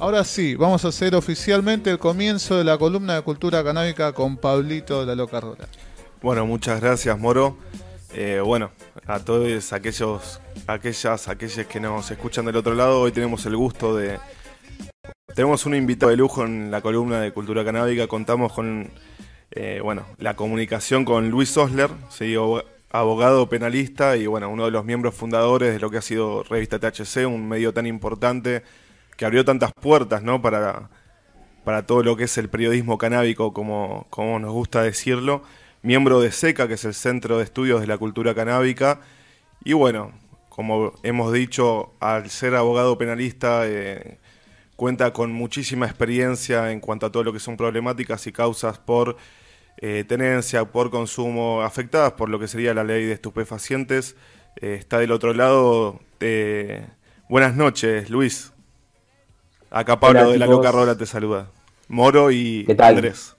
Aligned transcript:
Ahora 0.00 0.22
sí, 0.22 0.54
vamos 0.54 0.84
a 0.84 0.88
hacer 0.88 1.16
oficialmente 1.16 1.90
el 1.90 1.98
comienzo 1.98 2.56
de 2.56 2.62
la 2.62 2.78
columna 2.78 3.16
de 3.16 3.22
cultura 3.22 3.64
canábica 3.64 4.12
con 4.12 4.36
Pablito 4.36 5.00
de 5.00 5.06
la 5.06 5.16
Loca. 5.16 5.40
Bueno, 6.22 6.46
muchas 6.46 6.80
gracias, 6.80 7.18
Moro. 7.18 7.58
Eh, 8.14 8.40
bueno, 8.44 8.70
a 9.08 9.18
todos 9.18 9.72
aquellos, 9.72 10.40
aquellas, 10.68 11.26
aquellos 11.26 11.66
que 11.66 11.80
nos 11.80 12.08
escuchan 12.12 12.44
del 12.44 12.54
otro 12.54 12.76
lado, 12.76 13.00
hoy 13.00 13.10
tenemos 13.10 13.44
el 13.46 13.56
gusto 13.56 13.96
de. 13.96 14.20
Tenemos 15.34 15.66
un 15.66 15.74
invitado 15.74 16.10
de 16.10 16.16
lujo 16.16 16.44
en 16.44 16.70
la 16.70 16.80
columna 16.80 17.20
de 17.20 17.32
cultura 17.32 17.64
canábica. 17.64 18.06
Contamos 18.06 18.52
con 18.52 18.92
eh, 19.50 19.80
bueno, 19.82 20.06
la 20.18 20.36
comunicación 20.36 21.04
con 21.04 21.28
Luis 21.28 21.56
Osler, 21.56 21.90
abogado 22.90 23.48
penalista 23.48 24.16
y 24.16 24.28
bueno, 24.28 24.48
uno 24.48 24.66
de 24.66 24.70
los 24.70 24.84
miembros 24.84 25.16
fundadores 25.16 25.74
de 25.74 25.80
lo 25.80 25.90
que 25.90 25.98
ha 25.98 26.02
sido 26.02 26.44
Revista 26.44 26.78
THC, 26.78 27.26
un 27.26 27.48
medio 27.48 27.72
tan 27.72 27.86
importante 27.86 28.62
que 29.18 29.26
abrió 29.26 29.44
tantas 29.44 29.72
puertas, 29.72 30.22
¿no? 30.22 30.40
Para, 30.40 30.90
para 31.64 31.84
todo 31.84 32.04
lo 32.04 32.16
que 32.16 32.24
es 32.24 32.38
el 32.38 32.48
periodismo 32.48 32.98
canábico, 32.98 33.52
como, 33.52 34.06
como 34.10 34.38
nos 34.38 34.52
gusta 34.52 34.80
decirlo. 34.82 35.42
Miembro 35.82 36.20
de 36.20 36.30
SECA, 36.30 36.68
que 36.68 36.74
es 36.74 36.84
el 36.84 36.94
Centro 36.94 37.36
de 37.36 37.44
Estudios 37.44 37.80
de 37.80 37.88
la 37.88 37.98
Cultura 37.98 38.32
Canábica. 38.32 39.00
Y 39.64 39.72
bueno, 39.72 40.12
como 40.48 40.92
hemos 41.02 41.32
dicho, 41.32 41.94
al 41.98 42.30
ser 42.30 42.54
abogado 42.54 42.96
penalista, 42.96 43.62
eh, 43.64 44.18
cuenta 44.76 45.12
con 45.12 45.32
muchísima 45.32 45.86
experiencia 45.86 46.70
en 46.70 46.78
cuanto 46.78 47.06
a 47.06 47.10
todo 47.10 47.24
lo 47.24 47.32
que 47.32 47.40
son 47.40 47.56
problemáticas 47.56 48.24
y 48.28 48.32
causas 48.32 48.78
por 48.78 49.16
eh, 49.78 50.04
tenencia, 50.06 50.64
por 50.66 50.90
consumo, 50.90 51.62
afectadas 51.62 52.12
por 52.12 52.28
lo 52.28 52.38
que 52.38 52.46
sería 52.46 52.72
la 52.72 52.84
ley 52.84 53.04
de 53.04 53.14
estupefacientes. 53.14 54.14
Eh, 54.60 54.76
está 54.78 55.00
del 55.00 55.10
otro 55.10 55.34
lado. 55.34 56.00
buenas 57.28 57.56
noches, 57.56 58.10
Luis. 58.10 58.52
Acá 59.70 60.00
Pablo 60.00 60.30
de 60.30 60.38
la 60.38 60.46
Loca 60.46 60.72
Rola 60.72 60.96
te 60.96 61.06
saluda. 61.06 61.48
Moro 61.88 62.30
y 62.30 62.66
Andrés. 62.78 63.36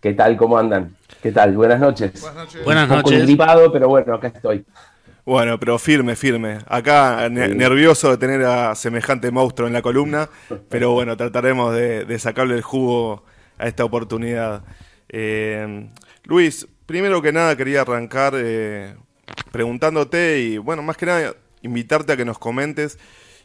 ¿Qué 0.00 0.12
tal? 0.14 0.36
¿Cómo 0.36 0.58
andan? 0.58 0.96
¿Qué 1.22 1.32
tal? 1.32 1.56
Buenas 1.56 1.80
noches. 1.80 2.20
Buenas 2.20 2.34
noches. 2.34 2.64
Buenas 2.64 2.88
noches. 2.88 3.22
gripado, 3.22 3.72
pero 3.72 3.88
bueno, 3.88 4.14
acá 4.14 4.28
estoy. 4.28 4.64
Bueno, 5.24 5.58
pero 5.58 5.78
firme, 5.78 6.16
firme. 6.16 6.58
Acá 6.66 7.28
nervioso 7.30 8.10
de 8.10 8.16
tener 8.18 8.44
a 8.44 8.74
semejante 8.74 9.30
monstruo 9.30 9.68
en 9.68 9.72
la 9.72 9.80
columna, 9.80 10.28
pero 10.68 10.92
bueno, 10.92 11.16
trataremos 11.16 11.72
de, 11.74 12.18
sacarle 12.18 12.56
el 12.56 12.62
jugo 12.62 13.24
a 13.58 13.68
esta 13.68 13.84
oportunidad. 13.84 14.64
Eh, 15.08 15.88
Luis, 16.24 16.66
primero 16.86 17.22
que 17.22 17.32
nada 17.32 17.56
quería 17.56 17.82
arrancar 17.82 18.34
eh, 18.36 18.96
preguntándote 19.52 20.40
y 20.40 20.58
bueno, 20.58 20.82
más 20.82 20.96
que 20.96 21.06
nada 21.06 21.34
invitarte 21.62 22.12
a 22.12 22.16
que 22.16 22.24
nos 22.24 22.38
comentes 22.38 22.98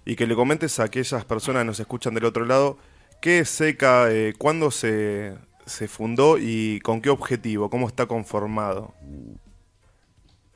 y 0.07 0.15
que 0.15 0.25
le 0.25 0.35
comentes 0.35 0.79
a 0.79 0.85
aquellas 0.85 1.25
personas 1.25 1.63
que 1.63 1.65
nos 1.65 1.79
escuchan 1.81 2.13
del 2.13 2.23
otro 2.23 2.45
lado, 2.45 2.77
¿qué 3.19 3.39
es 3.39 3.49
SECA? 3.49 4.07
¿Cuándo 4.37 4.71
se, 4.71 5.35
fundó 5.89 6.37
y 6.39 6.79
con 6.79 7.01
qué 7.01 7.09
objetivo? 7.09 7.69
¿Cómo 7.69 7.87
está 7.87 8.05
conformado? 8.05 8.93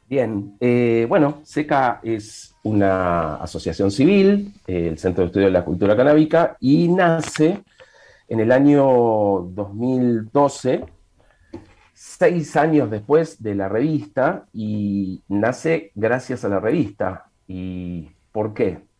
Bien, 0.07 0.55
eh, 0.61 1.05
bueno, 1.09 1.41
SECA 1.43 1.99
es 2.01 2.55
una 2.63 3.35
asociación 3.35 3.91
civil, 3.91 4.53
eh, 4.67 4.87
el 4.87 4.97
Centro 4.97 5.23
de 5.23 5.27
Estudio 5.27 5.47
de 5.47 5.53
la 5.53 5.65
Cultura 5.65 5.97
Canábica, 5.97 6.55
y 6.61 6.87
nace 6.87 7.61
en 8.29 8.39
el 8.39 8.53
año 8.53 9.51
2012, 9.51 10.85
seis 11.93 12.55
años 12.55 12.89
después 12.89 13.43
de 13.43 13.55
la 13.55 13.67
revista, 13.67 14.45
y 14.53 15.21
nace 15.27 15.91
gracias 15.93 16.45
a 16.45 16.49
la 16.49 16.61
revista. 16.61 17.25
¿Y 17.49 18.11
por 18.31 18.53
qué? 18.53 18.90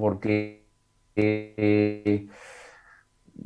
Porque 0.00 0.64
eh, 1.16 2.26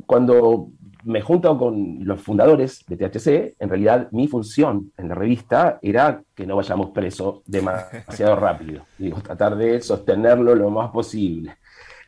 cuando 0.05 0.69
me 1.05 1.21
junto 1.21 1.55
con 1.57 1.99
los 2.03 2.21
fundadores 2.21 2.83
de 2.87 2.97
THC, 2.97 3.55
en 3.59 3.69
realidad 3.69 4.07
mi 4.11 4.27
función 4.27 4.91
en 4.97 5.09
la 5.09 5.15
revista 5.15 5.77
era 5.81 6.23
que 6.33 6.47
no 6.47 6.55
vayamos 6.55 6.89
presos 6.89 7.41
demasiado 7.45 8.35
rápido. 8.39 8.85
Digo, 8.97 9.21
tratar 9.21 9.55
de 9.55 9.81
sostenerlo 9.81 10.55
lo 10.55 10.71
más 10.71 10.89
posible. 10.89 11.57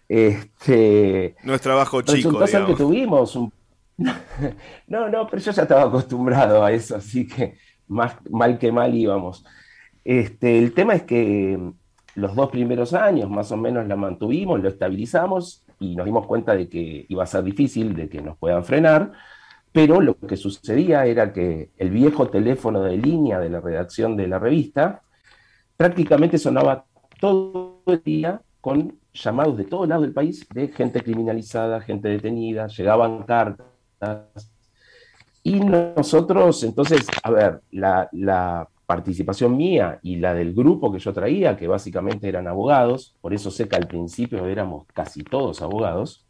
Este, 0.09 1.35
no 1.43 1.53
es 1.53 1.61
trabajo 1.61 2.01
chico. 2.01 2.39
Que 2.39 2.75
tuvimos 2.75 3.35
un... 3.35 3.53
No, 4.87 5.09
no, 5.09 5.27
pero 5.27 5.41
yo 5.41 5.51
ya 5.51 5.63
estaba 5.63 5.83
acostumbrado 5.83 6.63
a 6.63 6.71
eso, 6.71 6.95
así 6.95 7.27
que 7.27 7.57
más 7.87 8.15
mal 8.29 8.57
que 8.57 8.71
mal 8.71 8.95
íbamos. 8.95 9.43
Este, 10.03 10.57
el 10.57 10.73
tema 10.73 10.93
es 10.93 11.03
que 11.03 11.59
los 12.17 12.35
dos 12.35 12.49
primeros 12.49 12.93
años 12.93 13.29
más 13.29 13.51
o 13.51 13.57
menos 13.57 13.87
la 13.87 13.95
mantuvimos, 13.95 14.59
lo 14.59 14.69
estabilizamos 14.69 15.63
y 15.79 15.95
nos 15.95 16.05
dimos 16.05 16.25
cuenta 16.25 16.55
de 16.55 16.67
que 16.67 17.05
iba 17.07 17.23
a 17.23 17.27
ser 17.27 17.43
difícil, 17.43 17.95
de 17.95 18.09
que 18.09 18.21
nos 18.21 18.35
puedan 18.37 18.65
frenar, 18.65 19.11
pero 19.71 20.01
lo 20.01 20.17
que 20.17 20.35
sucedía 20.35 21.05
era 21.05 21.31
que 21.31 21.69
el 21.77 21.91
viejo 21.91 22.27
teléfono 22.27 22.81
de 22.81 22.97
línea 22.97 23.39
de 23.39 23.51
la 23.51 23.61
redacción 23.61 24.17
de 24.17 24.27
la 24.27 24.39
revista 24.39 25.03
prácticamente 25.77 26.39
sonaba 26.39 26.85
todo 27.19 27.83
el 27.85 28.01
día 28.03 28.41
con 28.61 28.97
llamados 29.13 29.55
de 29.55 29.65
todos 29.65 29.87
lados 29.87 30.05
del 30.05 30.13
país 30.13 30.47
de 30.51 30.69
gente 30.69 31.03
criminalizada, 31.03 31.81
gente 31.81 32.09
detenida, 32.09 32.65
llegaban 32.65 33.23
cartas. 33.23 33.69
Y 35.43 35.59
nosotros, 35.59 36.63
entonces, 36.63 37.05
a 37.21 37.29
ver, 37.29 37.61
la, 37.69 38.09
la 38.11 38.67
participación 38.87 39.55
mía 39.57 39.99
y 40.01 40.15
la 40.15 40.33
del 40.33 40.53
grupo 40.53 40.91
que 40.91 40.99
yo 40.99 41.13
traía, 41.13 41.57
que 41.57 41.67
básicamente 41.67 42.27
eran 42.29 42.47
abogados, 42.47 43.15
por 43.21 43.33
eso 43.33 43.51
sé 43.51 43.67
que 43.67 43.75
al 43.75 43.85
principio 43.85 44.47
éramos 44.47 44.87
casi 44.93 45.23
todos 45.23 45.61
abogados, 45.61 46.25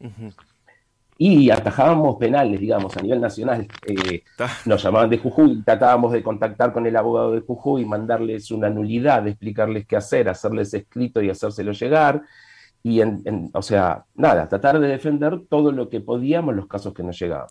y 1.19 1.49
atajábamos 1.51 2.17
penales, 2.17 2.59
digamos, 2.59 2.95
a 2.97 3.01
nivel 3.01 3.21
nacional. 3.21 3.67
Eh, 3.87 4.23
nos 4.65 4.83
llamaban 4.83 5.09
de 5.09 5.19
Jujuy, 5.19 5.63
tratábamos 5.63 6.11
de 6.11 6.21
contactar 6.21 6.73
con 6.73 6.85
el 6.85 6.95
abogado 6.95 7.31
de 7.31 7.41
Jujuy, 7.41 7.85
mandarles 7.85 8.51
una 8.51 8.69
nulidad, 8.69 9.27
explicarles 9.27 9.85
qué 9.85 9.95
hacer, 9.95 10.27
hacerles 10.27 10.73
escrito 10.73 11.21
y 11.21 11.29
hacérselo 11.29 11.71
llegar. 11.71 12.23
Y, 12.83 13.01
o 13.53 13.61
sea, 13.61 14.05
nada, 14.15 14.47
tratar 14.47 14.79
de 14.79 14.87
defender 14.87 15.41
todo 15.49 15.71
lo 15.71 15.89
que 15.89 16.01
podíamos 16.01 16.55
los 16.55 16.67
casos 16.67 16.93
que 16.93 17.03
nos 17.03 17.19
llegaban. 17.19 17.49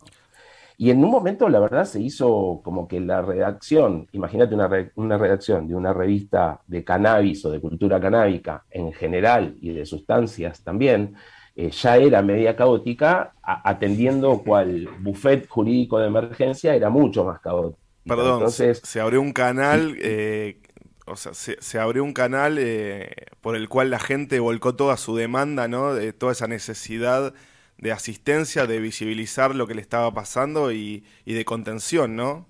Y 0.79 0.91
en 0.91 1.03
un 1.03 1.09
momento, 1.09 1.49
la 1.49 1.59
verdad, 1.59 1.85
se 1.85 1.99
hizo 1.99 2.61
como 2.63 2.87
que 2.87 2.99
la 2.99 3.23
redacción, 3.23 4.07
imagínate 4.11 4.53
una, 4.53 4.69
una, 4.93 5.17
redacción 5.17 5.67
de 5.67 5.73
una 5.73 5.91
revista 5.91 6.61
de 6.67 6.83
cannabis 6.83 7.43
o 7.45 7.49
de 7.49 7.59
cultura 7.59 7.99
canábica 7.99 8.63
en 8.69 8.93
general 8.93 9.55
y 9.59 9.73
de 9.73 9.87
sustancias 9.87 10.61
también, 10.61 11.15
eh, 11.55 11.71
ya 11.71 11.97
era 11.97 12.21
media 12.21 12.55
caótica, 12.55 13.33
atendiendo 13.41 14.43
cual 14.43 14.87
buffet 14.99 15.47
jurídico 15.47 15.97
de 15.97 16.05
emergencia 16.05 16.75
era 16.75 16.91
mucho 16.91 17.25
más 17.25 17.39
caótico. 17.39 17.79
Perdón, 18.05 18.33
Entonces, 18.35 18.79
se 18.83 18.99
abrió 18.99 19.19
un 19.19 19.33
canal, 19.33 19.97
eh, 19.99 20.61
o 21.07 21.15
sea, 21.15 21.33
se, 21.33 21.79
abrió 21.79 22.03
un 22.03 22.13
canal 22.13 22.57
eh, 22.59 23.09
por 23.41 23.55
el 23.55 23.67
cual 23.69 23.89
la 23.89 23.97
gente 23.97 24.39
volcó 24.39 24.75
toda 24.75 24.97
su 24.97 25.15
demanda, 25.15 25.67
¿no? 25.67 25.95
De 25.95 26.13
toda 26.13 26.33
esa 26.33 26.47
necesidad 26.47 27.33
de 27.77 27.91
asistencia, 27.91 28.65
de 28.65 28.79
visibilizar 28.79 29.55
lo 29.55 29.67
que 29.67 29.75
le 29.75 29.81
estaba 29.81 30.13
pasando 30.13 30.71
y, 30.71 31.03
de 31.25 31.45
contención, 31.45 32.15
¿no? 32.15 32.47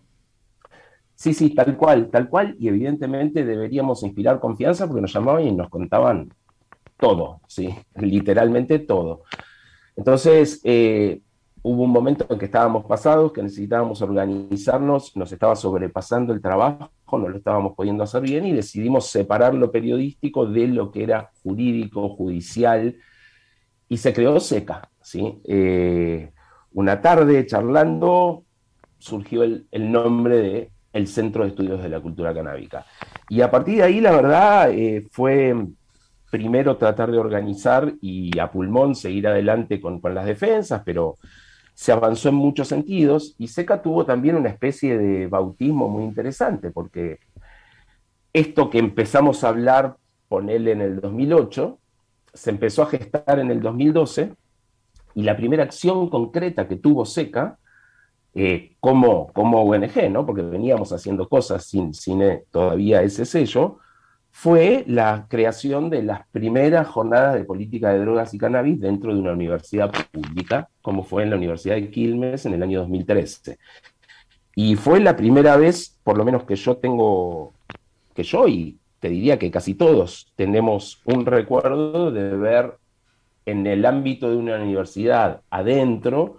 Sí, 1.15 1.33
sí, 1.33 1.53
tal 1.53 1.75
cual, 1.75 2.09
tal 2.09 2.29
cual, 2.29 2.55
y 2.59 2.67
evidentemente 2.67 3.43
deberíamos 3.43 4.03
inspirar 4.03 4.39
confianza 4.39 4.87
porque 4.87 5.01
nos 5.01 5.13
llamaban 5.13 5.43
y 5.43 5.51
nos 5.51 5.69
contaban 5.69 6.31
todo, 6.97 7.41
¿sí? 7.47 7.75
Literalmente 7.95 8.79
todo. 8.79 9.23
Entonces, 9.95 10.61
eh, 10.63 11.21
hubo 11.63 11.83
un 11.83 11.91
momento 11.91 12.25
en 12.29 12.39
que 12.39 12.45
estábamos 12.45 12.85
pasados, 12.85 13.33
que 13.33 13.41
necesitábamos 13.41 14.01
organizarnos, 14.01 15.15
nos 15.17 15.31
estaba 15.31 15.55
sobrepasando 15.55 16.33
el 16.33 16.41
trabajo, 16.41 16.89
no 17.11 17.27
lo 17.27 17.37
estábamos 17.37 17.75
pudiendo 17.75 18.03
hacer 18.03 18.21
bien 18.21 18.45
y 18.45 18.53
decidimos 18.53 19.07
separar 19.07 19.53
lo 19.53 19.71
periodístico 19.71 20.45
de 20.45 20.67
lo 20.67 20.91
que 20.91 21.03
era 21.03 21.31
jurídico, 21.43 22.09
judicial, 22.09 22.95
y 23.89 23.97
se 23.97 24.13
creó 24.13 24.39
SECA, 24.39 24.89
¿sí? 25.01 25.41
Eh, 25.45 26.31
una 26.73 27.01
tarde 27.01 27.45
charlando 27.45 28.43
surgió 28.97 29.43
el, 29.43 29.67
nombre 29.71 30.37
de 30.37 30.71
el 30.93 31.07
Centro 31.07 31.43
de 31.43 31.49
Estudios 31.49 31.81
de 31.81 31.89
la 31.89 31.99
Cultura 31.99 32.33
Canábica. 32.33 32.85
Y 33.29 33.41
a 33.41 33.51
partir 33.51 33.77
de 33.77 33.83
ahí, 33.83 34.01
la 34.01 34.11
verdad, 34.11 34.71
eh, 34.71 35.05
fue 35.11 35.55
primero 36.29 36.77
tratar 36.77 37.11
de 37.11 37.17
organizar 37.17 37.93
y 38.01 38.37
a 38.39 38.51
pulmón 38.51 38.95
seguir 38.95 39.27
adelante 39.27 39.79
con, 39.79 40.01
con, 40.01 40.13
las 40.13 40.25
defensas, 40.25 40.81
pero 40.83 41.15
se 41.73 41.91
avanzó 41.91 42.29
en 42.29 42.35
muchos 42.35 42.67
sentidos 42.67 43.35
y 43.37 43.47
SECA 43.47 43.81
tuvo 43.81 44.05
también 44.05 44.35
una 44.35 44.49
especie 44.49 44.97
de 44.97 45.27
bautismo 45.27 45.87
muy 45.87 46.03
interesante, 46.03 46.71
porque 46.71 47.19
esto 48.33 48.69
que 48.69 48.79
empezamos 48.79 49.43
a 49.43 49.49
hablar, 49.49 49.97
él 50.49 50.67
en 50.67 50.81
el 50.81 50.99
2008, 50.99 51.79
se 52.37 52.51
empezó 52.51 52.83
a 52.83 52.87
gestar 52.87 53.39
en 53.39 53.51
el 53.51 53.61
2012 53.61 54.33
y 55.15 55.23
la 55.23 55.35
primera 55.35 55.63
acción 55.63 56.09
concreta 56.09 56.67
que 56.67 56.75
tuvo 56.75 57.05
SECA 57.05 57.57
eh, 58.35 58.75
como, 58.79 59.33
como 59.33 59.63
ONG, 59.63 60.11
¿no? 60.11 60.25
porque 60.25 60.43
veníamos 60.43 60.91
haciendo 60.93 61.27
cosas 61.27 61.65
sin, 61.65 61.93
sin 61.93 62.21
todavía 62.51 63.01
ese 63.01 63.25
sello, 63.25 63.79
fue 64.29 64.83
la 64.85 65.25
creación 65.27 65.89
de 65.89 66.03
las 66.03 66.27
primeras 66.27 66.87
jornadas 66.87 67.33
de 67.33 67.43
política 67.43 67.91
de 67.91 67.99
drogas 67.99 68.35
y 68.35 68.37
cannabis 68.37 68.79
dentro 68.79 69.11
de 69.11 69.19
una 69.19 69.33
universidad 69.33 69.91
pública, 70.11 70.69
como 70.83 71.01
fue 71.03 71.23
en 71.23 71.31
la 71.31 71.37
Universidad 71.37 71.73
de 71.73 71.89
Quilmes 71.89 72.45
en 72.45 72.53
el 72.53 72.61
año 72.61 72.81
2013. 72.81 73.57
Y 74.53 74.75
fue 74.75 74.99
la 74.99 75.15
primera 75.15 75.57
vez, 75.57 75.97
por 76.03 76.19
lo 76.19 76.23
menos 76.23 76.43
que 76.43 76.55
yo 76.55 76.77
tengo, 76.77 77.53
que 78.13 78.21
yo 78.21 78.47
y 78.47 78.77
diría 79.09 79.39
que 79.39 79.51
casi 79.51 79.73
todos 79.73 80.31
tenemos 80.35 81.01
un 81.05 81.25
recuerdo 81.25 82.11
de 82.11 82.35
ver 82.37 82.77
en 83.45 83.65
el 83.65 83.85
ámbito 83.85 84.29
de 84.29 84.37
una 84.37 84.55
universidad 84.57 85.41
adentro 85.49 86.37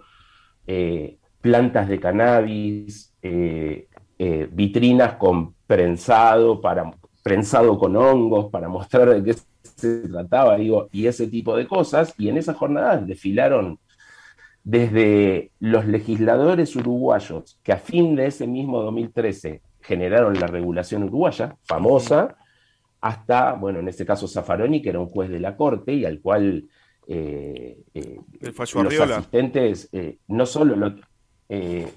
eh, 0.67 1.17
plantas 1.41 1.87
de 1.87 1.99
cannabis, 1.99 3.15
eh, 3.21 3.87
eh, 4.19 4.47
vitrinas 4.51 5.15
con 5.15 5.55
prensado, 5.65 6.61
prensado 7.23 7.79
con 7.79 7.95
hongos 7.95 8.51
para 8.51 8.67
mostrar 8.67 9.09
de 9.09 9.23
qué 9.23 9.39
se 9.63 10.07
trataba, 10.07 10.57
digo, 10.57 10.89
y 10.91 11.07
ese 11.07 11.27
tipo 11.27 11.55
de 11.55 11.67
cosas. 11.67 12.13
Y 12.17 12.29
en 12.29 12.37
esas 12.37 12.55
jornadas 12.55 13.07
desfilaron 13.07 13.79
desde 14.63 15.51
los 15.59 15.85
legisladores 15.85 16.75
uruguayos 16.75 17.59
que 17.63 17.71
a 17.71 17.77
fin 17.77 18.15
de 18.15 18.27
ese 18.27 18.45
mismo 18.45 18.83
2013 18.83 19.61
generaron 19.81 20.39
la 20.39 20.47
regulación 20.47 21.03
uruguaya, 21.03 21.55
famosa, 21.63 22.35
hasta, 23.01 23.53
bueno, 23.53 23.79
en 23.79 23.87
este 23.87 24.05
caso 24.05 24.27
Zaffaroni, 24.27 24.81
que 24.81 24.89
era 24.89 24.99
un 24.99 25.07
juez 25.07 25.29
de 25.29 25.39
la 25.39 25.55
corte 25.55 25.93
y 25.93 26.05
al 26.05 26.19
cual 26.19 26.67
eh, 27.11 27.79
eh, 27.95 28.19
los 28.39 28.99
asistentes, 28.99 29.89
eh, 29.91 30.19
no 30.27 30.45
solo 30.45 30.75
lo, 30.75 30.95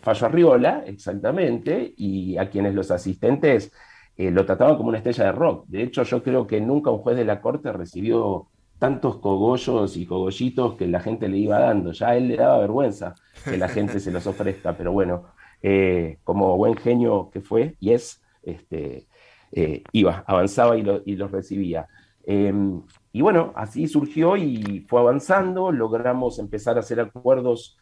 Fallo 0.01 0.27
Arriola, 0.27 0.85
exactamente, 0.87 1.93
y 1.99 2.39
a 2.39 2.49
quienes 2.49 2.75
los 2.75 2.91
asistentes 2.91 3.71
lo 4.17 4.47
trataban 4.47 4.77
como 4.77 4.89
una 4.89 4.99
estrella 4.99 5.25
de 5.25 5.33
rock. 5.33 5.67
De 5.69 5.83
hecho, 5.83 6.05
yo 6.05 6.23
creo 6.23 6.47
que 6.47 6.59
nunca 6.63 6.91
un 6.91 6.99
juez 6.99 7.19
de 7.19 7.27
la 7.27 7.43
corte 7.43 7.71
recibió 7.71 8.47
tantos 8.79 9.19
cogollos 9.19 9.99
y 9.99 10.07
cogollitos 10.07 10.77
que 10.77 10.87
la 10.87 11.01
gente 11.01 11.29
le 11.29 11.37
iba 11.37 11.59
dando. 11.59 11.93
Ya 11.93 12.11
a 12.11 12.17
él 12.17 12.29
le 12.29 12.37
daba 12.37 12.59
vergüenza 12.59 13.15
que 13.45 13.59
la 13.59 13.69
gente 13.69 14.01
se 14.01 14.11
los 14.11 14.27
ofrezca, 14.27 14.75
pero 14.75 14.93
bueno, 14.93 15.27
como 16.25 16.57
buen 16.57 16.77
genio 16.77 17.29
que 17.31 17.43
fue 17.43 17.77
y 17.79 17.93
es, 17.93 18.23
este, 18.43 19.07
iba, 19.93 20.25
avanzaba 20.27 20.77
y, 20.79 20.85
y 21.05 21.17
los 21.17 21.31
recibía. 21.31 21.89
Em, 22.25 22.83
y 23.13 23.21
bueno, 23.21 23.53
así 23.57 23.87
surgió 23.89 24.37
y 24.37 24.85
fue 24.89 25.01
avanzando, 25.01 25.73
logramos 25.73 26.39
empezar 26.39 26.77
a 26.77 26.81
hacer 26.81 27.01
acuerdos, 27.01 27.77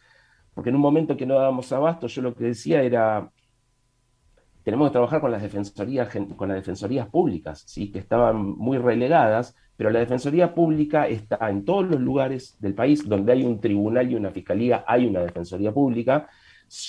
porque 0.55 0.71
en 0.71 0.77
un 0.77 0.83
momento 0.83 1.17
que 1.17 1.27
no 1.27 1.35
dábamos 1.35 1.71
abasto, 1.73 2.07
yo 2.07 2.23
lo 2.23 2.35
que 2.35 2.45
decía 2.45 2.83
era, 2.83 3.31
tenemos 4.63 4.89
que 4.89 4.93
trabajar 4.93 5.21
con 5.21 5.31
las 5.31 5.43
defensorías, 5.43 6.09
con 6.37 6.49
las 6.49 6.57
defensorías 6.57 7.09
públicas, 7.09 7.63
¿sí? 7.67 7.91
que 7.93 7.99
estaban 7.99 8.37
muy 8.43 8.79
relegadas, 8.79 9.55
pero 9.77 9.91
la 9.91 10.01
defensoría 10.01 10.55
pública 10.55 11.07
está 11.07 11.49
en 11.49 11.65
todos 11.65 11.87
los 11.89 12.01
lugares 12.01 12.57
del 12.61 12.75
país 12.75 13.09
donde 13.09 13.33
hay 13.33 13.45
un 13.45 13.61
tribunal 13.61 14.11
y 14.11 14.15
una 14.15 14.31
fiscalía, 14.31 14.85
hay 14.87 15.07
una 15.07 15.21
defensoría 15.21 15.73
pública, 15.73 16.29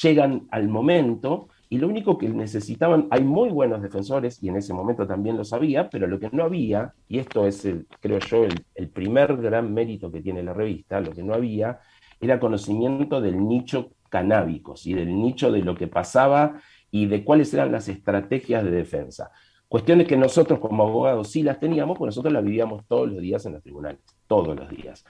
llegan 0.01 0.47
al 0.51 0.67
momento 0.67 1.49
y 1.71 1.77
lo 1.77 1.87
único 1.87 2.17
que 2.17 2.27
necesitaban, 2.27 3.07
hay 3.11 3.23
muy 3.23 3.49
buenos 3.49 3.81
defensores, 3.81 4.43
y 4.43 4.49
en 4.49 4.57
ese 4.57 4.73
momento 4.73 5.07
también 5.07 5.37
lo 5.37 5.45
sabía, 5.45 5.89
pero 5.89 6.05
lo 6.05 6.19
que 6.19 6.29
no 6.33 6.43
había, 6.43 6.93
y 7.07 7.17
esto 7.17 7.47
es, 7.47 7.63
el, 7.63 7.87
creo 8.01 8.19
yo, 8.19 8.43
el, 8.75 8.89
primer 8.89 9.37
gran 9.37 9.73
mérito 9.73 10.11
que 10.11 10.19
tiene 10.19 10.43
la 10.43 10.51
revista, 10.51 10.99
lo 10.99 11.11
que 11.13 11.23
no 11.23 11.33
había, 11.33 11.79
era 12.19 12.41
conocimiento 12.41 13.21
del 13.21 13.47
nicho 13.47 13.93
canábico, 14.09 14.75
y 14.83 14.95
del 14.95 15.17
nicho 15.17 15.49
de 15.49 15.61
lo 15.61 15.73
que 15.73 15.87
pasaba 15.87 16.59
y 16.91 17.05
de 17.05 17.23
cuáles 17.23 17.53
eran 17.53 17.71
las 17.71 17.87
estrategias 17.87 18.65
de 18.65 18.71
defensa. 18.71 19.31
Cuestiones 19.69 20.09
que 20.09 20.17
nosotros 20.17 20.59
como 20.59 20.83
abogados 20.83 21.31
sí 21.31 21.41
las 21.41 21.57
teníamos, 21.57 21.97
pues 21.97 22.07
nosotros 22.07 22.33
las 22.33 22.43
vivíamos 22.43 22.85
todos 22.85 23.09
los 23.09 23.21
días 23.21 23.45
en 23.45 23.53
los 23.53 23.63
tribunales, 23.63 24.01
todos 24.27 24.57
los 24.57 24.69
días. 24.69 25.05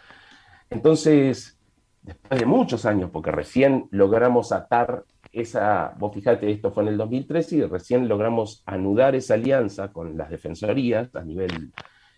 Entonces, 0.70 1.60
después 2.04 2.40
de 2.40 2.46
muchos 2.46 2.86
años, 2.86 3.10
porque 3.12 3.32
recién 3.32 3.88
logramos 3.90 4.52
atar 4.52 5.06
esa, 5.32 5.96
vos 5.98 6.14
fíjate, 6.14 6.52
esto 6.52 6.72
fue 6.72 6.84
en 6.84 6.90
el 6.90 6.98
2013 6.98 7.56
y 7.56 7.64
recién 7.64 8.08
logramos 8.08 8.64
anudar 8.66 9.16
esa 9.16 9.36
alianza 9.36 9.92
con 9.92 10.18
las 10.18 10.30
defensorías 10.30 11.16
a 11.16 11.24
nivel 11.24 11.72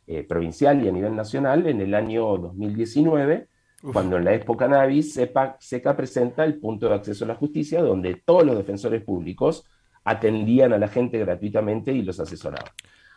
eh, 0.07 0.24
provincial 0.24 0.83
y 0.83 0.88
a 0.88 0.92
nivel 0.92 1.15
nacional 1.15 1.68
en 1.68 1.81
el 1.81 1.94
año 1.94 2.38
2019, 2.38 3.48
cuando 3.92 4.18
en 4.18 4.25
la 4.25 4.33
Expo 4.33 4.56
Cannabis 4.56 5.13
SEPA, 5.13 5.57
SECA 5.60 5.95
presenta 5.95 6.44
el 6.44 6.60
punto 6.60 6.88
de 6.88 6.95
acceso 6.95 7.25
a 7.25 7.27
la 7.27 7.36
justicia, 7.36 7.81
donde 7.81 8.15
todos 8.25 8.45
los 8.45 8.57
defensores 8.57 9.04
públicos 9.04 9.65
atendían 10.04 10.74
a 10.74 10.77
la 10.77 10.88
gente 10.88 11.19
gratuitamente 11.19 11.92
y 11.92 12.01
los 12.01 12.19
asesoraban. 12.19 12.71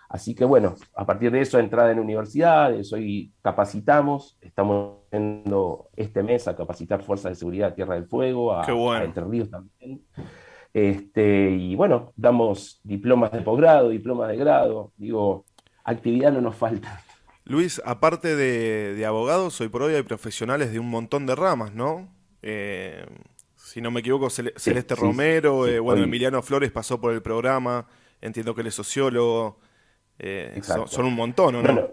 Así 0.09 0.35
que 0.35 0.45
bueno, 0.45 0.75
a 0.95 1.05
partir 1.05 1.33
de 1.33 1.41
eso, 1.41 1.59
entrada 1.59 1.91
en 1.91 1.99
universidades, 1.99 2.93
hoy 2.93 3.33
capacitamos, 3.43 4.39
estamos 4.41 4.99
yendo 5.11 5.89
este 5.97 6.23
mes 6.23 6.47
a 6.47 6.57
capacitar 6.57 7.03
Fuerzas 7.03 7.33
de 7.33 7.37
Seguridad 7.37 7.75
Tierra 7.75 7.95
del 7.95 8.07
Fuego, 8.07 8.55
a, 8.55 8.65
Entre 9.03 9.25
Ríos 9.25 9.51
también. 9.51 10.03
Este, 10.73 11.51
y 11.51 11.75
bueno, 11.75 12.13
damos 12.17 12.81
diplomas 12.85 13.33
de 13.33 13.41
posgrado, 13.41 13.89
diplomas 13.89 14.29
de 14.29 14.37
grado, 14.37 14.93
digo, 14.97 15.45
actividad 15.85 16.33
no 16.33 16.41
nos 16.41 16.55
falta. 16.55 17.03
Luis, 17.45 17.81
aparte 17.85 18.37
de, 18.37 19.05
abogados, 19.07 19.61
hoy 19.61 19.69
por 19.69 19.83
hoy 19.83 19.95
hay 19.95 20.03
profesionales 20.03 20.73
de 20.73 20.79
un 20.79 20.91
montón 20.91 21.27
de 21.27 21.35
ramas, 21.35 21.73
¿no? 21.73 22.09
Eh, 22.43 23.07
si 23.55 23.81
no 23.81 23.91
me 23.91 24.01
equivoco, 24.01 24.31
Celeste 24.31 24.95
Romero, 24.95 25.67
eh, 25.67 25.79
bueno, 25.81 26.03
Emiliano 26.05 26.43
Flores 26.43 26.71
pasó 26.71 27.01
por 27.01 27.13
el 27.13 27.23
programa, 27.23 27.87
entiendo 28.21 28.55
que 28.55 28.61
él 28.61 28.67
es 28.69 28.75
sociólogo. 28.75 29.59
Eh, 30.19 30.61
son, 30.63 31.07
un 31.07 31.15
montón, 31.15 31.63
no? 31.63 31.89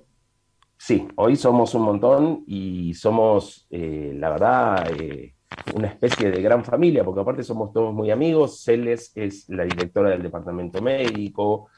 sí, 0.78 1.08
hoy 1.16 1.36
somos 1.36 1.76
un 1.76 1.82
montón 1.82 2.44
y 2.48 2.94
somos, 2.94 3.68
eh, 3.70 4.14
la 4.16 4.30
verdad, 4.30 4.92
eh, 4.98 5.36
una 5.76 5.88
especie 5.88 6.32
de 6.32 6.42
gran 6.42 6.64
familia, 6.64 7.04
porque 7.04 7.22
aparte 7.22 7.44
somos 7.44 7.74
todos 7.74 7.94
muy 7.94 8.12
amigos. 8.12 8.64
Celes 8.64 9.12
es 9.16 9.50
la 9.50 9.64
directora 9.66 10.12
del 10.12 10.24
departamento 10.24 10.82
médico, 10.82 11.70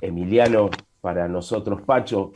Emiliano, 0.00 0.70
para 1.00 1.28
nosotros, 1.28 1.82
Pacho, 1.82 2.32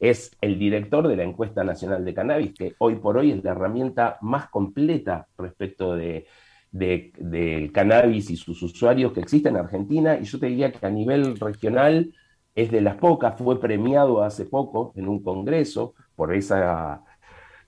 es 0.00 0.36
el 0.40 0.58
director 0.58 1.08
de 1.08 1.16
la 1.16 1.22
encuesta 1.22 1.64
nacional 1.64 2.04
de 2.04 2.14
cannabis, 2.14 2.52
que 2.52 2.74
hoy 2.78 2.96
por 2.96 3.16
hoy 3.16 3.32
es 3.32 3.42
la 3.42 3.52
herramienta 3.52 4.18
más 4.20 4.48
completa 4.48 5.26
respecto 5.38 5.96
de, 5.96 6.26
del 6.70 7.72
cannabis 7.72 8.30
y 8.30 8.36
sus 8.36 8.62
usuarios 8.62 9.12
que 9.12 9.20
existe 9.20 9.48
en 9.48 9.56
Argentina. 9.56 10.18
Y 10.20 10.24
yo 10.24 10.38
te 10.38 10.46
diría 10.46 10.72
que 10.72 10.84
a 10.86 10.90
nivel 10.90 11.38
regional 11.38 12.12
es 12.54 12.70
de 12.70 12.80
las 12.80 12.96
pocas, 12.96 13.36
fue 13.38 13.60
premiado 13.60 14.22
hace 14.22 14.44
poco 14.44 14.92
en 14.96 15.08
un 15.08 15.22
congreso 15.22 15.94
por 16.16 16.34
esa, 16.34 17.02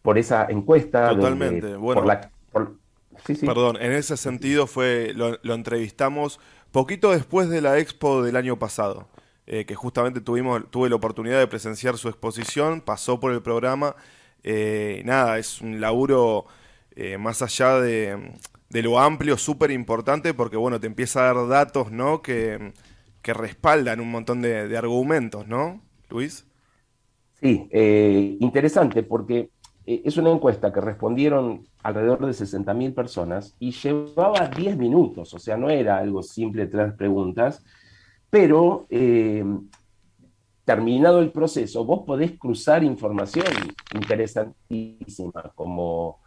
por 0.03 0.19
esa 0.19 0.47
encuesta. 0.47 1.11
Totalmente, 1.11 1.77
bueno. 1.77 2.03
Perdón, 3.25 3.77
en 3.81 3.93
ese 3.93 4.17
sentido 4.17 4.67
fue 4.67 5.13
lo, 5.15 5.55
entrevistamos 5.55 6.41
poquito 6.73 7.11
después 7.11 7.49
de 7.49 7.61
la 7.61 7.79
expo 7.79 8.23
del 8.23 8.37
año 8.37 8.59
pasado, 8.59 9.09
eh, 9.47 9.65
que 9.67 9.75
justamente 9.75 10.21
tuvimos, 10.21 10.71
tuve 10.71 10.89
la 10.89 10.97
oportunidad 10.97 11.39
de 11.39 11.47
presenciar 11.47 11.99
su 11.99 12.09
exposición, 12.09 12.81
pasó 12.81 13.21
por 13.21 13.33
el 13.33 13.43
programa. 13.43 13.95
Eh, 14.43 15.03
nada, 15.05 15.39
es 15.39 15.61
un 15.61 15.81
laburo 15.81 16.47
eh, 16.97 17.19
más 17.19 17.43
allá 17.43 17.79
de, 17.81 18.33
de 18.71 18.83
lo 18.83 18.99
amplio, 18.99 19.37
súper 19.37 19.71
importante, 19.71 20.33
porque 20.33 20.57
bueno, 20.57 20.81
te 20.81 20.87
empieza 20.87 21.21
a 21.21 21.35
dar 21.35 21.49
datos, 21.49 21.91
¿no? 21.91 22.23
Que 22.23 22.73
que 23.23 23.35
respaldan 23.35 24.01
un 24.01 24.11
montón 24.11 24.43
de, 24.43 24.77
argumentos, 24.77 25.47
¿no, 25.47 25.81
Luis? 26.09 26.47
Sí, 27.41 27.69
eh, 27.71 28.37
interesante 28.41 29.03
porque 29.03 29.51
eh, 29.87 30.03
es 30.05 30.17
una 30.17 30.31
encuesta 30.31 30.73
que 30.73 30.81
respondieron 30.81 31.67
alrededor 31.83 32.27
de 32.27 32.33
60.000 32.33 32.95
personas 32.95 33.57
y 33.59 33.73
llevaba 33.73 34.49
10 34.49 34.77
minutos, 34.77 35.35
o 35.35 35.39
sea, 35.39 35.57
no 35.57 35.71
era 35.71 35.99
algo 35.99 36.23
simple 36.23 36.67
tres 36.67 36.93
preguntas, 36.95 37.65
pero 38.29 38.87
eh, 38.91 39.45
terminado 40.65 41.21
el 41.21 41.33
proceso, 41.33 41.85
vos 41.85 42.03
podés 42.07 42.39
cruzar 42.39 42.85
información 42.85 43.47
interesantísima, 43.95 45.53
como 45.55 46.21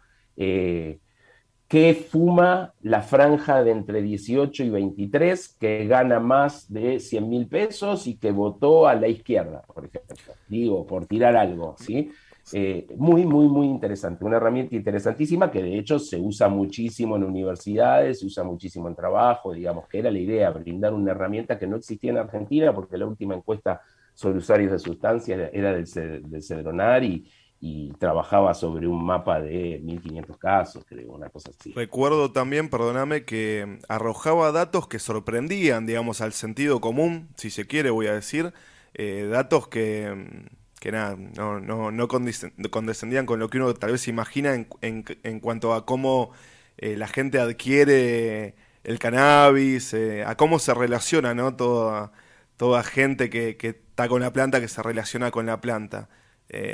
que 1.74 1.92
fuma 1.92 2.72
la 2.82 3.02
franja 3.02 3.64
de 3.64 3.72
entre 3.72 4.00
18 4.00 4.62
y 4.62 4.70
23, 4.70 5.56
que 5.58 5.88
gana 5.88 6.20
más 6.20 6.72
de 6.72 7.00
100 7.00 7.28
mil 7.28 7.48
pesos 7.48 8.06
y 8.06 8.16
que 8.16 8.30
votó 8.30 8.86
a 8.86 8.94
la 8.94 9.08
izquierda, 9.08 9.62
por 9.62 9.84
ejemplo. 9.84 10.34
Digo, 10.46 10.86
por 10.86 11.06
tirar 11.06 11.34
algo, 11.34 11.74
¿sí? 11.76 12.12
Eh, 12.52 12.86
muy, 12.96 13.26
muy, 13.26 13.48
muy 13.48 13.66
interesante. 13.66 14.24
Una 14.24 14.36
herramienta 14.36 14.76
interesantísima 14.76 15.50
que 15.50 15.64
de 15.64 15.76
hecho 15.76 15.98
se 15.98 16.16
usa 16.16 16.48
muchísimo 16.48 17.16
en 17.16 17.24
universidades, 17.24 18.20
se 18.20 18.26
usa 18.26 18.44
muchísimo 18.44 18.86
en 18.86 18.94
trabajo, 18.94 19.52
digamos, 19.52 19.88
que 19.88 19.98
era 19.98 20.12
la 20.12 20.20
idea, 20.20 20.50
brindar 20.50 20.94
una 20.94 21.10
herramienta 21.10 21.58
que 21.58 21.66
no 21.66 21.78
existía 21.78 22.12
en 22.12 22.18
Argentina, 22.18 22.72
porque 22.72 22.96
la 22.96 23.06
última 23.06 23.34
encuesta 23.34 23.80
sobre 24.14 24.38
usuarios 24.38 24.70
de 24.70 24.78
sustancias 24.78 25.50
era 25.52 25.72
del, 25.72 26.30
del 26.30 26.40
Cedronar 26.40 27.02
y, 27.02 27.26
y 27.66 27.92
trabajaba 27.94 28.52
sobre 28.52 28.86
un 28.86 29.02
mapa 29.06 29.40
de 29.40 29.80
1500 29.82 30.36
casos, 30.36 30.84
creo, 30.86 31.12
una 31.12 31.30
cosa 31.30 31.50
así. 31.58 31.72
Recuerdo 31.72 32.30
también, 32.30 32.68
perdóname, 32.68 33.24
que 33.24 33.78
arrojaba 33.88 34.52
datos 34.52 34.86
que 34.86 34.98
sorprendían, 34.98 35.86
digamos, 35.86 36.20
al 36.20 36.34
sentido 36.34 36.82
común, 36.82 37.30
si 37.38 37.48
se 37.48 37.66
quiere, 37.66 37.88
voy 37.88 38.06
a 38.08 38.12
decir. 38.12 38.52
eh, 38.92 39.28
datos 39.30 39.66
que, 39.68 40.46
que 40.78 40.92
nada, 40.92 41.16
no, 41.16 41.58
no, 41.58 41.90
no 41.90 42.06
condescendían 42.06 43.24
con 43.24 43.40
lo 43.40 43.48
que 43.48 43.56
uno 43.56 43.72
tal 43.72 43.92
vez 43.92 44.08
imagina 44.08 44.52
en, 44.54 44.68
en, 44.82 45.40
cuanto 45.40 45.72
a 45.72 45.86
cómo 45.86 46.32
eh, 46.76 46.98
la 46.98 47.08
gente 47.08 47.40
adquiere 47.40 48.56
el 48.84 48.98
cannabis, 48.98 49.94
eh, 49.94 50.22
a 50.26 50.36
cómo 50.36 50.58
se 50.58 50.74
relaciona, 50.74 51.32
¿no? 51.34 51.56
Toda, 51.56 52.12
toda 52.58 52.82
gente 52.82 53.30
que, 53.30 53.56
que, 53.56 53.68
está 53.68 54.06
con 54.08 54.20
la 54.20 54.34
planta, 54.34 54.60
que 54.60 54.68
se 54.68 54.82
relaciona 54.82 55.30
con 55.30 55.46
la 55.46 55.62
planta. 55.62 56.10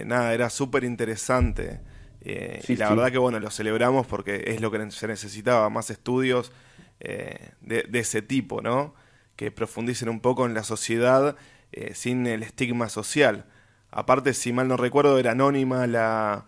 Nada, 0.06 0.34
era 0.34 0.50
súper 0.50 0.84
interesante. 0.84 1.80
y 2.22 2.76
la 2.76 2.90
verdad 2.90 3.10
que 3.10 3.18
bueno, 3.18 3.40
lo 3.40 3.50
celebramos 3.50 4.06
porque 4.06 4.44
es 4.46 4.60
lo 4.60 4.70
que 4.70 4.90
se 4.90 5.06
necesitaba, 5.06 5.68
más 5.70 5.90
estudios 5.90 6.52
de, 7.00 7.84
de, 7.88 7.99
ese 7.99 8.22
tipo, 8.22 8.60
¿no? 8.60 8.94
Que 9.37 9.50
profundicen 9.50 10.08
un 10.08 10.20
poco 10.20 10.44
en 10.46 10.54
la 10.54 10.64
sociedad 10.64 11.37
eh, 11.72 11.94
sin 11.94 12.26
el 12.26 12.42
estigma 12.42 12.88
social. 12.88 13.44
Aparte, 13.92 14.34
si 14.34 14.52
mal 14.52 14.66
no 14.66 14.76
recuerdo, 14.76 15.18
era 15.18 15.32
anónima 15.32 15.87
la, 15.87 16.46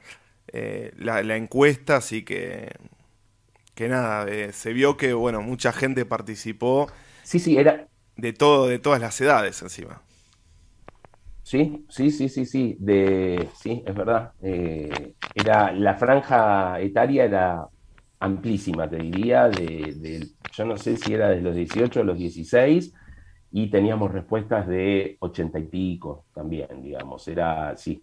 eh, 0.48 0.92
la, 0.96 1.36
encuesta, 1.36 1.96
así 1.96 2.24
que, 2.24 2.72
que 3.74 3.88
nada, 3.88 4.26
eh, 4.28 4.52
se 4.52 4.72
vio 4.72 4.96
que 4.96 5.12
bueno, 5.12 5.42
mucha 5.42 5.72
gente 5.72 6.04
participó. 6.04 6.90
Sí, 7.22 7.38
sí, 7.38 7.56
era. 7.56 7.86
De 8.16 8.32
todo, 8.32 8.66
de 8.66 8.80
todas 8.80 9.00
las 9.00 9.20
edades 9.20 9.62
encima. 9.62 10.02
Sí, 11.52 11.84
sí, 11.90 12.10
sí, 12.10 12.30
sí, 12.30 12.46
sí, 12.46 12.76
de, 12.80 13.46
sí, 13.54 13.82
es 13.86 13.94
verdad. 13.94 14.32
era, 15.34 15.70
la 15.72 15.94
franja 15.96 16.80
etaria 16.80 17.26
era 17.26 17.68
amplísima, 18.20 18.88
te 18.88 18.96
diría, 18.96 19.50
de, 19.50 19.94
de, 19.98 20.28
yo 20.50 20.64
no 20.64 20.78
sé 20.78 20.96
si 20.96 21.12
era 21.12 21.28
de 21.28 21.42
los 21.42 21.54
18 21.54 22.00
o 22.00 22.04
los 22.04 22.16
16, 22.16 22.94
y 23.50 23.70
teníamos 23.70 24.10
respuestas 24.10 24.66
de 24.66 25.18
ochenta 25.20 25.58
y 25.58 25.66
pico 25.66 26.24
también, 26.32 26.82
digamos, 26.82 27.28
era, 27.28 27.76
sí, 27.76 28.02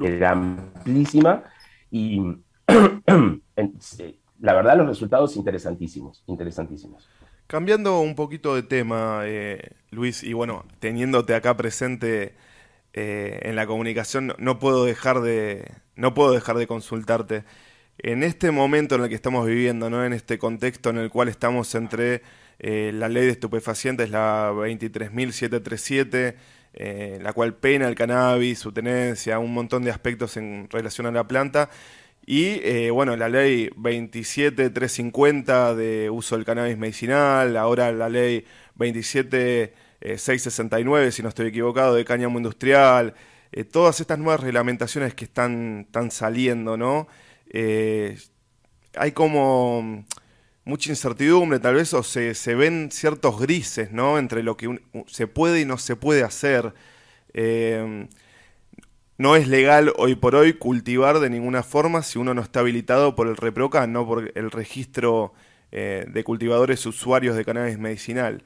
era 0.00 0.30
amplísima 0.30 1.42
y 1.90 2.20
la 4.38 4.54
verdad 4.54 4.76
los 4.76 4.86
resultados 4.86 5.36
interesantísimos, 5.36 6.22
interesantísimos. 6.28 7.08
Cambiando 7.46 8.00
un 8.00 8.14
poquito 8.14 8.54
de 8.54 8.62
tema, 8.62 9.22
eh, 9.24 9.70
Luis, 9.90 10.22
y 10.22 10.32
bueno, 10.32 10.64
teniéndote 10.80 11.34
acá 11.34 11.56
presente 11.56 12.34
eh, 12.94 13.40
en 13.42 13.56
la 13.56 13.66
comunicación, 13.66 14.34
no 14.38 14.58
puedo 14.58 14.84
dejar 14.84 15.20
de, 15.20 15.70
no 15.96 16.14
puedo 16.14 16.32
dejar 16.32 16.56
de 16.56 16.66
consultarte. 16.66 17.44
En 17.98 18.22
este 18.22 18.50
momento 18.50 18.96
en 18.96 19.02
el 19.02 19.08
que 19.08 19.14
estamos 19.14 19.46
viviendo, 19.46 19.90
¿no? 19.90 20.04
en 20.04 20.12
este 20.12 20.38
contexto 20.38 20.90
en 20.90 20.98
el 20.98 21.10
cual 21.10 21.28
estamos 21.28 21.74
entre 21.74 22.22
eh, 22.58 22.92
la 22.94 23.08
ley 23.08 23.26
de 23.26 23.32
estupefacientes, 23.32 24.10
la 24.10 24.50
23.737, 24.52 26.34
eh, 26.74 27.18
la 27.22 27.32
cual 27.32 27.54
pena 27.54 27.88
el 27.88 27.94
cannabis, 27.94 28.58
su 28.58 28.72
tenencia, 28.72 29.38
un 29.38 29.54
montón 29.54 29.84
de 29.84 29.90
aspectos 29.90 30.36
en 30.36 30.68
relación 30.70 31.06
a 31.06 31.12
la 31.12 31.26
planta. 31.26 31.70
Y 32.26 32.60
eh, 32.62 32.90
bueno, 32.90 33.16
la 33.16 33.28
ley 33.28 33.68
27.350 33.76 35.74
de 35.74 36.08
uso 36.10 36.36
del 36.36 36.44
cannabis 36.44 36.78
medicinal, 36.78 37.56
ahora 37.56 37.92
la 37.92 38.08
ley 38.08 38.44
27.669, 38.78 41.10
si 41.10 41.22
no 41.22 41.28
estoy 41.28 41.48
equivocado, 41.48 41.94
de 41.94 42.04
cáñamo 42.04 42.38
industrial, 42.38 43.14
todas 43.70 44.00
estas 44.00 44.18
nuevas 44.18 44.40
reglamentaciones 44.40 45.14
que 45.14 45.26
están, 45.26 45.84
están 45.86 46.10
saliendo, 46.10 46.76
¿no? 46.76 47.06
hay 48.96 49.12
como 49.12 50.04
mucha 50.64 50.90
incertidumbre, 50.90 51.60
tal 51.60 51.74
vez, 51.74 51.92
o 51.94 52.02
se, 52.02 52.34
se, 52.34 52.54
ven 52.54 52.90
ciertos 52.90 53.38
grises, 53.38 53.92
¿no? 53.92 54.18
Entre 54.18 54.42
lo 54.42 54.56
que 54.56 54.80
se 55.06 55.26
puede 55.26 55.60
y 55.60 55.64
no 55.64 55.78
se 55.78 55.96
puede 55.96 56.22
hacer. 56.22 56.74
Eh, 57.32 58.08
no 59.18 59.36
es 59.36 59.48
legal 59.48 59.92
hoy 59.96 60.14
por 60.14 60.34
hoy 60.34 60.54
cultivar 60.54 61.20
de 61.20 61.30
ninguna 61.30 61.62
forma 61.62 62.02
si 62.02 62.18
uno 62.18 62.34
no 62.34 62.42
está 62.42 62.60
habilitado 62.60 63.14
por 63.14 63.28
el 63.28 63.36
ReproCan, 63.36 63.92
no 63.92 64.06
por 64.06 64.32
el 64.34 64.50
registro 64.50 65.32
eh, 65.72 66.06
de 66.08 66.24
cultivadores 66.24 66.84
usuarios 66.86 67.36
de 67.36 67.44
cannabis 67.44 67.78
medicinal. 67.78 68.42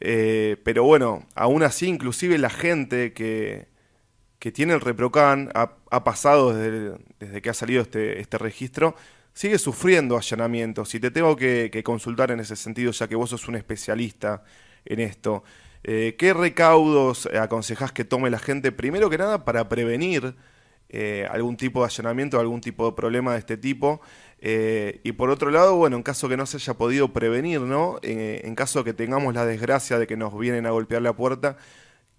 Eh, 0.00 0.56
pero 0.64 0.84
bueno, 0.84 1.26
aún 1.34 1.62
así, 1.62 1.86
inclusive 1.86 2.38
la 2.38 2.50
gente 2.50 3.12
que, 3.12 3.68
que 4.38 4.52
tiene 4.52 4.74
el 4.74 4.80
ReproCan 4.80 5.50
ha, 5.54 6.04
pasado 6.04 6.54
desde, 6.54 7.42
que 7.42 7.50
ha 7.50 7.54
salido 7.54 7.82
este, 7.82 8.20
este 8.20 8.38
registro 8.38 8.96
sigue 9.32 9.58
sufriendo 9.58 10.16
allanamientos 10.16 10.94
y 10.94 11.00
te 11.00 11.10
tengo 11.10 11.36
que, 11.36 11.82
consultar 11.84 12.30
en 12.30 12.40
ese 12.40 12.56
sentido, 12.56 12.92
ya 12.92 13.08
que 13.08 13.14
vos 13.14 13.30
sos 13.30 13.48
un 13.48 13.56
especialista 13.56 14.42
en 14.84 15.00
esto. 15.00 15.44
Eh, 15.82 16.16
¿Qué 16.18 16.34
recaudos 16.34 17.26
aconsejás 17.26 17.92
que 17.92 18.04
tome 18.04 18.30
la 18.30 18.38
gente, 18.38 18.72
primero 18.72 19.08
que 19.10 19.18
nada, 19.18 19.44
para 19.44 19.68
prevenir 19.68 20.36
eh, 20.88 21.26
algún 21.30 21.56
tipo 21.56 21.80
de 21.80 21.86
allanamiento, 21.86 22.38
algún 22.38 22.60
tipo 22.60 22.86
de 22.86 22.92
problema 22.92 23.32
de 23.32 23.38
este 23.38 23.56
tipo? 23.56 24.00
Eh, 24.40 25.00
y 25.04 25.12
por 25.12 25.30
otro 25.30 25.50
lado, 25.50 25.76
bueno, 25.76 25.96
en 25.96 26.02
caso 26.02 26.28
que 26.28 26.36
no 26.36 26.46
se 26.46 26.58
haya 26.58 26.74
podido 26.74 27.12
prevenir, 27.12 27.60
¿no? 27.60 27.98
en 28.02 28.54
caso 28.54 28.84
que 28.84 28.92
tengamos 28.94 29.34
la 29.34 29.44
desgracia 29.46 29.98
de 29.98 30.06
que 30.06 30.16
nos 30.16 30.38
vienen 30.38 30.66
a 30.66 30.70
golpear 30.70 31.02
la 31.02 31.14
puerta, 31.14 31.56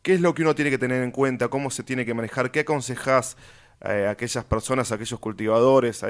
¿qué 0.02 0.14
es 0.14 0.22
lo 0.22 0.34
que 0.34 0.44
uno 0.44 0.56
tiene 0.56 0.72
que 0.72 0.78
tener 0.78 1.04
en 1.04 1.12
cuenta? 1.12 1.48
¿Cómo 1.50 1.72
se 1.72 1.84
tiene 1.84 2.06
que 2.06 2.14
manejar? 2.14 2.52
¿Qué 2.52 2.62
aconsejás 2.62 3.38
eh, 3.84 4.08
aquellas 4.08 4.46
personas, 4.46 4.92
aquellos 4.92 5.20
cultivadores 5.20 6.04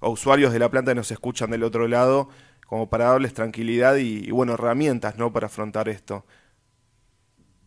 o 0.00 0.10
usuarios 0.10 0.52
de 0.52 0.58
la 0.58 0.70
planta 0.70 0.92
que 0.92 0.96
nos 0.96 1.10
escuchan 1.10 1.50
del 1.50 1.64
otro 1.64 1.86
lado, 1.86 2.30
como 2.66 2.88
para 2.88 3.06
darles 3.06 3.34
tranquilidad 3.34 3.96
y, 3.96 4.30
bueno, 4.30 4.54
herramientas, 4.54 5.16
¿no? 5.18 5.32
Para 5.32 5.46
afrontar 5.46 5.88
esto. 5.88 6.24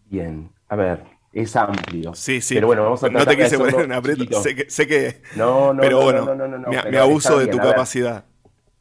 Bien, 0.05 0.49
a 0.69 0.75
ver, 0.75 1.03
es 1.31 1.55
amplio. 1.55 2.13
Sí, 2.13 2.41
sí. 2.41 2.55
Pero 2.55 2.67
bueno, 2.67 2.83
vamos 2.83 3.03
a 3.03 3.09
No 3.09 3.25
te 3.25 3.37
quise 3.37 3.57
poner 3.57 3.81
en 3.81 3.91
aprieto, 3.91 4.41
sé 4.41 4.55
que, 4.55 4.69
sé 4.69 4.87
que... 4.87 5.21
No, 5.35 5.73
no, 5.73 5.81
pero 5.81 6.01
bueno, 6.03 6.35
no, 6.35 6.47
no, 6.47 6.69
me, 6.69 6.97
abuso 6.97 7.39
de 7.39 7.47
tu 7.47 7.57
capacidad. 7.57 8.25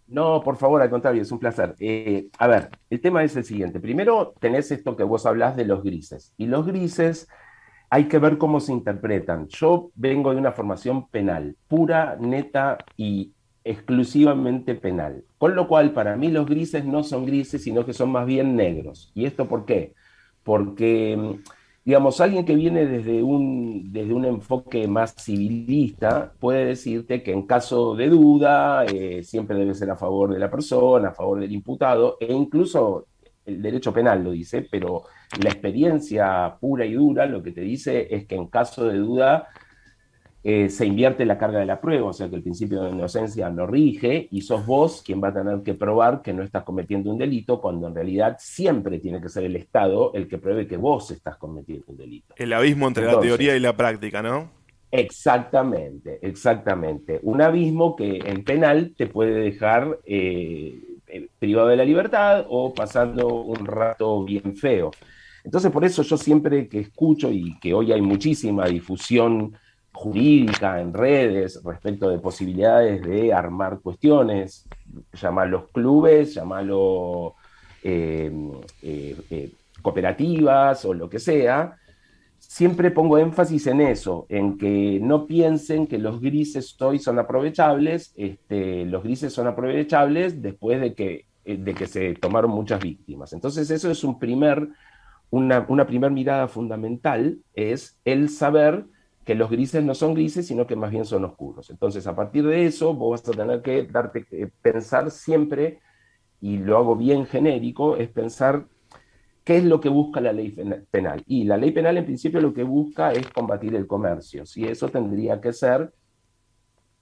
No, 0.07 0.43
por 0.43 0.59
favor, 0.59 0.83
al 0.83 0.91
contrario, 0.91 1.23
es 1.23 1.33
un 1.33 1.38
placer. 1.38 1.75
Eh, 1.79 2.29
a 2.38 2.47
ver, 2.47 2.69
el 2.91 3.00
tema 3.00 3.25
es 3.25 3.35
el 3.35 3.45
siguiente. 3.45 3.81
Primero 3.81 4.35
tenés 4.38 4.71
esto 4.71 4.95
que 4.95 5.05
vos 5.05 5.25
hablás 5.25 5.57
de 5.57 5.64
los 5.64 5.83
grises. 5.83 6.35
Y 6.37 6.47
los 6.47 6.67
grises 6.67 7.29
hay 7.88 8.09
que 8.09 8.19
ver 8.19 8.37
cómo 8.37 8.61
se 8.61 8.73
interpretan. 8.73 9.49
Yo 9.49 9.91
vengo 9.95 10.33
de 10.33 10.37
una 10.37 10.52
formación 10.52 11.09
penal, 11.09 11.57
pura, 11.69 12.17
neta 12.21 12.76
y 12.97 13.33
exclusivamente 13.64 14.75
penal. 14.75 15.25
Con 15.38 15.55
lo 15.55 15.69
cual, 15.69 15.93
para 15.93 16.17
mí 16.17 16.31
los 16.31 16.47
grises 16.47 16.85
no 16.85 17.02
son 17.05 17.25
grises, 17.25 17.62
sino 17.62 17.87
que 17.87 17.93
son 17.95 18.11
más 18.11 18.26
bien 18.26 18.55
negros. 18.57 19.11
¿Y 19.14 19.25
esto 19.25 19.49
por 19.49 19.64
qué? 19.64 19.95
Porque, 20.43 21.39
digamos, 21.85 22.21
alguien 22.21 22.45
que 22.45 22.55
viene 22.55 22.87
desde 22.87 23.23
un, 23.23 23.93
desde 23.93 24.13
un 24.13 24.25
enfoque 24.25 24.89
más 24.89 25.15
civilista 25.15 26.33
puede 26.39 26.65
decirte 26.65 27.23
que 27.23 27.33
en 27.33 27.47
caso 27.47 27.95
de 27.95 28.09
duda 28.09 28.85
eh, 28.85 29.23
siempre 29.23 29.57
debe 29.57 29.75
ser 29.75 29.91
a 29.91 29.97
favor 29.97 30.33
de 30.33 30.39
la 30.39 30.51
persona, 30.51 31.09
a 31.09 31.15
favor 31.15 31.41
del 31.41 31.53
imputado, 31.53 32.17
e 32.21 32.33
incluso 32.33 33.07
el 33.45 33.61
derecho 33.61 33.93
penal 33.93 34.23
lo 34.23 34.31
dice, 34.31 34.67
pero 34.71 35.05
la 35.43 35.51
experiencia 35.51 36.57
pura 36.61 36.85
y 36.85 36.95
dura 36.95 37.27
lo 37.27 37.43
que 37.43 37.53
te 37.53 37.63
dice 37.63 38.07
es 38.15 38.27
que 38.27 38.37
en 38.37 38.47
caso 38.47 38.87
de 38.87 38.99
duda 38.99 39.49
eh, 40.45 40.69
se 40.69 40.87
invierte 40.87 41.25
la 41.25 41.39
carga 41.39 41.61
de 41.61 41.67
la 41.67 41.81
prueba, 41.81 42.09
o 42.09 42.13
sea 42.13 42.29
que 42.29 42.37
el 42.37 42.43
principio 42.43 42.83
de 42.83 42.91
inocencia 42.91 43.49
no 43.49 43.67
rige 43.67 44.27
y 44.31 44.41
sos 44.41 44.67
vos 44.67 45.03
quien 45.05 45.23
va 45.23 45.29
a 45.29 45.35
tener 45.35 45.63
que 45.63 45.75
probar 45.75 46.21
que 46.21 46.33
no 46.33 46.43
estás 46.43 46.65
cometiendo 46.65 47.11
un 47.11 47.19
delito, 47.19 47.61
cuando 47.61 47.87
en 47.87 47.95
realidad 47.95 48.37
siempre 48.41 48.99
tiene 48.99 49.21
que 49.21 49.29
ser 49.29 49.45
el 49.45 49.55
Estado 49.55 50.13
el 50.15 50.27
que 50.27 50.39
pruebe 50.39 50.67
que 50.67 50.77
vos 50.77 51.11
estás 51.13 51.37
cometiendo 51.37 51.85
un 51.89 51.97
delito. 51.97 52.35
El 52.37 52.53
abismo 52.53 52.89
entre 52.89 53.07
la 53.07 53.21
teoría 53.21 53.57
y 53.57 53.61
la 53.61 53.77
práctica, 53.77 54.21
¿no? 54.21 54.51
Exactamente, 54.91 56.19
exactamente. 56.21 57.21
Un 57.23 57.41
abismo 57.41 57.95
que 57.97 58.19
en 58.19 58.45
penal 58.45 58.95
te 58.97 59.07
puede 59.07 59.35
dejar 59.35 59.99
eh, 60.05 60.79
eh, 61.07 61.29
privado 61.39 61.69
de 61.69 61.77
la 61.77 61.85
libertad 61.85 62.45
o 62.49 62.75
pasando 62.75 63.29
un 63.29 63.65
rato 63.65 64.25
bien 64.25 64.57
feo. 64.57 64.91
Entonces, 65.45 65.71
por 65.71 65.85
eso 65.85 66.03
yo 66.03 66.17
siempre 66.17 66.69
que 66.69 66.81
escucho 66.81 67.31
y 67.31 67.59
que 67.59 67.73
hoy 67.73 67.93
hay 67.93 68.03
muchísima 68.03 68.67
difusión 68.67 69.55
jurídica 69.93 70.81
en 70.81 70.93
redes 70.93 71.61
respecto 71.63 72.09
de 72.09 72.19
posibilidades 72.19 73.03
de 73.03 73.33
armar 73.33 73.81
cuestiones, 73.81 74.67
llamarlos 75.13 75.65
clubes, 75.73 76.35
llamarlo 76.35 77.35
eh, 77.83 78.33
eh, 78.83 79.17
eh, 79.31 79.53
cooperativas 79.83 80.85
o 80.85 80.95
lo 80.95 81.09
que 81.09 81.19
sea, 81.19 81.77
siempre 82.39 82.91
pongo 82.91 83.19
énfasis 83.19 83.67
en 83.67 83.81
eso, 83.81 84.27
en 84.29 84.57
que 84.59 84.99
no 85.01 85.27
piensen 85.27 85.87
que 85.87 85.99
los 85.99 86.21
grises 86.21 86.81
hoy 86.81 86.99
son 86.99 87.19
aprovechables, 87.19 88.13
este, 88.17 88.85
los 88.87 89.03
grises 89.03 89.33
son 89.33 89.47
aprovechables 89.47 90.41
después 90.41 90.81
de 90.81 90.95
que, 90.95 91.27
de 91.45 91.75
que 91.75 91.87
se 91.87 92.15
tomaron 92.15 92.51
muchas 92.51 92.81
víctimas. 92.81 93.33
Entonces 93.33 93.71
eso 93.71 93.91
es 93.91 94.05
un 94.05 94.19
primer 94.19 94.69
una, 95.31 95.65
una 95.69 95.87
primera 95.87 96.13
mirada 96.13 96.47
fundamental 96.47 97.39
es 97.55 97.99
el 98.05 98.29
saber 98.29 98.85
que 99.25 99.35
los 99.35 99.50
grises 99.50 99.85
no 99.85 99.95
son 99.95 100.14
grises, 100.14 100.47
sino 100.47 100.67
que 100.67 100.76
más 100.76 100.91
bien 100.91 101.05
son 101.05 101.25
oscuros. 101.25 101.71
Entonces, 101.71 102.07
a 102.07 102.17
partir 102.17 102.47
de 102.47 102.67
eso, 102.67 102.95
vos 102.95 103.23
vas 103.23 103.29
a 103.29 103.38
tener 103.38 103.62
que 103.62 103.85
darte, 103.85 104.26
eh, 104.31 104.50
pensar 104.61 105.11
siempre, 105.11 105.81
y 106.41 106.59
lo 106.59 106.76
hago 106.76 106.97
bien 106.97 107.26
genérico, 107.26 107.97
es 107.97 108.09
pensar 108.09 108.67
¿Qué 109.45 109.57
es 109.57 109.64
lo 109.64 109.81
que 109.81 109.88
busca 109.88 110.21
la 110.21 110.33
ley 110.33 110.55
penal? 110.91 111.25
Y 111.26 111.45
la 111.45 111.57
ley 111.57 111.73
penal 111.73 111.97
en 111.97 112.05
principio 112.05 112.41
lo 112.41 112.55
que 112.55 112.62
busca 112.62 113.12
es 113.12 113.29
combatir 113.29 113.75
el 113.75 113.88
comercio, 113.88 114.47
si 114.47 114.64
eso 114.64 114.88
tendría 114.88 115.41
que 115.41 115.52
ser 115.52 115.93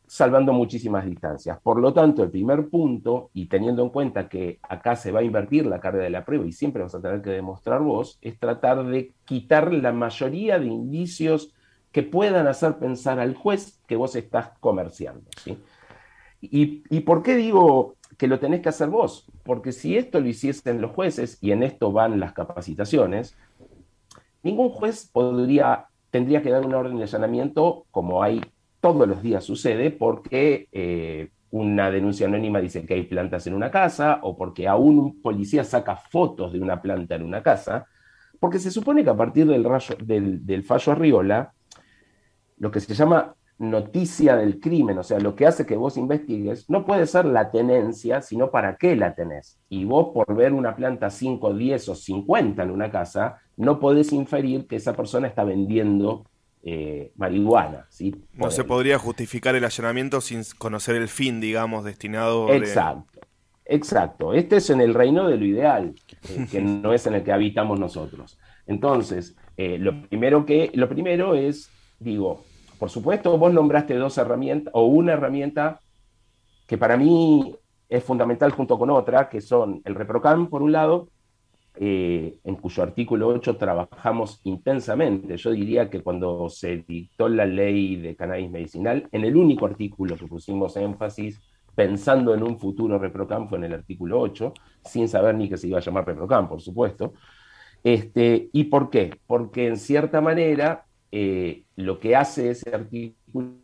salvando 0.06 0.52
muchísimas 0.52 1.04
distancias. 1.04 1.60
Por 1.62 1.78
lo 1.78 1.92
tanto, 1.92 2.24
el 2.24 2.30
primer 2.30 2.68
punto, 2.68 3.30
y 3.34 3.46
teniendo 3.46 3.82
en 3.82 3.90
cuenta 3.90 4.28
que 4.28 4.58
acá 4.62 4.96
se 4.96 5.12
va 5.12 5.20
a 5.20 5.22
invertir 5.22 5.66
la 5.66 5.80
carga 5.80 6.02
de 6.02 6.10
la 6.10 6.24
prueba 6.24 6.46
y 6.46 6.52
siempre 6.52 6.82
vas 6.82 6.94
a 6.94 7.00
tener 7.00 7.22
que 7.22 7.30
demostrar 7.30 7.82
vos, 7.82 8.18
es 8.22 8.38
tratar 8.38 8.84
de 8.86 9.14
quitar 9.24 9.72
la 9.72 9.92
mayoría 9.92 10.58
de 10.58 10.66
indicios 10.66 11.54
que 11.92 12.02
puedan 12.02 12.46
hacer 12.46 12.78
pensar 12.78 13.18
al 13.18 13.34
juez 13.34 13.80
que 13.86 13.96
vos 13.96 14.14
estás 14.16 14.50
comerciando. 14.60 15.28
¿sí? 15.42 15.58
¿Y, 16.40 16.84
¿Y 16.88 17.00
por 17.00 17.22
qué 17.22 17.36
digo 17.36 17.96
que 18.16 18.28
lo 18.28 18.38
tenés 18.38 18.60
que 18.60 18.68
hacer 18.68 18.88
vos? 18.88 19.26
Porque 19.42 19.72
si 19.72 19.96
esto 19.96 20.20
lo 20.20 20.28
hiciesen 20.28 20.80
los 20.80 20.92
jueces, 20.92 21.38
y 21.40 21.52
en 21.52 21.62
esto 21.62 21.92
van 21.92 22.20
las 22.20 22.32
capacitaciones, 22.32 23.36
ningún 24.42 24.70
juez 24.70 25.08
podría, 25.12 25.86
tendría 26.10 26.42
que 26.42 26.50
dar 26.50 26.64
una 26.64 26.78
orden 26.78 26.96
de 26.96 27.04
allanamiento 27.04 27.86
como 27.90 28.22
hay 28.22 28.40
todos 28.80 29.06
los 29.06 29.22
días 29.22 29.44
sucede, 29.44 29.90
porque 29.90 30.68
eh, 30.72 31.30
una 31.50 31.90
denuncia 31.90 32.26
anónima 32.26 32.60
dice 32.60 32.86
que 32.86 32.94
hay 32.94 33.02
plantas 33.02 33.46
en 33.46 33.54
una 33.54 33.70
casa, 33.70 34.20
o 34.22 34.36
porque 34.36 34.68
aún 34.68 34.98
un 34.98 35.22
policía 35.22 35.64
saca 35.64 35.96
fotos 35.96 36.52
de 36.52 36.60
una 36.60 36.80
planta 36.80 37.16
en 37.16 37.22
una 37.22 37.42
casa, 37.42 37.86
porque 38.38 38.58
se 38.58 38.70
supone 38.70 39.04
que 39.04 39.10
a 39.10 39.16
partir 39.16 39.46
del, 39.46 39.64
rayo, 39.64 39.96
del, 40.02 40.46
del 40.46 40.62
fallo 40.64 40.92
Arriola, 40.92 41.52
lo 42.60 42.70
que 42.70 42.78
se 42.78 42.94
llama 42.94 43.34
noticia 43.58 44.36
del 44.36 44.58
crimen, 44.58 44.96
o 44.96 45.02
sea, 45.02 45.18
lo 45.18 45.36
que 45.36 45.46
hace 45.46 45.66
que 45.66 45.76
vos 45.76 45.98
investigues, 45.98 46.70
no 46.70 46.86
puede 46.86 47.06
ser 47.06 47.26
la 47.26 47.50
tenencia, 47.50 48.22
sino 48.22 48.50
para 48.50 48.76
qué 48.76 48.96
la 48.96 49.14
tenés. 49.14 49.58
Y 49.68 49.84
vos 49.84 50.12
por 50.14 50.34
ver 50.34 50.54
una 50.54 50.74
planta 50.74 51.10
5, 51.10 51.52
10 51.52 51.88
o 51.90 51.94
50 51.94 52.62
en 52.62 52.70
una 52.70 52.90
casa, 52.90 53.38
no 53.56 53.78
podés 53.78 54.12
inferir 54.12 54.66
que 54.66 54.76
esa 54.76 54.94
persona 54.94 55.26
está 55.26 55.44
vendiendo 55.44 56.24
eh, 56.62 57.12
marihuana. 57.16 57.86
¿sí? 57.90 58.14
No 58.32 58.50
se 58.50 58.64
podría 58.64 58.98
justificar 58.98 59.54
el 59.54 59.64
allanamiento 59.64 60.22
sin 60.22 60.42
conocer 60.56 60.96
el 60.96 61.08
fin, 61.08 61.40
digamos, 61.40 61.84
destinado... 61.84 62.50
Exacto, 62.50 63.20
exacto. 63.66 64.32
Este 64.32 64.56
es 64.56 64.70
en 64.70 64.80
el 64.80 64.94
reino 64.94 65.28
de 65.28 65.36
lo 65.36 65.44
ideal, 65.44 65.94
eh, 66.30 66.46
que 66.50 66.60
no 66.62 66.94
es 66.94 67.06
en 67.06 67.14
el 67.14 67.22
que 67.22 67.32
habitamos 67.32 67.78
nosotros. 67.78 68.38
Entonces, 68.66 69.36
eh, 69.58 69.76
lo, 69.78 70.00
primero 70.08 70.46
que, 70.46 70.70
lo 70.72 70.88
primero 70.88 71.34
es, 71.34 71.68
digo, 71.98 72.42
por 72.80 72.88
supuesto, 72.88 73.36
vos 73.36 73.52
nombraste 73.52 73.94
dos 73.94 74.16
herramientas 74.16 74.72
o 74.74 74.86
una 74.86 75.12
herramienta 75.12 75.80
que 76.66 76.78
para 76.78 76.96
mí 76.96 77.54
es 77.90 78.02
fundamental 78.02 78.52
junto 78.52 78.78
con 78.78 78.88
otra, 78.88 79.28
que 79.28 79.42
son 79.42 79.82
el 79.84 79.94
ReproCam, 79.94 80.48
por 80.48 80.62
un 80.62 80.72
lado, 80.72 81.10
eh, 81.74 82.38
en 82.42 82.56
cuyo 82.56 82.82
artículo 82.82 83.28
8 83.28 83.58
trabajamos 83.58 84.40
intensamente. 84.44 85.36
Yo 85.36 85.50
diría 85.50 85.90
que 85.90 86.02
cuando 86.02 86.48
se 86.48 86.78
dictó 86.78 87.28
la 87.28 87.44
ley 87.44 87.96
de 87.96 88.16
cannabis 88.16 88.50
medicinal, 88.50 89.06
en 89.12 89.24
el 89.26 89.36
único 89.36 89.66
artículo 89.66 90.16
que 90.16 90.26
pusimos 90.26 90.74
énfasis, 90.78 91.38
pensando 91.74 92.32
en 92.32 92.42
un 92.42 92.58
futuro 92.58 92.98
ReproCam, 92.98 93.46
fue 93.46 93.58
en 93.58 93.64
el 93.64 93.74
artículo 93.74 94.18
8, 94.18 94.54
sin 94.86 95.06
saber 95.06 95.34
ni 95.34 95.50
que 95.50 95.58
se 95.58 95.68
iba 95.68 95.76
a 95.76 95.82
llamar 95.82 96.06
ReproCam, 96.06 96.48
por 96.48 96.62
supuesto. 96.62 97.12
Este, 97.84 98.48
¿Y 98.54 98.64
por 98.64 98.88
qué? 98.88 99.20
Porque 99.26 99.66
en 99.66 99.76
cierta 99.76 100.22
manera 100.22 100.86
eh, 101.12 101.64
lo 101.80 101.98
que 101.98 102.16
hace 102.16 102.50
ese 102.50 102.74
artículo 102.74 103.56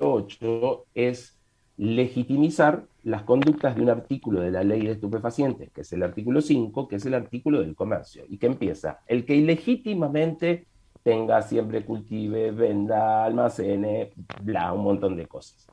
8 0.00 0.86
es 0.94 1.38
legitimizar 1.76 2.84
las 3.02 3.22
conductas 3.22 3.74
de 3.74 3.82
un 3.82 3.90
artículo 3.90 4.40
de 4.40 4.50
la 4.50 4.62
ley 4.62 4.82
de 4.86 4.92
estupefacientes, 4.92 5.70
que 5.72 5.80
es 5.80 5.92
el 5.92 6.02
artículo 6.02 6.40
5, 6.40 6.86
que 6.88 6.96
es 6.96 7.06
el 7.06 7.14
artículo 7.14 7.60
del 7.60 7.74
comercio, 7.74 8.24
y 8.28 8.38
que 8.38 8.46
empieza, 8.46 9.00
el 9.06 9.24
que 9.24 9.34
ilegítimamente 9.34 10.66
tenga, 11.02 11.42
siempre 11.42 11.84
cultive, 11.84 12.52
venda, 12.52 13.24
almacene, 13.24 14.12
bla, 14.42 14.72
un 14.72 14.84
montón 14.84 15.16
de 15.16 15.26
cosas. 15.26 15.66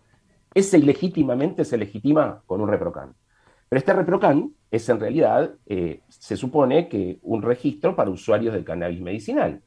Ese 0.54 0.80
ilegítimamente 0.80 1.64
se 1.64 1.78
legitima 1.78 2.42
con 2.48 2.62
un 2.62 2.70
reprocan. 2.70 3.14
Pero 3.70 3.78
este 3.78 3.94
reprocan 3.94 4.52
es 4.72 4.90
en 4.90 5.00
realidad, 5.00 5.52
eh, 5.68 6.02
se 6.10 6.36
supone 6.36 6.90
que 6.90 7.20
un 7.22 7.44
registro 7.44 7.96
para 7.96 8.10
usuarios 8.10 8.54
del 8.54 8.64
cannabis 8.64 9.02
medicinal. 9.02 9.62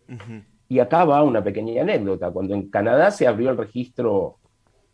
Y 0.72 0.80
acá 0.80 1.04
va 1.04 1.22
una 1.22 1.44
pequeña 1.44 1.82
anécdota. 1.82 2.30
Cuando 2.30 2.54
en 2.54 2.70
Canadá 2.70 3.10
se 3.10 3.26
abrió 3.26 3.50
el 3.50 3.58
registro, 3.58 4.38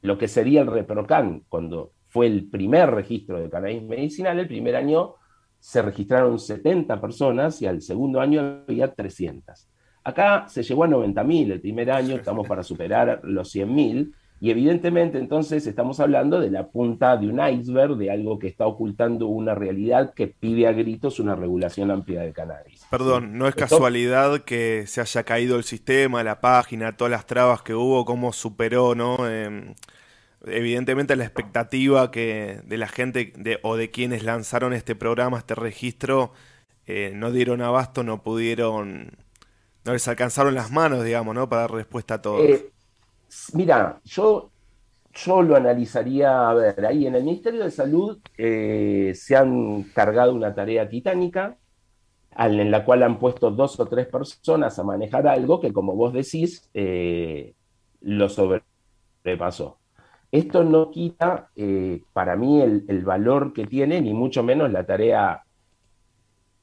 lo 0.03 0.19
que 0.19 0.27
sería 0.27 0.61
el 0.63 0.67
ReproCan, 0.67 1.45
cuando 1.49 1.93
fue 2.09 2.27
el 2.27 2.51
primer 2.51 2.91
registro 2.91 3.39
de 3.39 3.49
cannabis 3.49 3.85
medicinal, 3.85 4.41
el 4.41 4.49
primer 4.49 4.75
año 4.75 5.15
se 5.61 5.81
registraron 5.81 6.41
70 6.41 7.01
personas 7.01 7.63
y 7.63 7.67
al 7.67 7.81
segundo 7.81 8.21
año 8.21 8.65
había 8.67 8.93
300. 8.93 9.69
Acá 10.03 10.49
se 10.49 10.65
llegó 10.65 10.83
a 10.83 10.89
90.000 10.89 11.53
el 11.53 11.61
primer 11.61 11.93
año, 11.93 12.17
estamos 12.17 12.49
para 12.49 12.65
superar 12.65 13.21
los 13.23 13.55
100.000 13.55 14.13
y 14.41 14.51
evidentemente 14.51 15.19
entonces 15.19 15.67
estamos 15.67 15.99
hablando 15.99 16.39
de 16.39 16.51
la 16.51 16.69
punta 16.69 17.17
de 17.17 17.29
un 17.29 17.41
iceberg, 17.41 17.97
de 17.97 18.11
algo 18.11 18.39
que 18.39 18.47
está 18.47 18.67
ocultando 18.67 19.27
una 19.27 19.55
realidad 19.55 20.15
que 20.15 20.29
pide 20.29 20.69
a 20.69 20.73
gritos 20.73 21.19
una 21.19 21.35
regulación 21.35 21.91
amplia 21.91 22.21
del 22.23 22.33
cannabis. 22.33 22.87
Perdón, 22.89 23.37
no 23.37 23.49
es 23.49 23.57
casualidad 23.57 24.43
que 24.43 24.85
se 24.87 25.01
haya 25.01 25.25
caído 25.25 25.57
el 25.57 25.65
sistema, 25.65 26.23
la 26.23 26.41
página, 26.41 26.97
todas 26.97 27.11
las 27.11 27.27
trabas 27.27 27.63
que 27.63 27.75
hubo, 27.75 28.05
cómo 28.05 28.33
superó, 28.33 28.95
¿no? 28.95 29.29
Em, 29.29 29.75
evidentemente 30.47 31.17
la 31.17 31.25
expectativa 31.25 32.13
que 32.13 32.61
de 32.65 32.79
la 32.79 32.87
gente 32.87 33.33
de, 33.37 33.59
o 33.63 33.77
de 33.77 33.91
quienes 33.91 34.23
lanzaron 34.23 34.73
este 34.73 34.95
programa, 34.95 35.39
este 35.39 35.57
registro, 35.57 36.33
eh, 36.87 37.13
no 37.13 37.33
dieron 37.33 37.61
abasto, 37.61 38.05
no 38.05 38.23
pudieron, 38.23 39.11
no 39.85 39.93
les 39.93 40.07
alcanzaron 40.07 40.55
las 40.55 40.71
manos, 40.71 41.05
digamos, 41.05 41.35
¿no? 41.35 41.49
Para 41.49 41.63
dar 41.63 41.73
respuesta 41.73 42.15
a 42.15 42.23
todos. 42.23 42.49
Eh, 42.49 42.71
Mira, 43.55 44.01
yo, 44.05 44.51
yo 45.13 45.43
lo 45.43 45.57
analizaría, 45.57 46.49
a 46.49 46.55
ver, 46.55 46.87
ahí 46.87 47.07
en 47.07 47.15
el 47.15 47.25
Ministerio 47.25 47.65
de 47.65 47.71
Salud 47.71 48.19
eh, 48.37 49.13
se 49.15 49.37
han 49.37 49.85
cargado 49.95 50.35
una 50.35 50.55
tarea 50.55 50.89
titánica 50.89 51.57
en 52.37 52.71
la 52.71 52.85
cual 52.85 53.03
han 53.03 53.19
puesto 53.19 53.51
dos 53.51 53.79
o 53.81 53.87
tres 53.87 54.07
personas 54.07 54.79
a 54.79 54.85
manejar 54.85 55.27
algo 55.27 55.61
que, 55.61 55.73
como 55.73 55.95
vos 55.95 56.13
decís, 56.13 56.71
eh, 56.73 57.55
lo 58.01 58.29
sobrepasó. 58.29 59.79
Esto 60.31 60.63
no 60.63 60.91
quita 60.91 61.51
eh, 61.57 62.03
para 62.13 62.37
mí 62.37 62.61
el, 62.61 63.03
valor 63.05 63.53
que 63.53 63.67
tiene, 63.67 64.01
ni 64.01 64.15
mucho 64.15 64.43
menos 64.43 64.71
la 64.71 64.85
tarea 64.85 65.43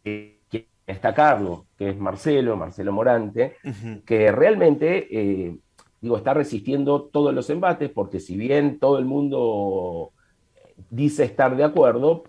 que 0.03 0.39
está 0.85 1.13
Carlos, 1.13 1.63
que 1.77 1.89
es 1.89 1.97
Marcelo, 1.97 2.55
Marcelo 2.55 2.93
Morante, 2.93 3.57
que 4.05 4.31
realmente 4.31 5.59
digo, 6.05 6.17
está 6.17 6.35
resistiendo 6.35 7.01
todos 7.01 7.33
los 7.33 7.49
embates, 7.49 7.89
porque 7.89 8.19
si 8.19 8.37
bien 8.37 8.77
todo 8.77 8.99
el 8.99 9.05
mundo 9.05 10.11
dice 10.91 11.23
estar 11.23 11.57
de 11.57 11.63
acuerdo, 11.63 12.25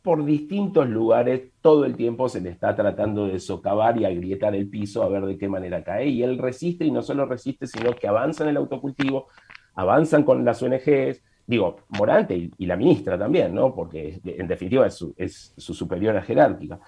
por 0.00 0.24
distintos 0.24 0.88
lugares 0.88 1.50
todo 1.60 1.84
el 1.84 1.96
tiempo 1.96 2.28
se 2.28 2.40
le 2.40 2.50
está 2.50 2.76
tratando 2.76 3.26
de 3.26 3.40
socavar 3.40 4.00
y 4.00 4.04
agrietar 4.04 4.54
el 4.54 4.70
piso 4.70 5.02
a 5.02 5.08
ver 5.08 5.26
de 5.26 5.36
qué 5.36 5.48
manera 5.48 5.82
cae. 5.82 6.06
Y 6.06 6.22
él 6.22 6.38
resiste 6.38 6.84
y 6.84 6.92
no 6.92 7.02
solo 7.02 7.26
resiste, 7.26 7.66
sino 7.66 7.96
que 7.96 8.06
avanza 8.06 8.44
en 8.44 8.50
el 8.50 8.58
autocultivo, 8.58 9.26
avanzan 9.74 10.22
con 10.22 10.44
las 10.44 10.62
ONGs, 10.62 11.20
digo, 11.48 11.78
Morante 11.88 12.48
y, 12.56 12.64
la 12.66 12.76
ministra 12.76 13.18
también, 13.18 13.52
¿no? 13.52 13.74
Porque 13.74 14.20
en 14.24 14.46
definitiva 14.46 14.86
es 14.86 15.52
su, 15.56 15.74
superiora 15.74 16.22
jerárquica. 16.22 16.78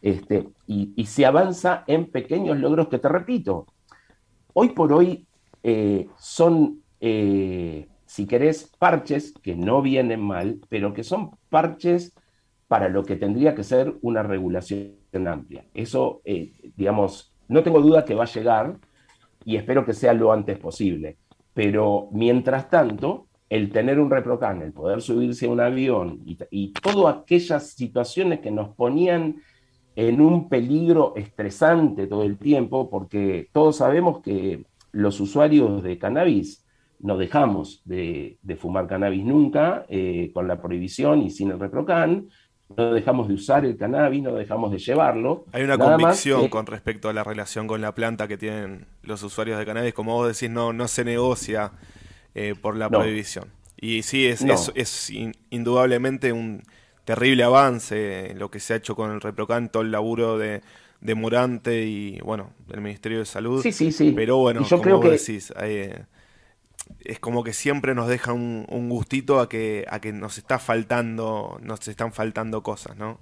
Este, 0.00 0.48
y 0.66 1.04
se 1.04 1.26
avanza 1.26 1.84
en 1.86 2.10
pequeños 2.10 2.58
logros 2.58 2.88
que 2.88 2.98
te 2.98 3.10
repito, 3.10 3.66
hoy 4.54 4.70
por 4.70 4.92
hoy 4.92 5.26
eh, 5.66 6.08
son, 6.18 6.82
eh, 7.00 7.88
si 8.04 8.26
querés, 8.26 8.70
parches 8.78 9.32
que 9.42 9.56
no 9.56 9.80
vienen 9.80 10.20
mal, 10.20 10.60
pero 10.68 10.92
que 10.92 11.02
son 11.02 11.30
parches 11.48 12.12
para 12.68 12.90
lo 12.90 13.02
que 13.02 13.16
tendría 13.16 13.54
que 13.54 13.64
ser 13.64 13.94
una 14.02 14.22
regulación 14.22 14.92
amplia. 15.26 15.64
Eso, 15.72 16.20
eh, 16.26 16.52
digamos, 16.76 17.32
no 17.48 17.62
tengo 17.62 17.80
duda 17.80 18.04
que 18.04 18.14
va 18.14 18.24
a 18.24 18.32
llegar 18.32 18.76
y 19.44 19.56
espero 19.56 19.86
que 19.86 19.94
sea 19.94 20.12
lo 20.12 20.32
antes 20.32 20.58
posible. 20.58 21.16
Pero 21.54 22.08
mientras 22.12 22.68
tanto, 22.68 23.28
el 23.48 23.70
tener 23.72 23.98
un 23.98 24.10
reprocan, 24.10 24.60
el 24.60 24.72
poder 24.72 25.00
subirse 25.00 25.46
a 25.46 25.50
un 25.50 25.60
avión 25.60 26.20
y, 26.26 26.36
y 26.50 26.72
todas 26.72 27.16
aquellas 27.22 27.70
situaciones 27.70 28.40
que 28.40 28.50
nos 28.50 28.74
ponían 28.74 29.36
en 29.96 30.20
un 30.20 30.48
peligro 30.50 31.14
estresante 31.16 32.06
todo 32.06 32.24
el 32.24 32.36
tiempo, 32.36 32.90
porque 32.90 33.48
todos 33.52 33.76
sabemos 33.76 34.20
que 34.20 34.66
los 34.94 35.20
usuarios 35.20 35.82
de 35.82 35.98
cannabis 35.98 36.64
no 37.00 37.18
dejamos 37.18 37.82
de, 37.84 38.38
fumar 38.58 38.86
cannabis 38.86 39.24
nunca, 39.24 39.84
eh, 39.88 40.30
con 40.32 40.48
la 40.48 40.62
prohibición 40.62 41.20
y 41.22 41.30
sin 41.30 41.50
el 41.50 41.58
reprocan, 41.58 42.28
no 42.74 42.92
dejamos 42.92 43.28
de 43.28 43.34
usar 43.34 43.66
el 43.66 43.76
cannabis, 43.76 44.22
no 44.22 44.34
dejamos 44.34 44.70
de 44.70 44.78
llevarlo. 44.78 45.44
Hay 45.52 45.64
una 45.64 45.76
convicción 45.76 46.48
con 46.48 46.64
respecto 46.66 47.08
a 47.08 47.12
la 47.12 47.22
relación 47.22 47.66
con 47.66 47.82
la 47.82 47.94
planta 47.94 48.26
que 48.26 48.38
tienen 48.38 48.86
los 49.02 49.22
usuarios 49.22 49.58
de 49.58 49.66
cannabis, 49.66 49.92
como 49.92 50.14
vos 50.14 50.28
decís, 50.28 50.48
no, 50.48 50.72
no 50.72 50.88
se 50.88 51.04
negocia 51.04 51.72
eh, 52.34 52.54
por 52.58 52.76
la 52.76 52.88
prohibición. 52.88 53.50
Y 53.78 54.02
sí, 54.02 54.26
es, 54.26 54.42
es 54.74 55.12
indudablemente 55.50 56.32
un 56.32 56.62
terrible 57.04 57.42
avance 57.42 58.32
lo 58.36 58.50
que 58.50 58.60
se 58.60 58.72
ha 58.72 58.76
hecho 58.76 58.96
con 58.96 59.10
el 59.10 59.20
ReproCan, 59.20 59.68
todo 59.68 59.82
el 59.82 59.90
laburo 59.90 60.38
de, 60.38 60.62
de 61.04 61.14
Morante 61.14 61.84
y 61.84 62.18
bueno, 62.20 62.50
del 62.66 62.80
Ministerio 62.80 63.18
de 63.18 63.26
Salud. 63.26 63.62
Sí, 63.62 63.72
sí, 63.72 63.92
sí. 63.92 64.12
Pero 64.16 64.38
bueno, 64.38 64.62
yo 64.62 64.78
como 64.78 64.82
creo 64.82 65.00
que... 65.00 65.10
decís, 65.10 65.52
eh, 65.60 66.06
es 67.04 67.20
como 67.20 67.44
que 67.44 67.52
siempre 67.52 67.94
nos 67.94 68.08
deja 68.08 68.32
un, 68.32 68.88
gustito 68.88 69.38
a 69.38 69.48
que, 69.48 69.84
a 69.88 70.00
que 70.00 70.12
nos 70.12 70.38
está 70.38 70.58
faltando, 70.58 71.60
nos 71.62 71.86
están 71.86 72.12
faltando 72.12 72.62
cosas, 72.62 72.96
¿no? 72.96 73.20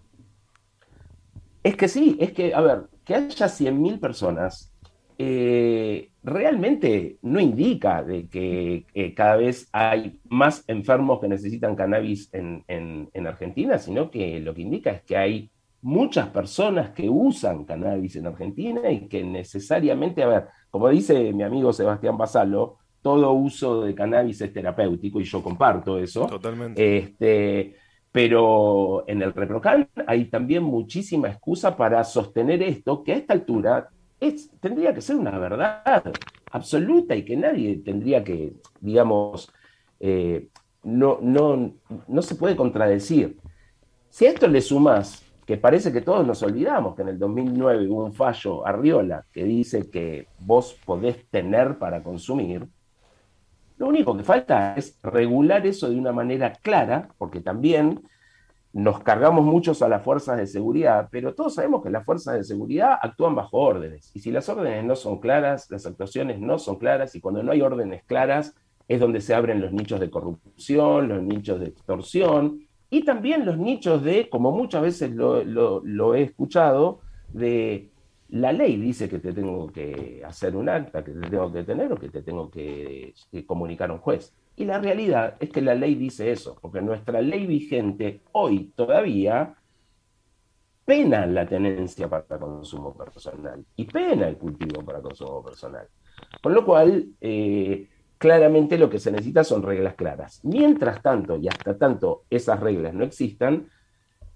Es 1.65 1.77
que 1.77 1.89
sí, 1.89 2.17
es 2.21 2.33
que, 2.33 2.55
a 2.55 2.61
ver, 2.61 2.83
que 3.05 3.17
haya 3.17 3.47
100.000 3.47 3.99
personas 4.01 4.73
eh, 5.19 6.11
realmente 6.23 7.19
no 7.23 7.41
indica 7.41 8.03
de 8.05 8.29
que 8.29 8.85
cada 9.17 9.37
vez 9.37 9.69
hay 9.73 10.21
más 10.29 10.65
enfermos 10.69 11.21
que 11.21 11.29
necesitan 11.29 11.75
cannabis 11.75 12.31
en, 12.33 12.65
en, 12.69 13.27
Argentina, 13.27 13.79
sino 13.79 14.11
que 14.11 14.41
lo 14.41 14.55
que 14.55 14.63
indica 14.63 14.91
es 14.91 15.03
que 15.03 15.17
hay 15.17 15.52
muchas 15.83 16.29
personas 16.29 16.91
que 16.91 17.09
usan 17.09 17.65
cannabis 17.65 18.17
en 18.17 18.27
Argentina 18.27 18.91
y 18.91 19.09
que 19.09 19.25
necesariamente, 19.25 20.23
a 20.23 20.29
ver, 20.29 20.49
como 20.71 20.89
dice 20.89 21.33
mi 21.33 21.43
amigo 21.43 21.73
Sebastián 21.73 22.17
Basalo, 22.17 22.79
todo 23.03 23.33
uso 23.33 23.83
de 23.83 23.95
cannabis 23.95 24.41
es 24.41 24.53
terapéutico 24.53 25.21
y 25.21 25.25
yo 25.25 25.43
comparto 25.43 25.99
eso. 25.99 26.27
Totalmente. 26.27 26.99
Este, 26.99 27.75
pero 28.13 29.05
en 29.09 29.23
el 29.23 29.33
ReproCan 29.33 29.89
hay 30.07 30.27
también 30.27 30.63
muchísima 30.63 31.29
excusa 31.29 31.77
para 31.77 32.05
sostener 32.05 32.63
esto, 32.63 33.03
que 33.03 33.13
a 33.13 33.17
esta 33.17 33.35
altura 33.35 33.89
es, 34.21 34.51
tendría 34.61 34.95
que 34.95 35.01
ser 35.01 35.17
una 35.17 35.37
verdad 35.39 36.13
absoluta 36.53 37.17
y 37.17 37.25
que 37.25 37.37
nadie 37.37 37.79
tendría 37.79 38.23
que, 38.23 38.53
digamos, 38.81 39.51
eh, 39.99 40.49
no, 40.85 41.19
no, 41.21 41.73
no 42.07 42.23
se 42.23 42.37
puede 42.37 42.55
contradecir. 42.55 43.39
Si 44.11 44.27
a 44.27 44.31
esto 44.31 44.47
le 44.47 44.61
sumas 44.61 45.32
que 45.47 45.57
parece 45.57 45.93
que 45.93 46.01
todos 46.01 46.27
nos 46.27 46.43
olvidamos 46.43 46.95
que 46.95 47.03
en 47.03 47.09
el 47.09 47.19
2009 47.19 47.89
hubo 47.89 48.05
un 48.05 48.13
fallo 48.13 48.67
Arriola 48.67 49.25
que 49.33 49.45
dice 49.45 49.91
que 49.91 50.29
vos 50.41 50.77
podés 50.85 51.29
tener 51.31 51.79
para 51.79 52.03
consumir, 52.03 52.67
lo 53.79 53.89
único 53.89 54.17
que 54.17 54.23
falta 54.23 54.75
es 54.77 54.99
regular 55.03 55.67
eso 55.67 55.91
de 55.91 55.99
una 55.99 56.13
manera 56.13 56.53
clara, 56.53 57.09
porque 57.19 57.41
también 57.41 58.03
nos 58.73 59.01
cargamos 59.01 59.45
muchos 59.45 59.83
a 59.83 59.89
las 59.89 60.03
fuerzas 60.03 60.39
de 60.39 60.47
seguridad, 60.47 61.09
pero 61.11 61.35
todos 61.35 61.57
sabemos 61.57 61.83
que 61.83 61.91
las 61.91 62.05
fuerzas 62.05 62.35
de 62.35 62.45
seguridad 62.45 62.97
actúan 63.03 63.35
bajo 63.35 63.59
órdenes. 63.59 64.11
Y 64.15 64.21
si 64.21 64.31
las 64.31 64.49
órdenes 64.49 64.85
no 64.85 64.95
son 64.95 65.19
claras, 65.19 65.71
las 65.71 65.85
actuaciones 65.85 66.39
no 66.39 66.59
son 66.59 66.77
claras, 66.77 67.15
y 67.17 67.21
cuando 67.21 67.43
no 67.43 67.53
hay 67.53 67.61
órdenes 67.61 68.05
claras 68.05 68.55
es 68.89 69.01
donde 69.01 69.21
se 69.21 69.35
abren 69.35 69.61
los 69.61 69.73
nichos 69.73 70.01
de 70.01 70.11
corrupción, 70.11 71.09
los 71.09 71.23
nichos 71.23 71.61
de 71.61 71.67
extorsión, 71.67 72.61
y 72.93 73.07
también 73.07 73.47
los 73.47 73.57
nichos 73.57 74.05
de, 74.05 74.29
como 74.29 74.53
muchas 74.53 74.83
veces 74.83 75.11
lo, 75.13 76.15
he 76.15 76.25
escuchado, 76.25 77.01
de 77.33 77.89
la 78.29 78.53
ley 78.53 78.77
dice 78.77 79.09
que 79.09 79.19
te 79.19 79.33
tengo 79.33 79.73
que 79.73 80.23
hacer 80.27 80.55
un 80.55 80.69
acta, 80.69 81.03
que 81.03 81.13
te 81.13 81.31
tengo 81.31 81.51
que 81.51 81.65
tener 81.65 81.91
o 81.91 81.97
que 81.97 82.11
te 82.11 82.21
tengo 82.21 82.51
que, 82.51 83.15
comunicar 83.47 83.89
a 83.89 83.95
un 83.95 83.99
juez. 83.99 84.35
Y 84.57 84.67
la 84.67 84.79
realidad 84.79 85.37
es 85.41 85.49
que 85.49 85.63
la 85.63 85.75
ley 85.75 85.95
dice 85.95 86.31
eso, 86.31 86.59
porque 86.61 86.83
nuestra 86.83 87.23
ley 87.23 87.47
vigente 87.47 88.21
hoy 88.33 88.75
todavía 88.77 89.55
pena 90.85 91.25
la 91.25 91.47
tenencia 91.47 92.11
para 92.11 92.39
consumo 92.39 92.95
personal 92.95 93.65
y 93.75 93.87
pena 93.87 94.29
el 94.29 94.37
cultivo 94.37 94.85
para 94.85 95.01
consumo 95.01 95.43
personal. 95.43 95.89
Con 96.43 96.53
lo 96.53 96.63
cual, 96.63 97.07
eh, 97.23 97.89
claramente 98.23 98.79
lo 98.79 98.89
que 98.89 99.01
se 99.01 99.11
necesita 99.11 99.43
son 99.43 99.65
reglas 99.65 99.95
claras. 99.95 100.39
Mientras 100.45 101.03
tanto, 101.03 101.37
y 101.39 101.49
hasta 101.49 101.77
tanto 101.77 102.23
esas 102.31 102.61
reglas 102.61 102.95
no 102.95 103.03
existan, 103.03 103.67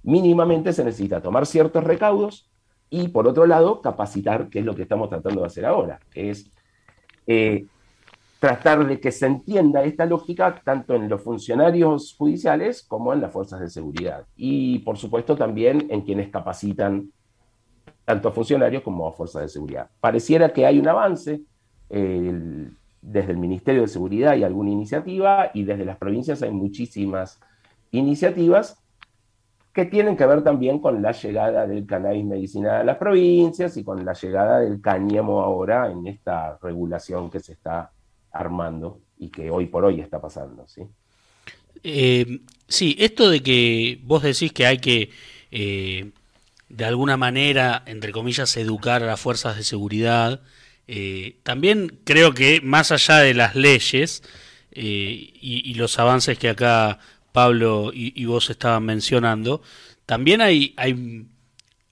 mínimamente 0.03 0.73
se 0.73 0.83
necesita 0.83 1.23
tomar 1.23 1.47
ciertos 1.47 1.85
recaudos 1.85 2.51
y 2.91 3.07
por 3.07 3.29
otro 3.29 3.47
lado, 3.47 3.81
capacitar, 3.81 4.49
que 4.49 4.59
es 4.59 4.65
lo 4.65 4.75
que 4.75 4.83
estamos 4.83 5.09
tratando 5.09 5.43
de 5.43 5.47
hacer 5.47 5.65
ahora, 5.65 6.01
que 6.11 6.31
es 6.31 6.51
eh, 7.29 7.67
tratar 8.41 8.89
de 8.89 8.99
que 8.99 9.13
se 9.13 9.27
entienda 9.27 9.85
esta 9.85 10.05
lógica 10.05 10.61
tanto 10.65 10.97
en 10.97 11.09
los 11.09 11.23
funcionarios 11.23 12.17
judiciales 12.19 12.83
como 12.83 13.13
en 13.13 13.21
las 13.21 13.33
fuerzas 13.33 13.61
de 13.61 13.71
seguridad. 13.71 14.27
Y 14.35 14.81
por 14.81 14.99
supuesto 14.99 15.37
también 15.37 15.87
en 15.91 16.01
quienes 16.01 16.31
capacitan 16.31 17.13
tanto 18.05 18.31
a 18.31 18.33
funcionarios 18.33 18.83
como 18.83 19.07
a 19.07 19.13
fuerzas 19.13 19.43
de 19.43 19.49
seguridad. 19.49 19.89
Pareciera 20.01 20.53
que 20.53 20.67
hay 20.67 20.81
un 20.81 20.89
avance 20.89 21.43
desde 23.07 23.33
el 23.33 23.39
Ministerio 23.39 23.83
de 23.83 23.89
Seguridad 23.89 24.33
hay 24.33 24.43
alguna 24.43 24.71
iniciativa 24.71 25.51
y 25.55 25.63
desde 25.63 25.85
las 25.85 25.97
provincias 25.97 26.43
hay 26.43 26.51
muchísimas 26.51 27.39
iniciativas 27.93 28.83
que 29.73 29.85
tienen 29.85 30.17
que 30.17 30.27
ver 30.27 30.43
también 30.43 30.81
con 30.81 31.01
la 31.03 31.13
llegada 31.13 31.67
del 31.67 31.87
cannabis 31.87 32.25
medicinal 32.25 32.81
a 32.81 32.85
las 32.85 32.97
provincias 32.97 33.77
y 33.77 33.85
con 33.85 34.05
la 34.05 34.13
llegada 34.15 34.61
del 34.61 34.81
cáñamo 34.81 35.41
ahora 35.41 35.91
en 35.91 36.07
esta 36.07 36.59
regulación 36.61 37.31
que 37.31 37.41
se 37.41 37.53
está 37.53 37.93
armando 38.33 39.01
y 39.19 39.29
que 39.29 39.51
hoy 39.51 39.67
por 39.67 39.85
hoy 39.85 40.01
está 40.01 40.21
pasando. 40.21 40.67
¿sí? 40.67 40.83
Eh, 41.85 42.41
sí, 42.67 42.97
esto 42.99 43.31
de 43.31 43.43
que 43.43 44.01
vos 44.03 44.23
decís 44.23 44.53
que 44.53 44.67
hay 44.67 44.79
que, 44.79 45.11
eh, 45.53 46.11
de 46.69 46.85
alguna 46.85 47.17
manera, 47.17 47.85
entre 47.87 48.11
comillas, 48.11 48.57
educar 48.57 49.03
a 49.03 49.07
las 49.07 49.21
fuerzas 49.21 49.57
de 49.57 49.63
seguridad, 49.63 50.41
eh, 50.89 51.39
también 51.43 52.01
creo 52.05 52.33
que 52.33 52.61
más 52.61 52.93
allá 52.93 53.19
de 53.19 53.35
las 53.35 53.57
leyes 53.57 54.23
y, 54.73 55.33
y, 55.41 55.75
los 55.75 55.99
avances 55.99 56.39
que 56.39 56.49
acá 56.49 56.99
Pablo 57.33 57.91
y, 57.93 58.25
vos 58.25 58.49
estaban 58.49 58.85
mencionando, 58.85 59.63
también 60.07 60.41
hay, 60.41 60.73
hay, 60.77 61.27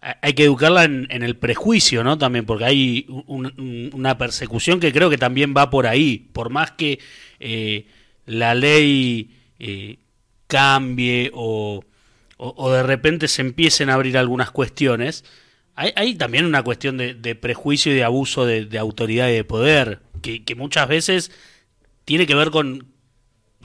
hay 0.01 0.33
que 0.33 0.45
educarla 0.45 0.85
en, 0.85 1.23
el 1.23 1.37
prejuicio, 1.37 2.03
¿no? 2.05 2.17
También, 2.17 2.47
porque 2.47 2.65
hay 2.65 3.07
una 3.07 4.17
persecución 4.17 4.81
que 4.81 4.91
creo 4.91 5.11
que 5.11 5.19
también 5.19 5.53
va 5.57 5.69
por 5.69 5.87
ahí, 5.87 6.31
por 6.33 6.49
más 6.49 6.71
que 6.71 6.99
eh, 7.41 7.87
la 8.25 8.55
ley 8.55 9.37
eh, 9.59 9.99
cambie 10.47 11.31
o, 11.35 11.85
o, 12.39 12.71
de 12.71 12.83
repente 12.83 13.29
se 13.29 13.43
empiecen 13.43 13.91
a 13.91 13.95
abrir 13.95 14.17
algunas 14.17 14.51
cuestiones, 14.51 15.25
hay, 15.77 16.15
también 16.15 16.45
una 16.45 16.63
cuestión 16.63 16.97
de, 16.97 17.35
prejuicio 17.35 17.93
y 17.93 17.97
de 17.97 18.05
abuso 18.05 18.47
de, 18.47 18.79
autoridad 18.79 19.29
y 19.29 19.35
de 19.35 19.45
poder, 19.45 20.01
que, 20.23 20.45
que 20.45 20.55
muchas 20.55 20.89
veces 20.89 21.31
tiene 22.05 22.27
que 22.27 22.35
ver 22.35 22.51
con, 22.51 22.95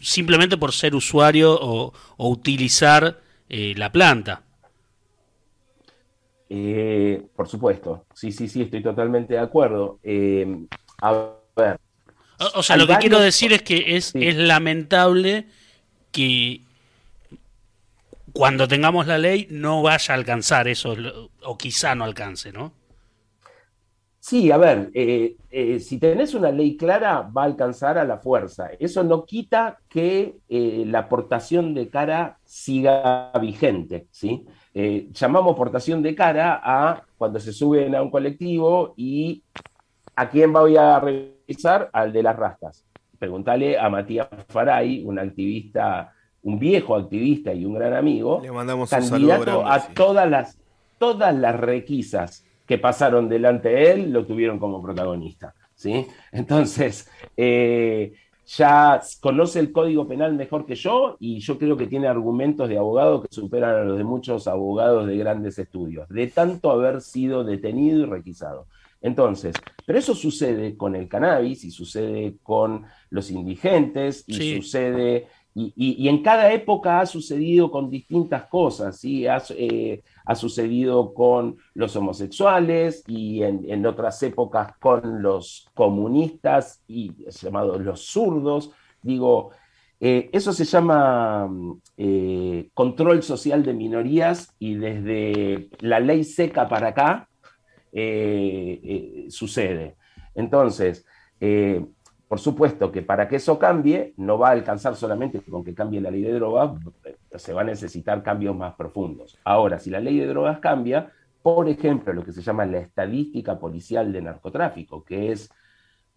simplemente 0.02 0.58
por 0.58 0.74
ser 0.74 0.95
usuario 0.95 1.58
o, 1.60 1.93
utilizar 2.17 3.19
eh, 3.48 3.74
la 3.76 3.91
planta. 3.91 4.43
Eh, 6.50 7.22
por 7.36 7.48
supuesto, 7.48 8.06
sí, 8.13 8.32
sí, 8.32 8.48
sí, 8.48 8.63
estoy 8.63 8.82
totalmente 8.82 9.36
de 9.36 9.39
acuerdo. 9.39 10.00
Eh, 10.04 10.65
a 11.02 11.30
ver. 11.56 11.80
O, 12.56 12.63
sea, 12.63 12.78
lo 12.78 12.88
que 12.88 12.95
quiero 12.98 13.19
decir 13.19 13.52
es 13.54 13.62
que 13.62 13.98
es, 13.98 14.15
es 14.15 14.36
lamentable 14.36 15.45
que 16.12 16.62
cuando 18.39 18.69
tengamos 18.69 19.06
la 19.06 19.17
ley 19.17 19.47
no 19.52 19.82
vaya 19.82 20.13
a 20.13 20.17
alcanzar 20.17 20.69
eso, 20.69 20.95
o 21.43 21.58
quizá 21.58 21.93
no 21.93 22.06
alcance, 22.06 22.54
¿no? 22.54 22.71
Sí, 24.17 24.49
a 24.49 24.56
ver, 24.56 24.91
eh, 24.93 25.36
eh, 25.52 25.82
si 25.82 25.97
tenés 25.97 26.34
una 26.34 26.49
ley 26.49 26.78
clara, 26.78 27.19
va 27.19 27.41
a 27.41 27.45
alcanzar 27.45 27.97
a 27.97 28.06
la 28.06 28.19
fuerza. 28.19 28.69
Eso 28.80 29.04
no 29.04 29.25
quita 29.25 29.80
que 29.89 30.38
eh, 30.47 30.86
la 30.88 30.99
aportación 30.99 31.73
de 31.73 31.89
cara 31.89 32.38
siga 32.45 33.34
vigente, 33.41 34.08
¿sí? 34.10 34.45
llamamos 35.12 35.58
portación 35.58 36.02
de 36.02 36.15
cara 36.15 36.62
a 36.63 37.04
cuando 37.17 37.41
se 37.41 37.52
suben 37.52 37.93
a 37.93 38.02
un 38.02 38.10
colectivo 38.10 38.93
y 38.95 39.43
¿a 40.15 40.30
quién 40.30 40.54
voy 40.54 40.78
a 40.78 40.97
revisar? 41.02 41.89
Al 41.91 42.13
de 42.13 42.23
las 42.23 42.38
rastas. 42.38 42.86
Pregúntale 43.17 43.78
a 43.78 43.89
Matías 43.89 44.30
Faray, 44.47 45.04
un 45.04 45.19
activista, 45.19 46.13
un 46.43 46.60
viejo 46.60 46.95
activista 46.95 47.54
y 47.54 47.65
un 47.65 47.73
gran 47.73 47.93
amigo, 47.93 48.39
Le 48.41 48.52
mandamos 48.52 48.89
candidato 48.89 49.65
a 49.65 49.80
todas 49.88 50.30
las, 50.30 50.58
todas 50.97 51.36
las 51.36 51.60
requisas 51.60 52.45
que 52.65 52.78
pasaron 52.78 53.28
delante 53.28 53.69
de 53.69 53.91
él 53.91 54.12
lo 54.12 54.25
tuvieron 54.25 54.60
como 54.60 54.82
protagonista. 54.82 55.54
¿sí? 55.73 56.06
Entonces, 56.32 57.10
eh, 57.36 58.13
ya 58.45 59.02
conoce 59.21 59.60
el 59.60 59.71
código 59.71 60.08
penal 60.08 60.34
mejor 60.34 60.65
que 60.65 60.75
yo 60.75 61.17
y 61.19 61.39
yo 61.39 61.58
creo 61.58 61.78
que 61.78 61.88
tiene 61.88 62.08
argumentos 62.08 62.67
de 62.67 62.78
abogado 62.78 63.21
que 63.21 63.34
superan 63.34 63.75
a 63.75 63.84
los 63.84 63.97
de 63.97 64.04
muchos 64.04 64.47
abogados 64.47 65.08
de 65.08 65.17
grandes 65.17 65.60
estudios, 65.60 66.10
de 66.10 66.28
tanto 66.28 66.71
haber 66.71 67.02
sido 67.02 67.43
detenido 67.43 68.02
y 68.02 68.06
requisado. 68.06 68.67
Entonces, 69.02 69.56
pero 69.86 69.97
eso 69.97 70.13
sucede 70.13 70.75
con 70.75 70.95
el 70.95 71.08
cannabis 71.08 71.63
y 71.63 71.71
sucede 71.71 72.36
con 72.43 72.86
los 73.10 73.32
indigentes 73.32 74.25
y 74.28 74.58
sucede 74.58 75.28
y, 75.55 76.07
en 76.07 76.21
cada 76.21 76.51
época 76.53 76.99
ha 76.99 77.05
sucedido 77.05 77.71
con 77.71 77.89
distintas 77.89 78.45
cosas, 78.45 78.99
¿sí? 78.99 79.27
ha, 79.27 79.41
eh, 79.49 80.03
sucedido 80.35 81.13
con 81.13 81.57
los 81.73 81.95
homosexuales 81.95 83.03
y 83.07 83.41
en, 83.43 83.85
otras 83.85 84.21
épocas 84.23 84.73
con 84.79 85.21
los 85.21 85.67
comunistas 85.73 86.83
y 86.88 87.13
llamados 87.29 87.81
los 87.81 88.01
zurdos. 88.01 88.71
Digo, 89.01 89.51
Eh, 90.01 90.29
eso 90.31 90.53
se 90.53 90.63
llama 90.63 91.49
eh, 91.97 92.69
control 92.73 93.21
social 93.21 93.63
de 93.63 93.73
minorías 93.73 94.55
y 94.57 94.75
desde 94.75 95.69
la 95.79 95.99
ley 95.99 96.23
seca 96.23 96.69
para 96.69 96.89
acá 96.89 97.27
sucede. 99.29 99.97
Entonces, 100.35 101.05
por 102.29 102.39
supuesto 102.39 102.91
que 102.91 103.01
para 103.01 103.27
que 103.27 103.37
eso 103.37 103.57
cambie, 103.57 104.13
no 104.17 104.37
va 104.37 104.49
a 104.49 104.51
alcanzar 104.51 104.95
solamente 104.95 105.41
con 105.41 105.63
que 105.63 105.73
cambie 105.73 105.99
la 105.99 106.11
ley 106.11 106.21
de 106.21 106.33
drogas, 106.33 106.79
se 107.35 107.53
va 107.53 107.61
a 107.61 107.63
necesitar 107.63 108.21
cambios 108.21 108.55
más 108.55 108.75
profundos. 108.75 109.39
Ahora, 109.43 109.79
si 109.79 109.89
la 109.89 109.99
ley 109.99 110.19
de 110.19 110.27
drogas 110.27 110.59
cambia, 110.59 111.11
por 111.41 111.67
ejemplo, 111.67 112.13
lo 112.13 112.23
que 112.23 112.31
se 112.31 112.43
llama 112.43 112.67
la 112.67 112.77
estadística 112.77 113.57
policial 113.57 114.13
de 114.13 114.21
narcotráfico, 114.21 115.03
que 115.03 115.31
es 115.31 115.49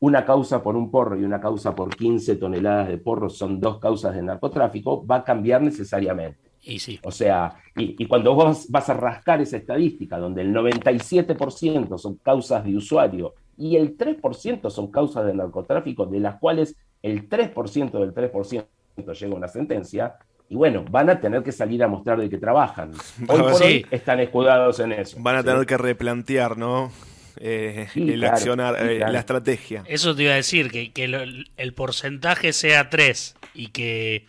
una 0.01 0.27
causa 0.27 0.63
por 0.63 0.77
un 0.77 0.91
porro 0.91 1.19
y 1.19 1.25
una 1.25 1.41
causa 1.41 1.75
por 1.75 1.97
15 1.97 2.37
toneladas 2.37 2.89
de 2.89 2.99
porro, 2.99 3.31
son 3.31 3.59
dos 3.59 3.79
causas 3.79 4.15
de 4.15 4.21
narcotráfico, 4.21 5.07
va 5.07 5.17
a 5.17 5.25
cambiar 5.25 5.63
necesariamente. 5.63 6.51
Y 6.61 6.79
sí. 6.79 7.01
O 7.05 7.11
sea, 7.11 7.57
y, 7.75 8.05
cuando 8.07 8.35
vos 8.35 8.67
vas 8.69 8.91
a 8.91 8.95
rascar 8.95 9.41
esa 9.41 9.57
estadística, 9.57 10.19
donde 10.19 10.43
el 10.43 10.53
97% 10.53 11.97
son 11.97 12.17
causas 12.17 12.65
de 12.65 12.77
usuario 12.77 13.33
y 13.57 13.77
el 13.77 13.97
3% 13.97 14.71
son 14.71 14.91
causas 14.91 15.27
de 15.27 15.35
narcotráfico, 15.35 16.07
de 16.07 16.21
las 16.21 16.37
cuales 16.37 16.77
el 17.03 17.29
3% 17.29 17.91
del 17.91 18.15
3% 18.15 18.67
llega 18.97 19.33
a 19.33 19.37
una 19.37 19.49
sentencia, 19.49 20.17
y 20.49 20.55
bueno, 20.55 20.85
van 20.91 21.09
a 21.09 21.19
tener 21.19 21.43
que 21.43 21.51
salir 21.51 21.83
a 21.83 21.89
mostrar 21.89 22.21
de 22.21 22.29
que 22.29 22.37
trabajan. 22.37 22.93
Hoy 23.29 23.41
por 23.41 23.63
hoy 23.63 23.87
están 23.91 24.21
escudados 24.21 24.81
en 24.81 24.93
eso. 24.93 25.17
Van 25.21 25.37
a 25.37 25.43
tener 25.43 25.65
que 25.65 25.79
replantear, 25.79 26.59
¿no? 26.59 26.93
Eh, 27.39 27.89
el 27.95 28.23
accionar, 28.25 28.77
eh, 28.87 28.99
la 28.99 29.19
estrategia. 29.19 29.83
Eso 29.87 30.15
te 30.15 30.25
iba 30.25 30.33
a 30.33 30.37
decir, 30.37 30.71
que, 30.71 30.93
que 30.93 31.05
el 31.05 31.75
porcentaje 31.75 32.53
sea 32.53 32.91
3 32.91 33.35
y 33.55 33.69
que, 33.69 34.27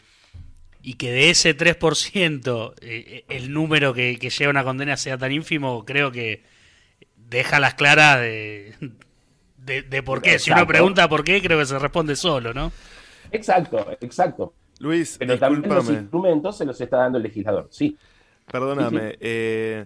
y 0.82 0.94
que 0.94 1.12
de 1.12 1.30
ese 1.30 1.58
3% 1.58 2.74
eh, 2.82 3.26
el 3.28 3.52
número 3.52 3.94
que, 3.94 4.18
que 4.18 4.30
lleva 4.30 4.52
una 4.52 4.64
condena 4.64 4.96
sea 4.96 5.18
tan 5.18 5.34
ínfimo, 5.34 5.84
creo 5.84 6.12
que 6.14 6.44
deja 7.18 7.60
las 7.60 7.74
claras 7.74 8.22
de, 8.22 8.74
de, 9.66 10.04
por 10.04 10.22
qué. 10.22 10.40
Si 10.40 10.52
uno 10.52 10.68
pregunta 10.68 11.08
por 11.08 11.24
qué, 11.24 11.42
creo 11.42 11.60
que 11.60 11.66
se 11.66 11.80
responde 11.80 12.16
solo, 12.16 12.54
¿no? 12.54 12.72
Exacto, 13.32 13.86
exacto. 14.02 14.54
Luis, 14.80 15.18
pero 15.18 15.40
también 15.40 15.74
los 15.74 15.90
instrumentos 15.90 16.58
se 16.58 16.66
los 16.66 16.80
está 16.80 16.98
dando 16.98 17.18
el 17.18 17.24
legislador, 17.24 17.68
sí. 17.72 17.98
Perdóname, 18.52 19.18
eh, 19.22 19.86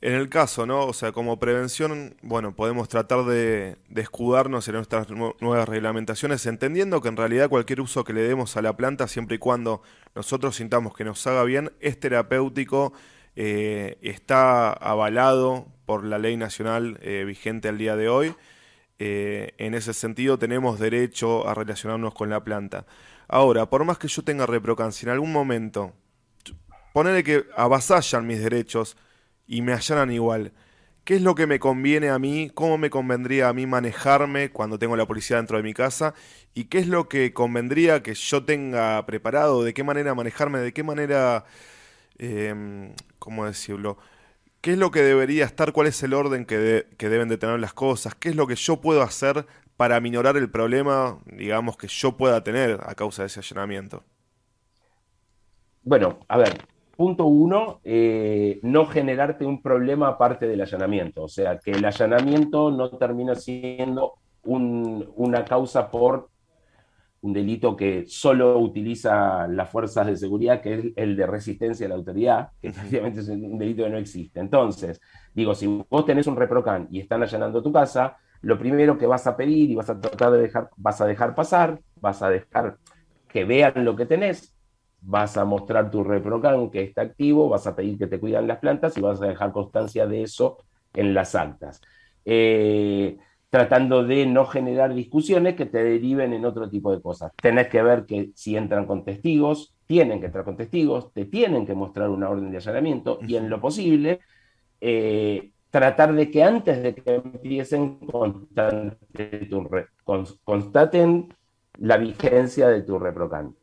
en 0.00 0.14
el 0.14 0.28
caso, 0.28 0.66
¿no? 0.66 0.86
O 0.86 0.92
sea, 0.92 1.12
como 1.12 1.38
prevención, 1.38 2.16
bueno, 2.22 2.54
podemos 2.54 2.88
tratar 2.88 3.24
de, 3.24 3.76
escudarnos 3.94 4.66
en 4.68 4.74
nuestras 4.74 5.08
nuevas 5.10 5.68
reglamentaciones, 5.68 6.46
entendiendo 6.46 7.00
que 7.00 7.08
en 7.08 7.16
realidad 7.16 7.48
cualquier 7.48 7.80
uso 7.80 8.04
que 8.04 8.12
le 8.12 8.22
demos 8.22 8.56
a 8.56 8.62
la 8.62 8.76
planta, 8.76 9.06
siempre 9.06 9.36
y 9.36 9.38
cuando 9.38 9.82
nosotros 10.14 10.56
sintamos 10.56 10.94
que 10.94 11.04
nos 11.04 11.24
haga 11.26 11.44
bien, 11.44 11.72
es 11.80 12.00
terapéutico, 12.00 12.92
eh, 13.36 13.98
está 14.02 14.72
avalado 14.72 15.66
por 15.86 16.04
la 16.04 16.18
ley 16.18 16.36
nacional 16.36 16.98
eh, 17.02 17.24
vigente 17.24 17.68
al 17.68 17.78
día 17.78 17.94
de 17.94 18.08
hoy 18.08 18.34
eh, 18.98 19.54
en 19.58 19.74
ese 19.74 19.94
sentido 19.94 20.38
tenemos 20.38 20.78
derecho 20.78 21.48
a 21.48 21.54
relacionarnos 21.54 22.14
con 22.14 22.30
la 22.30 22.42
planta. 22.42 22.86
Ahora, 23.28 23.70
por 23.70 23.84
más 23.84 23.98
que 23.98 24.08
yo 24.08 24.22
tenga 24.22 24.46
reprocan, 24.46 24.92
si 24.92 25.06
en 25.06 25.12
algún 25.12 25.32
momento, 25.32 25.92
ponerle 26.92 27.22
que 27.22 27.44
avasallan 27.56 28.26
mis 28.26 28.40
derechos 28.40 28.96
y 29.46 29.62
me 29.62 29.72
allanan 29.72 30.10
igual, 30.10 30.52
¿qué 31.04 31.16
es 31.16 31.22
lo 31.22 31.34
que 31.34 31.46
me 31.46 31.60
conviene 31.60 32.08
a 32.08 32.18
mí? 32.18 32.50
¿Cómo 32.54 32.78
me 32.78 32.90
convendría 32.90 33.48
a 33.48 33.52
mí 33.52 33.66
manejarme 33.66 34.50
cuando 34.50 34.78
tengo 34.78 34.96
la 34.96 35.06
policía 35.06 35.36
dentro 35.36 35.58
de 35.58 35.62
mi 35.62 35.74
casa? 35.74 36.14
¿Y 36.54 36.64
qué 36.64 36.78
es 36.78 36.88
lo 36.88 37.08
que 37.08 37.32
convendría 37.32 38.02
que 38.02 38.14
yo 38.14 38.44
tenga 38.44 39.04
preparado? 39.06 39.62
¿De 39.62 39.74
qué 39.74 39.84
manera 39.84 40.14
manejarme? 40.14 40.58
¿De 40.60 40.72
qué 40.72 40.82
manera... 40.82 41.44
Eh, 42.18 42.92
¿Cómo 43.20 43.46
decirlo? 43.46 43.98
¿Qué 44.60 44.72
es 44.72 44.78
lo 44.78 44.90
que 44.90 45.02
debería 45.02 45.44
estar? 45.44 45.72
¿Cuál 45.72 45.86
es 45.86 46.02
el 46.02 46.14
orden 46.14 46.44
que, 46.44 46.56
deben 46.98 47.28
de 47.28 47.38
tener 47.38 47.60
las 47.60 47.72
cosas? 47.72 48.14
¿Qué 48.16 48.30
es 48.30 48.36
lo 48.36 48.46
que 48.46 48.56
yo 48.56 48.80
puedo 48.80 49.02
hacer 49.02 49.46
para 49.76 50.00
minorar 50.00 50.36
el 50.36 50.50
problema, 50.50 51.18
digamos, 51.26 51.76
que 51.76 51.86
yo 51.86 52.16
pueda 52.16 52.42
tener 52.42 52.80
a 52.82 52.94
causa 52.96 53.22
de 53.22 53.26
ese 53.26 53.38
allanamiento? 53.38 54.02
Bueno, 55.84 56.18
a 56.26 56.38
ver, 56.38 56.58
punto 56.96 57.26
uno, 57.26 57.80
eh, 57.84 58.58
no 58.62 58.86
generarte 58.86 59.46
un 59.46 59.62
problema 59.62 60.08
aparte 60.08 60.48
del 60.48 60.60
allanamiento. 60.60 61.22
O 61.22 61.28
sea, 61.28 61.58
que 61.58 61.70
el 61.70 61.84
allanamiento 61.84 62.72
no 62.72 62.90
termina 62.90 63.36
siendo 63.36 64.14
una 64.42 65.44
causa 65.44 65.88
por 65.88 66.30
un 67.20 67.32
delito 67.32 67.76
que 67.76 68.04
solo 68.06 68.58
utiliza 68.58 69.48
las 69.48 69.70
fuerzas 69.70 70.06
de 70.06 70.16
seguridad, 70.16 70.60
que 70.60 70.74
es 70.74 70.84
el 70.96 71.16
de 71.16 71.26
resistencia 71.26 71.86
a 71.86 71.88
la 71.88 71.96
autoridad, 71.96 72.50
que 72.60 72.70
prácticamente 72.70 73.20
es 73.20 73.28
un 73.28 73.58
delito 73.58 73.84
que 73.84 73.90
no 73.90 73.98
existe. 73.98 74.40
Entonces, 74.40 75.00
digo, 75.34 75.54
si 75.54 75.66
vos 75.66 76.04
tenés 76.04 76.26
un 76.26 76.36
reprocan 76.36 76.88
y 76.90 77.00
están 77.00 77.22
allanando 77.22 77.62
tu 77.62 77.72
casa, 77.72 78.16
lo 78.42 78.58
primero 78.58 78.96
que 78.96 79.06
vas 79.06 79.26
a 79.26 79.36
pedir 79.36 79.70
y 79.70 79.74
vas 79.74 79.90
a 79.90 80.00
tratar 80.00 80.32
de 80.32 80.42
dejar, 80.42 80.70
vas 80.76 81.00
a 81.00 81.06
dejar 81.06 81.34
pasar, 81.34 81.80
vas 81.96 82.22
a 82.22 82.30
dejar 82.30 82.78
que 83.26 83.44
vean 83.44 83.84
lo 83.84 83.96
que 83.96 84.06
tenés, 84.06 84.54
vas 85.00 85.36
a 85.36 85.44
mostrar 85.44 85.90
tu 85.90 86.04
reprocan 86.04 86.70
que 86.70 86.82
está 86.82 87.02
activo, 87.02 87.48
vas 87.48 87.66
a 87.66 87.74
pedir 87.74 87.98
que 87.98 88.06
te 88.06 88.20
cuidan 88.20 88.46
las 88.46 88.58
plantas 88.58 88.96
y 88.96 89.00
vas 89.00 89.20
a 89.20 89.26
dejar 89.26 89.52
constancia 89.52 90.06
de 90.06 90.22
eso 90.22 90.58
en 90.94 91.14
las 91.14 91.34
actas. 91.34 91.80
Eh, 92.24 93.18
tratando 93.50 94.04
de 94.04 94.26
no 94.26 94.46
generar 94.46 94.94
discusiones 94.94 95.54
que 95.54 95.66
te 95.66 95.82
deriven 95.82 96.32
en 96.32 96.44
otro 96.44 96.68
tipo 96.68 96.92
de 96.92 97.00
cosas. 97.00 97.32
Tenés 97.40 97.68
que 97.68 97.82
ver 97.82 98.04
que 98.04 98.30
si 98.34 98.56
entran 98.56 98.86
con 98.86 99.04
testigos, 99.04 99.74
tienen 99.86 100.20
que 100.20 100.26
entrar 100.26 100.44
con 100.44 100.56
testigos, 100.56 101.12
te 101.12 101.24
tienen 101.24 101.66
que 101.66 101.74
mostrar 101.74 102.10
una 102.10 102.28
orden 102.28 102.50
de 102.50 102.58
allanamiento 102.58 103.18
y 103.26 103.36
en 103.36 103.48
lo 103.48 103.60
posible 103.60 104.20
eh, 104.80 105.50
tratar 105.70 106.14
de 106.14 106.30
que 106.30 106.42
antes 106.42 106.82
de 106.82 106.94
que 106.94 107.14
empiecen 107.14 107.98
constaten 110.44 111.34
la 111.78 111.96
vigencia 111.96 112.68
de 112.68 112.82
tu 112.82 112.98
reprocan. 112.98 113.54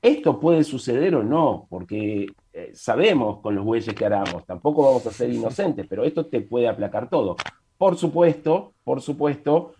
Esto 0.00 0.38
puede 0.38 0.64
suceder 0.64 1.14
o 1.16 1.22
no, 1.24 1.66
porque 1.68 2.26
eh, 2.52 2.70
sabemos 2.72 3.40
con 3.40 3.54
los 3.56 3.64
bueyes 3.64 3.94
que 3.94 4.04
haramos, 4.04 4.46
tampoco 4.46 4.84
vamos 4.84 5.06
a 5.06 5.10
ser 5.10 5.30
inocentes, 5.30 5.86
pero 5.88 6.04
esto 6.04 6.26
te 6.26 6.40
puede 6.40 6.68
aplacar 6.68 7.08
todo. 7.08 7.36
Por 7.78 7.96
supuesto, 7.96 8.74
por 8.82 9.00
supuesto, 9.00 9.74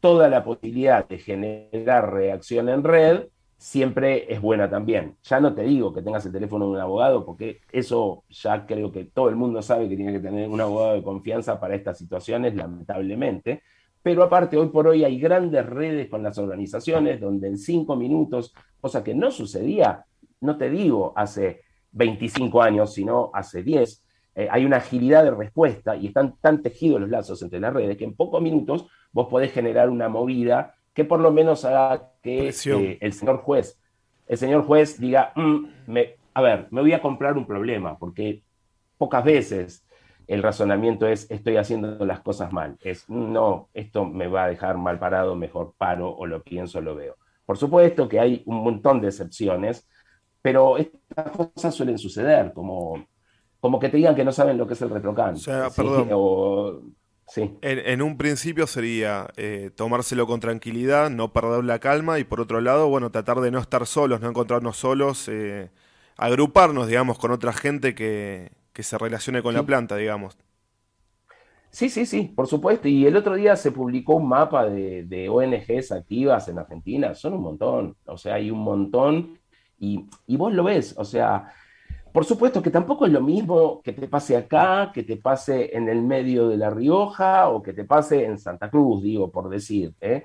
toda 0.00 0.28
la 0.28 0.42
posibilidad 0.42 1.06
de 1.06 1.18
generar 1.18 2.12
reacción 2.12 2.68
en 2.70 2.82
red 2.82 3.28
siempre 3.58 4.32
es 4.32 4.40
buena 4.40 4.68
también. 4.68 5.16
Ya 5.22 5.38
no 5.38 5.54
te 5.54 5.62
digo 5.62 5.92
que 5.92 6.02
tengas 6.02 6.24
el 6.26 6.32
teléfono 6.32 6.64
de 6.64 6.72
un 6.72 6.78
abogado, 6.78 7.24
porque 7.24 7.60
eso 7.70 8.24
ya 8.30 8.66
creo 8.66 8.90
que 8.90 9.04
todo 9.04 9.28
el 9.28 9.36
mundo 9.36 9.62
sabe 9.62 9.88
que 9.88 9.96
tiene 9.96 10.12
que 10.12 10.20
tener 10.20 10.48
un 10.48 10.60
abogado 10.60 10.94
de 10.94 11.02
confianza 11.02 11.60
para 11.60 11.76
estas 11.76 11.98
situaciones, 11.98 12.56
lamentablemente. 12.56 13.62
Pero 14.02 14.24
aparte, 14.24 14.56
hoy 14.56 14.68
por 14.68 14.88
hoy 14.88 15.04
hay 15.04 15.20
grandes 15.20 15.64
redes 15.64 16.08
con 16.08 16.22
las 16.22 16.38
organizaciones 16.38 17.20
donde 17.20 17.48
en 17.48 17.58
cinco 17.58 17.94
minutos, 17.94 18.52
cosa 18.80 19.04
que 19.04 19.14
no 19.14 19.30
sucedía, 19.30 20.04
no 20.40 20.56
te 20.56 20.70
digo 20.70 21.12
hace 21.14 21.60
25 21.92 22.62
años, 22.62 22.94
sino 22.94 23.30
hace 23.32 23.62
10, 23.62 24.04
eh, 24.34 24.48
hay 24.50 24.64
una 24.64 24.78
agilidad 24.78 25.24
de 25.24 25.30
respuesta 25.30 25.96
y 25.96 26.06
están 26.06 26.36
tan 26.40 26.62
tejidos 26.62 27.00
los 27.00 27.10
lazos 27.10 27.42
entre 27.42 27.60
las 27.60 27.72
redes 27.72 27.96
que 27.96 28.04
en 28.04 28.14
pocos 28.14 28.40
minutos 28.40 28.86
vos 29.12 29.28
podés 29.28 29.52
generar 29.52 29.90
una 29.90 30.08
movida 30.08 30.74
que 30.94 31.04
por 31.04 31.20
lo 31.20 31.32
menos 31.32 31.64
haga 31.64 32.10
que 32.22 32.48
eh, 32.48 32.98
el 33.00 33.12
señor 33.12 33.38
juez, 33.38 33.78
el 34.26 34.38
señor 34.38 34.64
juez 34.64 34.98
diga, 34.98 35.32
mm, 35.34 35.66
me, 35.86 36.16
a 36.34 36.40
ver, 36.40 36.68
me 36.70 36.80
voy 36.80 36.92
a 36.92 37.02
comprar 37.02 37.36
un 37.36 37.46
problema, 37.46 37.98
porque 37.98 38.42
pocas 38.98 39.24
veces 39.24 39.86
el 40.26 40.42
razonamiento 40.42 41.06
es 41.06 41.30
estoy 41.30 41.56
haciendo 41.56 42.04
las 42.06 42.20
cosas 42.20 42.52
mal. 42.52 42.76
Es 42.80 43.08
no, 43.08 43.68
esto 43.74 44.04
me 44.04 44.28
va 44.28 44.44
a 44.44 44.48
dejar 44.48 44.78
mal 44.78 44.98
parado, 44.98 45.34
mejor 45.34 45.74
paro 45.76 46.10
o 46.10 46.26
lo 46.26 46.42
pienso, 46.42 46.80
lo 46.80 46.94
veo. 46.94 47.16
Por 47.44 47.58
supuesto 47.58 48.08
que 48.08 48.20
hay 48.20 48.42
un 48.46 48.62
montón 48.62 49.00
de 49.00 49.08
excepciones, 49.08 49.88
pero 50.40 50.76
estas 50.78 51.30
cosas 51.30 51.74
suelen 51.74 51.98
suceder, 51.98 52.52
como 52.52 53.06
como 53.62 53.78
que 53.78 53.88
te 53.88 53.96
digan 53.96 54.16
que 54.16 54.24
no 54.24 54.32
saben 54.32 54.58
lo 54.58 54.66
que 54.66 54.74
es 54.74 54.82
el 54.82 54.90
retrocan. 54.90 55.34
O 55.34 55.36
sea, 55.36 55.70
perdón. 55.70 56.96
sí. 57.28 57.56
En, 57.62 58.02
un 58.02 58.18
principio 58.18 58.66
sería 58.66 59.28
eh, 59.36 59.70
tomárselo 59.76 60.26
con 60.26 60.40
tranquilidad, 60.40 61.10
no 61.10 61.32
perder 61.32 61.62
la 61.62 61.78
calma 61.78 62.18
y 62.18 62.24
por 62.24 62.40
otro 62.40 62.60
lado, 62.60 62.88
bueno, 62.88 63.12
tratar 63.12 63.40
de 63.40 63.52
no 63.52 63.60
estar 63.60 63.86
solos, 63.86 64.20
no 64.20 64.28
encontrarnos 64.28 64.76
solos, 64.78 65.28
eh, 65.28 65.70
agruparnos, 66.16 66.88
digamos, 66.88 67.20
con 67.20 67.30
otra 67.30 67.52
gente 67.52 67.94
que, 67.94 68.50
se 68.74 68.98
relacione 68.98 69.44
con 69.44 69.54
la 69.54 69.62
planta, 69.62 69.94
digamos. 69.94 70.36
Sí, 71.70 71.88
sí, 71.88 72.04
sí, 72.04 72.32
por 72.34 72.48
supuesto. 72.48 72.88
Y 72.88 73.06
el 73.06 73.16
otro 73.16 73.36
día 73.36 73.54
se 73.54 73.70
publicó 73.70 74.16
un 74.16 74.26
mapa 74.26 74.66
de, 74.66 75.04
de 75.04 75.28
ONGs 75.28 75.92
activas 75.92 76.48
en 76.48 76.58
Argentina. 76.58 77.14
Son 77.14 77.34
un 77.34 77.42
montón. 77.42 77.96
O 78.06 78.16
sea, 78.16 78.34
hay 78.34 78.50
un 78.50 78.58
montón. 78.58 79.38
Y, 79.78 80.04
y 80.26 80.36
vos 80.36 80.52
lo 80.52 80.64
ves. 80.64 80.96
O 80.98 81.04
sea, 81.04 81.52
por 82.12 82.24
supuesto 82.24 82.62
que 82.62 82.70
tampoco 82.70 83.06
es 83.06 83.12
lo 83.12 83.22
mismo 83.22 83.80
que 83.82 83.92
te 83.92 84.06
pase 84.06 84.36
acá, 84.36 84.90
que 84.92 85.02
te 85.02 85.16
pase 85.16 85.74
en 85.76 85.88
el 85.88 86.02
medio 86.02 86.48
de 86.48 86.58
La 86.58 86.70
Rioja 86.70 87.48
o 87.48 87.62
que 87.62 87.72
te 87.72 87.84
pase 87.84 88.24
en 88.24 88.38
Santa 88.38 88.68
Cruz, 88.68 89.02
digo, 89.02 89.30
por 89.30 89.48
decir. 89.48 89.94
¿eh? 90.00 90.24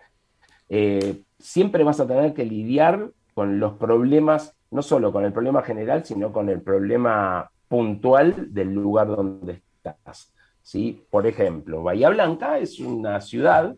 Eh, 0.67 1.23
siempre 1.39 1.83
vas 1.83 1.99
a 1.99 2.07
tener 2.07 2.33
que 2.33 2.45
lidiar 2.45 3.11
con 3.33 3.59
los 3.59 3.73
problemas, 3.73 4.55
no 4.71 4.81
solo 4.81 5.13
con 5.13 5.23
el 5.23 5.31
problema 5.31 5.61
general, 5.61 6.03
sino 6.03 6.33
con 6.33 6.49
el 6.49 6.61
problema 6.61 7.49
puntual 7.67 8.53
del 8.53 8.73
lugar 8.73 9.07
donde 9.07 9.61
estás. 9.83 10.33
¿sí? 10.61 11.05
Por 11.09 11.25
ejemplo, 11.25 11.83
Bahía 11.83 12.09
Blanca 12.09 12.59
es 12.59 12.79
una 12.79 13.21
ciudad 13.21 13.75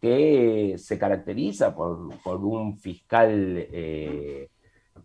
que 0.00 0.74
se 0.76 0.98
caracteriza 0.98 1.74
por, 1.74 2.10
un 2.44 2.78
fiscal 2.78 3.66
eh, 3.70 4.48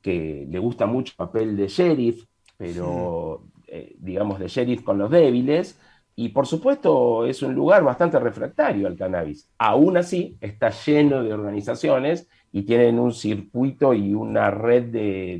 que 0.02 0.48
le 0.50 0.60
gusta 0.60 0.86
mucho 0.86 1.14
el 1.14 1.18
papel 1.18 1.56
de 1.56 1.68
sheriff, 1.68 2.26
pero 2.60 3.46
eh, 3.66 3.96
digamos 3.98 4.38
de 4.38 4.50
sheriff 4.50 4.84
con 4.84 5.00
los 5.00 5.10
débiles, 5.10 5.80
y 6.20 6.30
por 6.30 6.46
supuesto 6.46 7.26
es 7.26 7.42
un 7.42 7.56
lugar 7.56 7.82
bastante 7.82 8.20
refractario 8.20 8.88
al 8.88 8.98
cannabis. 8.98 9.50
Aún 9.58 9.96
así, 9.96 10.38
está 10.42 10.70
lleno 10.70 11.24
de 11.24 11.34
organizaciones 11.34 12.28
y 12.52 12.64
tienen 12.64 13.00
un 13.00 13.14
circuito 13.14 13.94
y 13.94 14.14
una 14.14 14.52
red 14.52 14.92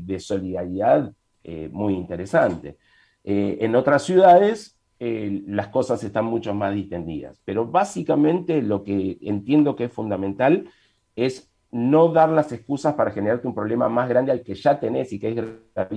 de, 0.02 0.18
solidaridad 0.18 1.12
eh, 1.44 1.68
muy 1.70 1.92
interesante. 1.92 2.78
Eh, 3.24 3.58
en 3.60 3.74
otras 3.76 4.04
ciudades 4.04 4.78
eh, 4.98 5.42
las 5.48 5.68
cosas 5.68 6.02
están 6.02 6.24
mucho 6.24 6.54
más 6.54 6.74
distendidas, 6.74 7.42
pero 7.44 7.66
básicamente 7.66 8.62
lo 8.62 8.82
que 8.82 9.18
entiendo 9.20 9.76
que 9.76 9.84
es 9.84 9.92
fundamental 9.92 10.70
es 11.14 11.50
no 11.70 12.08
dar 12.08 12.30
las 12.30 12.52
excusas 12.52 12.94
para 12.94 13.10
generarte 13.10 13.46
un 13.46 13.54
problema 13.54 13.90
más 13.90 14.08
grande 14.08 14.32
al 14.32 14.42
que 14.42 14.54
ya 14.54 14.80
tenés 14.80 15.12
y 15.12 15.20
que 15.20 15.28
es 15.28 15.90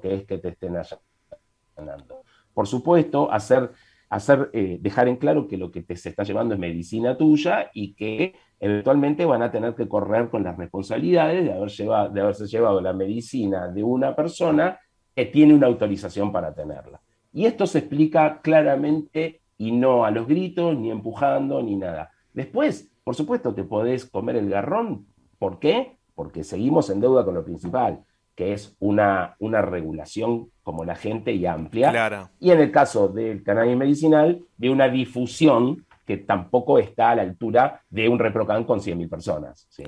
que 0.00 0.14
es 0.14 0.24
que 0.24 0.38
te 0.38 0.48
estén 0.48 0.76
allanando. 0.76 2.22
Por 2.54 2.66
supuesto, 2.66 3.30
hacer, 3.30 3.72
hacer 4.08 4.50
dejar 4.80 5.08
en 5.08 5.16
claro 5.16 5.48
que 5.48 5.56
lo 5.56 5.70
que 5.70 5.82
te 5.82 5.96
se 5.96 6.10
está 6.10 6.22
llevando 6.22 6.54
es 6.54 6.60
medicina 6.60 7.16
tuya 7.16 7.70
y 7.74 7.94
que 7.94 8.34
eventualmente 8.60 9.24
van 9.24 9.42
a 9.42 9.50
tener 9.50 9.74
que 9.74 9.88
correr 9.88 10.30
con 10.30 10.44
las 10.44 10.56
responsabilidades 10.56 11.44
de, 11.44 11.52
haber 11.52 11.68
llevado, 11.70 12.10
de 12.10 12.20
haberse 12.20 12.46
llevado 12.46 12.80
la 12.80 12.92
medicina 12.92 13.68
de 13.68 13.82
una 13.82 14.14
persona 14.14 14.78
que 15.14 15.26
tiene 15.26 15.54
una 15.54 15.66
autorización 15.66 16.32
para 16.32 16.54
tenerla. 16.54 17.00
Y 17.32 17.46
esto 17.46 17.66
se 17.66 17.80
explica 17.80 18.40
claramente 18.40 19.42
y 19.58 19.72
no 19.72 20.04
a 20.04 20.10
los 20.10 20.26
gritos, 20.26 20.76
ni 20.78 20.90
empujando, 20.90 21.62
ni 21.62 21.76
nada. 21.76 22.10
Después, 22.32 22.92
por 23.02 23.14
supuesto, 23.14 23.54
te 23.54 23.64
podés 23.64 24.06
comer 24.06 24.36
el 24.36 24.48
garrón. 24.48 25.06
¿Por 25.38 25.58
qué? 25.58 25.98
Porque 26.14 26.44
seguimos 26.44 26.90
en 26.90 27.00
deuda 27.00 27.24
con 27.24 27.34
lo 27.34 27.44
principal, 27.44 28.04
que 28.36 28.52
es 28.52 28.76
una, 28.78 29.34
una 29.40 29.62
regulación 29.62 30.50
como 30.62 30.84
la 30.84 30.94
gente 30.94 31.32
y 31.32 31.46
amplia. 31.46 32.30
Y 32.38 32.50
en 32.50 32.60
el 32.60 32.70
caso 32.70 33.08
del 33.08 33.42
cannabis 33.42 33.76
medicinal, 33.76 34.42
de 34.58 34.70
una 34.70 34.88
difusión 34.88 35.86
que 36.06 36.18
tampoco 36.18 36.78
está 36.78 37.10
a 37.10 37.16
la 37.16 37.22
altura 37.22 37.82
de 37.90 38.08
un 38.08 38.18
ReproCan 38.18 38.64
con 38.64 38.80
100.000 38.80 39.08
personas. 39.08 39.66
¿sí? 39.70 39.84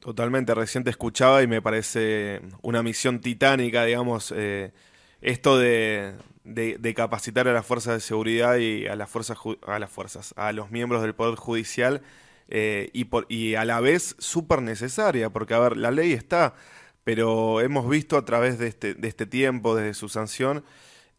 Totalmente, 0.00 0.54
recién 0.54 0.82
te 0.82 0.90
escuchaba 0.90 1.42
y 1.42 1.46
me 1.46 1.60
parece 1.60 2.40
una 2.62 2.82
misión 2.82 3.20
titánica, 3.20 3.84
digamos, 3.84 4.32
eh, 4.34 4.72
esto 5.20 5.58
de, 5.58 6.14
capacitar 6.96 7.46
a 7.46 7.52
las 7.52 7.66
fuerzas 7.66 7.94
de 7.94 8.00
seguridad 8.00 8.56
y 8.56 8.86
a 8.86 8.96
las 8.96 9.10
fuerzas, 9.10 9.36
a 9.66 9.78
las 9.78 9.90
fuerzas, 9.90 10.32
a 10.38 10.52
los 10.52 10.70
miembros 10.70 11.02
del 11.02 11.14
Poder 11.14 11.36
Judicial 11.36 12.00
eh, 12.48 12.88
y, 12.94 13.04
por, 13.04 13.26
y 13.28 13.54
a 13.54 13.64
la 13.66 13.80
vez 13.80 14.16
súper 14.18 14.62
necesaria, 14.62 15.28
porque, 15.30 15.52
a 15.52 15.58
ver, 15.58 15.76
la 15.76 15.90
ley 15.90 16.14
está, 16.14 16.54
pero 17.12 17.60
hemos 17.60 17.88
visto 17.88 18.16
a 18.16 18.24
través 18.24 18.56
de 18.60 18.68
este, 18.68 18.94
de 18.94 19.08
este 19.08 19.26
tiempo, 19.26 19.74
desde 19.74 19.94
su 19.94 20.08
sanción, 20.08 20.62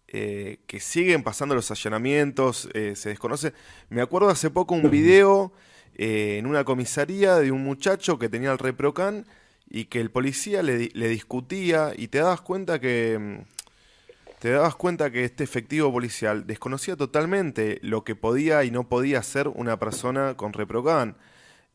eh, 0.08 0.60
que 0.66 0.80
siguen 0.80 1.22
pasando 1.22 1.54
los 1.54 1.70
allanamientos, 1.70 2.70
eh, 2.74 2.94
se 2.96 3.10
desconoce. 3.10 3.52
Me 3.90 4.02
acuerdo 4.02 4.30
hace 4.30 4.50
poco 4.50 4.74
un 4.74 4.90
video 4.90 5.52
eh, 5.96 6.38
en 6.38 6.46
una 6.46 6.64
comisaría 6.64 7.36
de 7.36 7.52
un 7.52 7.66
muchacho 7.66 8.18
que 8.18 8.30
tenía 8.30 8.54
el 8.54 8.58
reprocan 8.58 9.26
y 9.70 9.88
que 9.88 10.00
el 10.00 10.12
policía 10.12 10.64
le, 10.64 10.78
discutía 11.10 11.92
y 11.94 12.08
te 12.08 12.20
dabas 12.20 12.40
cuenta 12.40 12.80
que 12.80 13.20
mm, 13.20 14.40
te 14.40 14.52
dabas 14.52 14.76
cuenta 14.76 15.12
que 15.12 15.26
este 15.26 15.44
efectivo 15.44 15.92
policial 15.92 16.48
desconocía 16.48 16.96
totalmente 16.96 17.80
lo 17.82 18.06
que 18.06 18.16
podía 18.16 18.64
y 18.64 18.72
no 18.72 18.88
podía 18.88 19.20
hacer 19.20 19.50
una 19.50 19.78
persona 19.78 20.38
con 20.38 20.54
reprocan. 20.54 21.18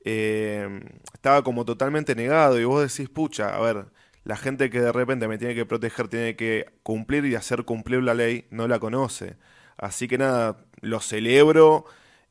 estaba 0.05 1.45
como 1.45 1.67
totalmente 1.67 2.15
negado 2.15 2.59
y 2.59 2.65
vos 2.65 2.81
decís, 2.81 3.11
pucha, 3.11 3.55
a 3.55 3.61
ver, 3.61 3.87
la 4.27 4.37
gente 4.37 4.71
que 4.71 4.81
de 4.81 4.91
repente 4.91 5.29
me 5.29 5.39
tiene 5.39 5.55
que 5.55 5.65
proteger, 5.65 6.09
tiene 6.09 6.35
que 6.35 6.67
cumplir 6.83 7.25
y 7.27 7.37
hacer 7.37 7.65
cumplir 7.65 8.03
la 8.03 8.13
ley, 8.13 8.49
no 8.51 8.67
la 8.67 8.81
conoce. 8.81 9.37
Así 9.77 10.09
que 10.09 10.19
nada, 10.19 10.65
lo 10.81 10.99
celebro, 10.99 11.85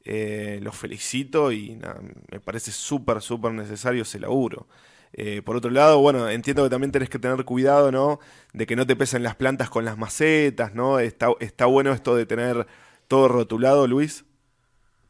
eh, 0.04 0.60
lo 0.62 0.74
felicito 0.74 1.54
y 1.54 1.80
me 2.30 2.42
parece 2.42 2.72
súper, 2.74 3.22
súper 3.22 3.54
necesario 3.54 4.02
ese 4.02 4.20
laburo. 4.20 4.68
Eh, 5.14 5.42
por 5.42 5.56
otro 5.56 5.72
lado, 5.72 6.00
bueno, 6.02 6.30
entiendo 6.30 6.64
que 6.66 6.70
también 6.70 6.92
tenés 6.92 7.10
que 7.10 7.18
tener 7.18 7.46
cuidado, 7.46 7.94
¿no? 7.94 8.20
De 8.52 8.66
que 8.66 8.76
no 8.76 8.86
te 8.86 8.98
pesen 8.98 9.24
las 9.24 9.36
plantas 9.38 9.70
con 9.70 9.86
las 9.86 9.98
macetas, 9.98 10.76
¿no? 10.76 11.00
Está, 11.00 11.30
está 11.40 11.66
bueno 11.66 11.94
esto 11.94 12.14
de 12.14 12.26
tener 12.26 12.68
todo 13.08 13.30
rotulado, 13.30 13.88
Luis. 13.88 14.26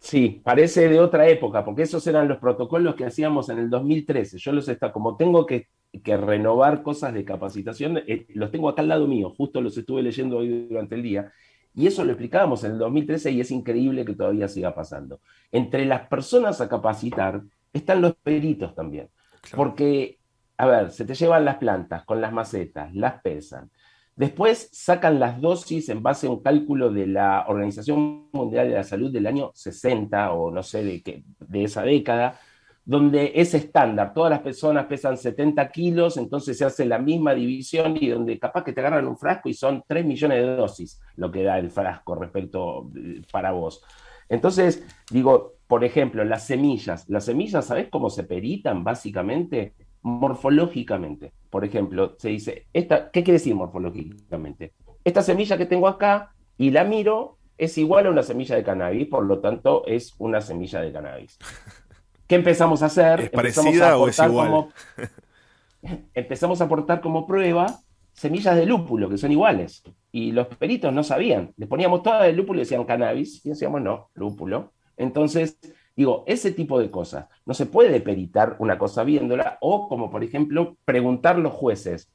Sí, 0.06 0.42
parece 0.44 0.88
de 0.88 1.00
otra 1.00 1.28
época, 1.28 1.66
porque 1.66 1.82
esos 1.82 2.06
eran 2.06 2.28
los 2.28 2.38
protocolos 2.38 2.94
que 2.96 3.06
hacíamos 3.06 3.50
en 3.50 3.58
el 3.58 3.72
2013. 3.72 4.38
Yo 4.38 4.52
los 4.52 4.70
está, 4.70 4.92
como 4.92 5.18
tengo 5.18 5.46
que 5.46 5.68
que 6.04 6.18
renovar 6.18 6.84
cosas 6.84 7.14
de 7.14 7.26
capacitación, 7.26 7.98
eh, 8.08 8.26
los 8.34 8.52
tengo 8.52 8.70
acá 8.70 8.82
al 8.82 8.90
lado 8.90 9.08
mío, 9.08 9.34
justo 9.38 9.62
los 9.62 9.78
estuve 9.78 10.02
leyendo 10.02 10.38
hoy 10.38 10.68
durante 10.68 10.96
el 10.96 11.04
día, 11.04 11.32
y 11.74 11.88
eso 11.88 12.04
lo 12.04 12.12
explicábamos 12.12 12.64
en 12.64 12.74
el 12.74 12.78
2013 12.78 13.32
y 13.32 13.42
es 13.42 13.52
increíble 13.52 14.06
que 14.06 14.16
todavía 14.16 14.48
siga 14.48 14.74
pasando. 14.74 15.20
Entre 15.52 15.86
las 15.86 16.08
personas 16.08 16.62
a 16.62 16.70
capacitar 16.70 17.42
están 17.74 18.02
los 18.02 18.16
peritos 18.16 18.74
también, 18.74 19.10
porque, 19.56 20.20
a 20.58 20.66
ver, 20.66 20.92
se 20.92 21.06
te 21.06 21.16
llevan 21.16 21.46
las 21.46 21.58
plantas 21.58 22.06
con 22.06 22.22
las 22.22 22.32
macetas, 22.32 22.94
las 22.94 23.22
pesan, 23.22 23.70
Después 24.16 24.70
sacan 24.72 25.20
las 25.20 25.42
dosis 25.42 25.90
en 25.90 26.02
base 26.02 26.28
a 26.28 26.30
un 26.30 26.42
cálculo 26.42 26.90
de 26.90 27.06
la 27.06 27.46
Organización 27.50 28.30
Mundial 28.32 28.70
de 28.70 28.76
la 28.76 28.84
Salud 28.84 29.12
del 29.12 29.28
año 29.28 29.52
60 29.54 30.32
o 30.32 30.52
no 30.52 30.64
sé 30.64 30.84
de, 30.86 31.04
qué, 31.04 31.24
de 31.40 31.64
esa 31.66 31.84
década, 31.84 32.40
donde 32.86 33.34
es 33.36 33.54
estándar, 33.54 34.14
todas 34.14 34.30
las 34.30 34.42
personas 34.42 34.86
pesan 34.86 35.18
70 35.18 35.70
kilos, 35.70 36.18
entonces 36.18 36.58
se 36.58 36.64
hace 36.64 36.86
la 36.86 37.00
misma 37.00 37.34
división 37.34 37.98
y 38.00 38.10
donde 38.10 38.38
capaz 38.38 38.64
que 38.64 38.74
te 38.74 38.80
agarran 38.80 39.08
un 39.08 39.18
frasco 39.18 39.50
y 39.50 39.54
son 39.54 39.84
3 39.88 40.06
millones 40.06 40.38
de 40.38 40.56
dosis 40.56 41.02
lo 41.16 41.32
que 41.32 41.44
da 41.44 41.58
el 41.58 41.72
frasco 41.72 42.16
respecto 42.16 42.92
eh, 42.96 43.22
para 43.32 43.52
vos. 43.52 43.84
Entonces, 44.30 44.86
digo, 45.12 45.56
por 45.68 45.84
ejemplo, 45.84 46.24
las 46.24 46.46
semillas, 46.46 47.10
las 47.10 47.26
semillas, 47.26 47.66
¿sabes 47.66 47.90
cómo 47.90 48.10
se 48.10 48.24
peritan 48.24 48.84
básicamente? 48.84 49.74
Morfológicamente. 50.06 51.34
Por 51.50 51.66
ejemplo, 51.66 52.16
se 52.20 52.30
dice, 52.30 52.68
esta, 52.74 53.10
¿qué 53.10 53.24
quiere 53.24 53.40
decir 53.40 53.56
morfológicamente? 53.56 54.74
Esta 55.04 55.24
semilla 55.24 55.58
que 55.58 55.66
tengo 55.66 55.88
acá 55.88 56.36
y 56.60 56.70
la 56.70 56.84
miro 56.84 57.40
es 57.58 57.76
igual 57.80 58.06
a 58.06 58.12
una 58.12 58.22
semilla 58.22 58.56
de 58.56 58.64
cannabis, 58.64 59.08
por 59.08 59.26
lo 59.26 59.40
tanto 59.40 59.84
es 59.88 60.14
una 60.20 60.42
semilla 60.42 60.82
de 60.82 60.94
cannabis. 60.94 61.40
¿Qué 62.28 62.36
empezamos 62.36 62.84
a 62.84 62.86
hacer? 62.86 63.20
¿Es 63.20 63.30
parecida 63.32 63.98
o 63.98 64.08
es 64.08 64.20
igual? 64.20 64.68
empezamos 66.14 66.62
a 66.62 66.66
aportar 66.66 67.02
como 67.02 67.26
prueba 67.26 67.66
semillas 68.14 68.56
de 68.56 68.68
lúpulo, 68.68 69.10
que 69.10 69.18
son 69.18 69.32
iguales. 69.32 69.82
Y 70.12 70.34
los 70.34 70.46
peritos 70.46 70.94
no 70.94 71.04
sabían. 71.04 71.52
Les 71.58 71.68
poníamos 71.68 72.04
todas 72.04 72.26
de 72.26 72.34
lúpulo 72.34 72.60
y 72.60 72.62
decían 72.62 72.84
cannabis, 72.86 73.44
y 73.44 73.50
decíamos 73.50 73.82
no, 73.82 74.12
lúpulo. 74.14 74.74
Entonces, 74.98 75.58
digo, 75.96 76.24
ese 76.28 76.52
tipo 76.52 76.80
de 76.80 76.92
cosas. 76.92 77.28
No 77.46 77.54
se 77.54 77.66
puede 77.66 78.02
peritar 78.02 78.56
una 78.60 78.78
cosa 78.78 79.04
viéndola, 79.04 79.58
o 79.62 79.88
como 79.88 80.12
por 80.12 80.24
ejemplo, 80.24 80.78
preguntar 80.86 81.38
los 81.38 81.54
jueces, 81.54 82.12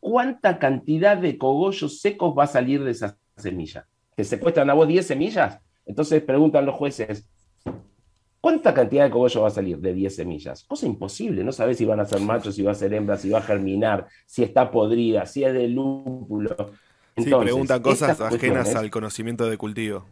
¿cuánta 0.00 0.58
cantidad 0.58 1.16
de 1.16 1.38
cogollos 1.38 2.00
secos 2.00 2.36
va 2.36 2.44
a 2.44 2.48
salir 2.48 2.82
de 2.84 2.92
esa 2.92 3.16
semilla? 3.36 3.86
¿Te 4.14 4.24
secuestran 4.24 4.70
a 4.70 4.74
vos 4.74 4.88
10 4.88 5.06
semillas? 5.06 5.60
Entonces 5.84 6.22
preguntan 6.22 6.66
los 6.66 6.74
jueces, 6.74 7.28
¿Cuánta 8.46 8.72
cantidad 8.72 9.02
de 9.02 9.10
cogollo 9.10 9.42
va 9.42 9.48
a 9.48 9.50
salir 9.50 9.78
de 9.78 9.92
10 9.92 10.14
semillas? 10.14 10.62
Cosa 10.62 10.86
imposible, 10.86 11.42
no 11.42 11.50
sabes 11.50 11.78
si 11.78 11.84
van 11.84 11.98
a 11.98 12.04
ser 12.04 12.20
machos, 12.20 12.54
si 12.54 12.62
va 12.62 12.70
a 12.70 12.74
ser 12.76 12.94
hembra, 12.94 13.16
si 13.16 13.28
va 13.28 13.40
a 13.40 13.42
germinar, 13.42 14.06
si 14.24 14.44
está 14.44 14.70
podrida, 14.70 15.26
si 15.26 15.42
es 15.42 15.52
de 15.52 15.66
lúpulo. 15.66 16.54
sí, 17.16 17.24
preguntan 17.24 17.82
cosas 17.82 18.20
ajenas 18.20 18.72
al 18.76 18.88
conocimiento 18.88 19.50
de 19.50 19.56
cultivo. 19.56 20.04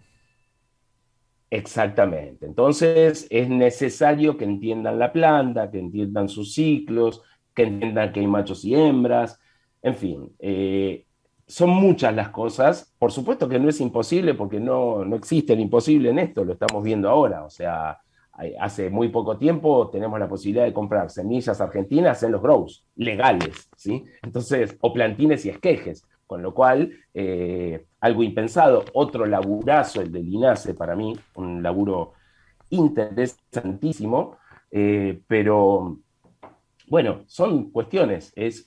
Exactamente. 1.51 2.47
Entonces 2.47 3.27
es 3.31 3.49
necesario 3.49 4.37
que 4.37 4.45
entiendan 4.45 4.99
la 4.99 5.13
planta, 5.13 5.71
que 5.71 5.79
entiendan 5.79 6.29
sus 6.29 6.55
ciclos, 6.55 7.23
que 7.55 7.65
entiendan 7.65 8.13
que 8.13 8.21
hay 8.21 8.27
machos 8.27 8.65
y 8.65 8.75
hembras. 8.75 9.39
En 9.83 9.95
fin, 9.95 10.35
eh, 10.41 11.07
son 11.47 11.71
muchas 11.71 12.15
las 12.15 12.31
cosas. 12.31 12.93
Por 12.99 13.13
supuesto 13.13 13.49
que 13.49 13.59
no 13.61 13.69
es 13.69 13.81
imposible 13.81 14.35
porque 14.35 14.59
no, 14.59 15.05
no 15.05 15.17
existe 15.17 15.53
el 15.53 15.61
imposible 15.61 16.11
en 16.11 16.19
esto, 16.19 16.45
lo 16.45 16.55
estamos 16.55 16.83
viendo 16.83 17.09
ahora. 17.09 17.45
O 17.45 17.51
sea, 17.51 18.01
hace 18.61 18.91
muy 18.91 19.09
poco 19.09 19.39
tiempo 19.39 19.89
tenemos 19.91 20.19
la 20.19 20.29
posibilidad 20.29 20.65
de 20.65 20.73
comprar 20.73 21.11
semillas 21.11 21.61
argentinas 21.61 22.23
en 22.23 22.33
los 22.33 22.43
grows, 22.43 22.85
legales, 22.97 23.71
¿sí? 23.77 24.05
Entonces, 24.23 24.77
o 24.81 24.93
plantines 24.93 25.45
y 25.47 25.51
esquejes, 25.51 26.05
con 26.27 26.43
lo 26.43 26.53
cual, 26.53 26.91
eh, 27.13 27.85
algo 28.05 28.23
impensado, 28.23 28.85
otro 28.93 29.25
laburazo, 29.25 30.03
el 30.03 30.13
de 30.13 30.23
Linace, 30.23 30.75
para 30.75 30.95
mí, 30.95 31.17
un 31.37 31.63
laburo 31.63 32.13
interesantísimo, 32.69 34.37
eh, 34.71 35.23
pero 35.27 36.01
bueno, 36.89 37.23
son 37.27 37.71
cuestiones, 37.71 38.31
es, 38.37 38.67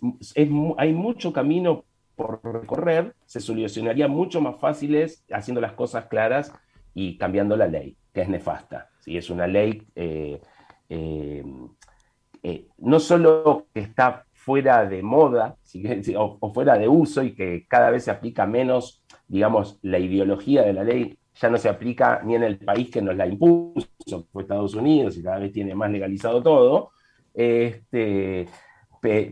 hay 0.77 0.91
mucho 0.91 1.31
camino 1.31 1.85
por 2.15 2.39
recorrer, 2.43 3.13
se 3.27 3.39
solucionaría 3.39 4.07
mucho 4.07 4.41
más 4.41 4.59
fáciles 4.59 5.23
haciendo 5.31 5.61
las 5.61 5.73
cosas 5.73 6.05
claras 6.07 6.51
y 6.95 7.15
cambiando 7.19 7.55
la 7.55 7.67
ley, 7.67 7.95
que 8.11 8.21
es 8.21 8.29
nefasta. 8.29 8.89
¿sí? 9.01 9.17
Es 9.17 9.29
una 9.29 9.45
ley 9.45 9.83
eh, 9.93 10.41
eh, 10.89 11.43
eh, 12.41 12.67
no 12.77 12.99
solo 12.99 13.67
que 13.73 13.81
está 13.81 14.25
fuera 14.31 14.85
de 14.85 15.03
moda 15.03 15.57
o, 16.15 16.53
fuera 16.53 16.77
de 16.77 16.87
uso 16.87 17.21
y 17.21 17.35
que 17.35 17.65
cada 17.67 17.89
vez 17.89 18.05
se 18.05 18.11
aplica 18.11 18.45
menos, 18.45 19.03
digamos, 19.27 19.79
la 19.81 19.99
ideología 19.99 20.63
de 20.63 20.73
la 20.73 20.83
ley 20.83 21.17
ya 21.35 21.49
no 21.49 21.57
se 21.57 21.69
aplica 21.69 22.21
ni 22.23 22.35
en 22.35 22.43
el 22.43 22.57
país 22.57 22.89
que 22.89 23.01
nos 23.01 23.15
la 23.15 23.27
impuso, 23.27 23.87
fue 24.31 24.43
Estados 24.43 24.73
Unidos 24.73 25.17
y 25.17 25.23
cada 25.23 25.39
vez 25.39 25.51
tiene 25.51 25.75
más 25.75 25.91
legalizado 25.91 26.41
todo. 26.41 26.91
Este, 27.33 28.47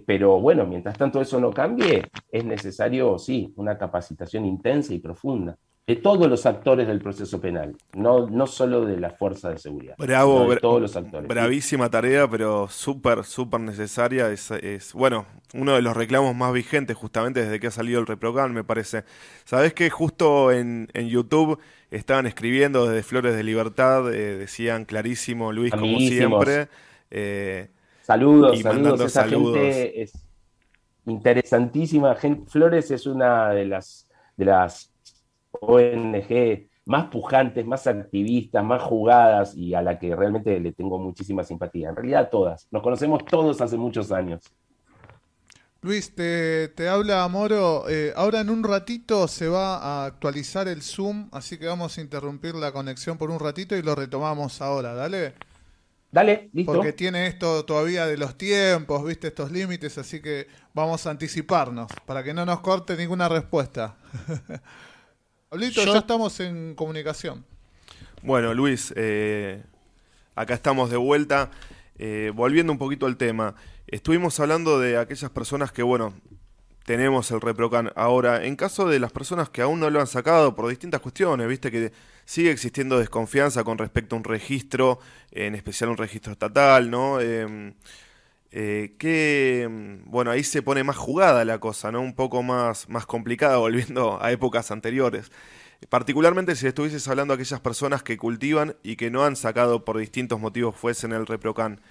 pero 0.06 0.40
bueno, 0.40 0.66
mientras 0.66 0.98
tanto 0.98 1.22
eso 1.22 1.40
no 1.40 1.52
cambie, 1.52 2.04
es 2.32 2.46
necesario, 2.46 3.18
sí, 3.18 3.52
una 3.56 3.78
capacitación 3.78 4.46
intensa 4.46 4.94
y 4.94 5.00
profunda 5.00 5.58
de 5.88 5.96
todos 5.98 6.28
los 6.28 6.48
actores 6.48 6.88
del 6.88 7.00
proceso 7.00 7.40
penal, 7.40 7.76
no, 7.94 8.28
no 8.28 8.48
solo 8.48 8.86
de 8.86 9.00
la 9.00 9.12
fuerza 9.12 9.52
de 9.52 9.60
seguridad. 9.60 9.94
Bravo, 10.00 10.50
de 10.50 10.58
todos 10.58 10.82
los 10.82 10.96
actores. 10.96 11.28
Bravísima 11.28 11.92
tarea, 11.92 12.28
pero 12.28 12.68
súper, 12.68 13.24
súper 13.24 13.60
necesaria. 13.60 14.32
Es, 14.32 14.50
es, 14.50 14.94
bueno, 14.94 15.28
uno 15.54 15.76
de 15.76 15.84
los 15.84 15.96
reclamos 15.96 16.36
más 16.36 16.52
vigentes 16.54 16.98
justamente 16.98 17.44
desde 17.44 17.60
que 17.60 17.68
ha 17.68 17.72
salido 17.72 18.00
el 18.00 18.08
Reprocan, 18.08 18.52
me 18.52 18.64
parece. 18.64 19.04
Sabes 19.44 19.76
que 19.76 19.92
justo 19.92 20.52
en, 20.52 20.88
en, 20.94 21.08
YouTube 21.08 21.60
estaban 21.92 22.26
escribiendo 22.26 22.88
desde 22.88 23.04
Flores 23.04 23.36
de 23.36 23.44
Libertad, 23.44 24.12
eh, 24.12 24.38
decían 24.38 24.86
clarísimo, 24.86 25.54
Luis, 25.54 25.72
como 25.72 26.00
siempre. 26.00 26.68
Eh, 27.12 27.70
saludos, 28.02 28.60
saludos. 28.60 29.02
Esa 29.02 29.22
saludos. 29.22 29.54
gente 29.56 30.02
es 30.02 30.14
interesantísima. 31.06 32.16
Flores 32.48 32.90
es 32.90 33.06
una 33.06 33.52
de 33.52 33.66
las, 33.66 34.08
de 34.36 34.46
las 34.46 34.95
ONG 35.62 36.68
más 36.86 37.08
pujantes, 37.08 37.66
más 37.66 37.88
activistas, 37.88 38.64
más 38.64 38.82
jugadas 38.82 39.56
y 39.56 39.74
a 39.74 39.82
la 39.82 39.98
que 39.98 40.16
realmente 40.16 40.60
le 40.60 40.72
tengo 40.72 41.00
muchísima 41.00 41.44
simpatía. 41.44 41.90
En 41.90 41.96
realidad 41.96 42.30
todas. 42.30 42.68
Nos 42.72 42.84
conocemos 42.84 43.26
todos 43.26 43.60
hace 43.62 43.78
muchos 43.78 44.12
años. 44.12 44.44
Luis, 45.82 46.16
te, 46.16 46.72
habla 46.90 47.28
Moro. 47.28 47.88
Eh, 47.90 48.14
ahora 48.16 48.42
en 48.42 48.50
un 48.50 48.64
ratito 48.64 49.28
se 49.28 49.48
va 49.48 49.78
a 49.78 50.06
actualizar 50.06 50.68
el 50.68 50.82
Zoom, 50.82 51.30
así 51.32 51.58
que 51.58 51.68
vamos 51.68 51.98
a 51.98 52.02
interrumpir 52.02 52.56
la 52.56 52.72
conexión 52.72 53.18
por 53.18 53.30
un 53.30 53.40
ratito 53.40 53.76
y 53.76 53.82
lo 53.82 53.94
retomamos 53.94 54.62
ahora. 54.62 54.94
Dale. 54.94 55.34
Dale, 56.12 56.50
listo. 56.54 56.72
Porque 56.72 56.94
tiene 56.94 57.28
esto 57.28 57.66
todavía 57.66 58.06
de 58.06 58.18
los 58.18 58.38
tiempos, 58.38 59.04
viste, 59.04 59.28
estos 59.28 59.52
límites, 59.52 59.98
así 59.98 60.22
que 60.22 60.48
vamos 60.74 61.06
a 61.06 61.12
anticiparnos 61.12 61.92
para 62.06 62.24
que 62.24 62.34
no 62.34 62.46
nos 62.46 62.62
corte 62.62 62.96
ninguna 62.96 63.28
respuesta. 63.28 63.98
ya 65.52 65.98
estamos 65.98 66.40
en 66.40 66.76
comunicación. 66.76 67.46
Bueno, 68.22 68.54
Luis, 68.54 68.94
eh, 68.96 69.64
acá 70.36 70.54
estamos 70.54 70.90
de 70.90 70.98
vuelta. 70.98 71.52
Eh, 71.98 72.32
volviendo 72.36 72.74
un 72.74 72.78
poquito 72.78 73.06
al 73.06 73.18
tema, 73.18 73.56
estuvimos 73.88 74.40
hablando 74.40 74.80
de 74.80 74.98
aquellas 74.98 75.32
personas 75.32 75.72
que, 75.72 75.84
bueno, 75.84 76.14
tenemos 76.86 77.32
el 77.32 77.42
ReproCan. 77.42 77.92
Ahora, 77.96 78.46
en 78.46 78.56
caso 78.56 78.88
de 78.88 79.00
las 79.00 79.12
personas 79.12 79.50
que 79.50 79.62
aún 79.62 79.80
no 79.80 79.90
lo 79.90 80.00
han 80.00 80.08
sacado 80.08 80.56
por 80.56 80.68
distintas 80.70 81.02
cuestiones, 81.02 81.48
viste 81.48 81.72
que 81.72 81.92
sigue 82.26 82.52
existiendo 82.52 83.00
desconfianza 83.00 83.64
con 83.64 83.78
respecto 83.78 84.16
a 84.16 84.20
un 84.20 84.24
registro, 84.24 85.00
en 85.32 85.56
especial 85.56 85.90
un 85.90 85.98
registro 85.98 86.32
estatal, 86.34 86.90
¿no? 86.90 87.20
Em, 87.22 87.74
eh, 88.58 88.96
que, 88.98 89.68
bueno, 90.06 90.32
ahí 90.32 90.42
se 90.46 90.62
pone 90.62 90.86
más 90.86 90.96
jugada 90.96 91.44
la 91.44 91.60
cosa, 91.60 91.92
¿no? 91.92 92.00
Un 92.00 92.16
poco 92.16 92.42
más, 92.42 92.88
más 92.88 93.06
complicada, 93.06 93.58
volviendo 93.68 94.18
a 94.24 94.32
épocas 94.32 94.72
anteriores. 94.72 95.30
Particularmente 95.90 96.56
si 96.56 96.66
estuvieses 96.66 97.06
hablando 97.10 97.34
a 97.34 97.36
aquellas 97.36 97.60
personas 97.60 98.02
que 98.02 98.18
cultivan 98.18 98.78
y 98.82 98.96
que 98.96 99.12
no 99.12 99.26
han 99.26 99.36
sacado 99.36 99.84
por 99.84 99.98
distintos 99.98 100.40
motivos 100.40 100.74
fuesen 100.78 101.12
el 101.12 101.28
ReproCan. 101.28 101.82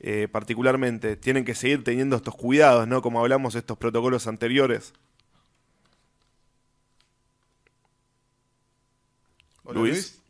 Eh, 0.00 0.26
particularmente, 0.32 1.16
tienen 1.16 1.44
que 1.44 1.54
seguir 1.54 1.84
teniendo 1.84 2.16
estos 2.16 2.34
cuidados, 2.34 2.88
¿no? 2.88 3.02
Como 3.02 3.20
hablamos 3.20 3.52
de 3.52 3.58
estos 3.58 3.76
protocolos 3.76 4.26
anteriores. 4.26 4.94
Luis. 9.74 10.23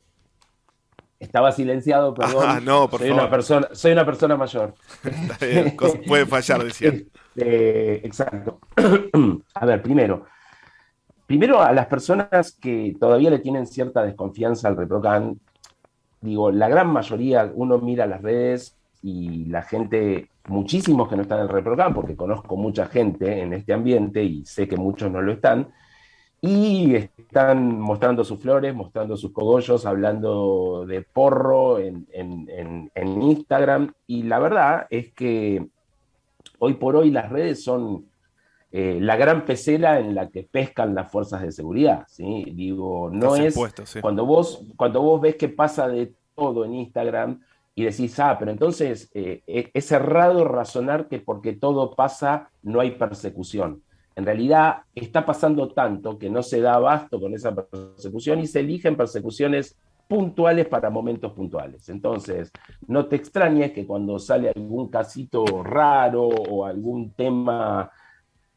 Estaba 1.25 1.53
silenciado, 1.53 2.15
perdón. 2.15 2.45
Ah, 2.47 2.61
no, 2.63 2.89
por 2.89 3.01
soy 3.01 3.11
Una 3.11 3.31
persona, 3.31 3.69
soy 3.73 3.93
una 3.93 4.05
persona 4.05 4.37
mayor. 4.37 4.75
puede 6.07 6.27
fallar, 6.27 6.63
decía. 6.63 6.93
Este, 7.37 8.07
exacto. 8.07 8.61
a 9.55 9.67
ver, 9.67 9.83
primero, 9.83 10.25
primero 11.27 11.61
a 11.61 11.73
las 11.73 11.87
personas 11.87 12.53
que 12.53 12.95
todavía 13.01 13.29
le 13.29 13.41
tienen 13.41 13.67
cierta 13.67 14.05
desconfianza 14.05 14.69
al 14.69 14.77
ReproCan, 14.77 15.41
digo, 16.21 16.53
la 16.53 16.69
gran 16.69 16.93
mayoría, 16.93 17.51
uno 17.53 17.79
mira 17.79 18.07
las 18.07 18.23
redes 18.23 18.77
y 19.03 19.47
la 19.47 19.63
gente, 19.63 20.29
muchísimos 20.47 21.09
que 21.09 21.17
no 21.17 21.23
están 21.23 21.39
en 21.39 21.47
el 21.47 21.49
ReproCan, 21.49 21.93
porque 21.93 22.15
conozco 22.15 22.57
mucha 22.57 22.87
gente 22.87 23.41
en 23.41 23.53
este 23.53 23.73
ambiente 23.73 24.23
y 24.23 24.45
sé 24.47 24.69
que 24.69 24.77
muchos 24.77 25.11
no 25.11 25.21
lo 25.21 25.33
están, 25.33 25.73
y 26.47 26.95
están 26.95 27.81
mostrando 27.81 28.23
sus 28.23 28.39
flores, 28.39 28.75
mostrando 28.75 29.17
sus 29.17 29.33
cogollos, 29.33 29.87
hablando 29.87 30.85
de 30.87 31.01
porro 31.01 31.79
en, 31.79 32.07
Instagram. 32.95 33.95
Y 34.07 34.25
la 34.25 34.39
verdad 34.41 34.87
es 34.91 35.11
que 35.15 35.67
hoy 36.59 36.75
por 36.75 36.97
hoy 36.97 37.11
las 37.11 37.31
redes 37.31 37.65
son 37.65 38.05
eh, 38.71 38.99
la 39.01 39.17
gran 39.17 39.47
pecera 39.47 39.99
en 40.01 40.15
la 40.15 40.29
que 40.29 40.43
pescan 40.43 40.95
las 40.95 41.11
fuerzas 41.11 41.41
de 41.41 41.51
seguridad. 41.51 42.05
¿sí? 42.09 42.45
Digo, 42.53 43.09
no 43.11 43.37
es 43.37 43.59
cuando, 44.03 44.27
vos, 44.27 44.67
cuando 44.77 45.01
vos 45.01 45.23
ves 45.23 45.37
que 45.37 45.49
pasa 45.49 45.89
de 45.89 46.13
todo 46.35 46.67
en 46.67 46.75
Instagram 46.75 47.41
y 47.75 47.85
decís, 47.85 48.21
ah, 48.21 48.37
pero 48.39 48.51
entonces 48.51 49.11
eh, 49.15 49.43
e, 49.47 49.71
es 49.73 49.91
errado 49.93 50.45
razonar 50.45 51.09
que 51.09 51.21
porque 51.21 51.55
todo 51.55 51.95
pasa 51.95 52.51
no 52.63 52.81
hay 52.81 52.91
persecución 52.91 53.83
en 54.17 54.25
realidad 54.25 54.83
está 54.95 55.25
pasando 55.27 55.69
tanto 55.69 56.19
que 56.19 56.31
no 56.31 56.43
se 56.43 56.61
da 56.61 56.75
abasto 56.75 57.21
con 57.21 57.35
esa 57.35 57.55
persecución 57.55 58.41
y 58.41 58.47
se 58.47 58.61
eligen 58.61 58.97
persecuciones 58.97 59.77
puntuales 60.07 60.67
para 60.67 60.91
momentos 60.91 61.33
puntuales. 61.33 61.89
Entonces, 61.89 62.53
no 62.87 63.07
te 63.07 63.17
extrañes 63.17 63.73
que 63.73 63.87
cuando 63.87 64.19
sale 64.19 64.51
algún 64.55 64.89
casito 64.89 65.63
raro 65.63 66.29
o 66.29 66.65
algún 66.65 67.11
tema 67.13 67.91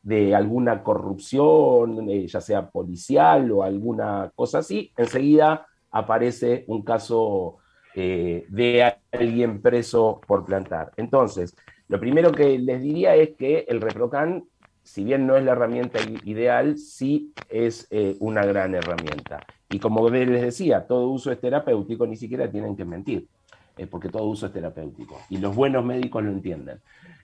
de 0.04 0.36
alguna 0.36 0.84
corrupción, 0.84 2.10
eh, 2.10 2.28
ya 2.28 2.42
sea 2.42 2.70
policial 2.70 3.52
o 3.52 3.64
alguna 3.64 4.32
cosa 4.36 4.60
así, 4.60 4.92
enseguida 4.96 5.66
aparece 5.92 6.66
un 6.68 6.84
caso 6.84 7.58
eh, 7.96 8.46
de 8.50 8.94
alguien 9.12 9.62
preso 9.62 10.22
por 10.28 10.46
plantar. 10.46 10.92
Entonces, 10.98 11.56
lo 11.88 12.00
primero 12.00 12.32
que 12.32 12.60
les 12.60 12.82
diría 12.82 13.16
es 13.16 13.36
que 13.36 13.66
el 13.68 13.82
ReproCan 13.82 14.44
si 14.88 15.04
bien 15.04 15.28
no 15.28 15.36
es 15.36 15.44
la 15.44 15.52
herramienta 15.52 16.00
ideal, 16.24 16.78
sí 16.78 17.34
es 17.50 17.88
eh, 17.92 18.16
una 18.22 18.46
gran 18.46 18.74
herramienta. 18.74 19.46
Y 19.70 19.80
como 19.80 20.10
les 20.10 20.42
decía, 20.42 20.88
todo 20.88 21.10
uso 21.10 21.30
es 21.30 21.42
terapéutico, 21.42 22.08
ni 22.08 22.16
siquiera 22.16 22.50
tienen 22.50 22.78
que 22.78 22.86
mentir, 22.86 23.28
eh, 23.76 23.86
porque 23.86 24.08
todo 24.08 24.24
uso 24.24 24.46
es 24.46 24.54
terapéutico. 24.54 25.20
Y 25.30 25.40
los 25.40 25.54
buenos 25.54 25.84
médicos 25.84 26.24
lo 26.24 26.32
entienden. 26.32 26.80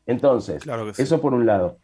Entonces, 0.05 0.61
eso 0.97 1.21
por 1.21 1.33
un 1.33 1.45
lado. 1.45 1.77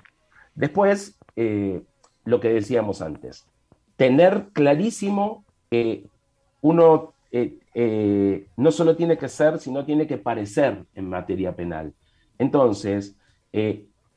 Después, 0.54 1.18
eh, 1.38 1.82
lo 2.26 2.42
que 2.42 2.50
decíamos 2.50 3.02
antes, 3.02 3.48
tener 3.96 4.50
clarísimo 4.52 5.46
que 5.72 6.08
uno 6.60 7.14
no 8.58 8.72
solo 8.72 8.98
tiene 8.98 9.18
que 9.18 9.30
ser, 9.30 9.60
sino 9.60 9.86
tiene 9.86 10.08
que 10.08 10.18
parecer 10.18 10.84
en 10.94 11.08
materia 11.08 11.56
penal. 11.56 11.94
Entonces, 12.38 13.16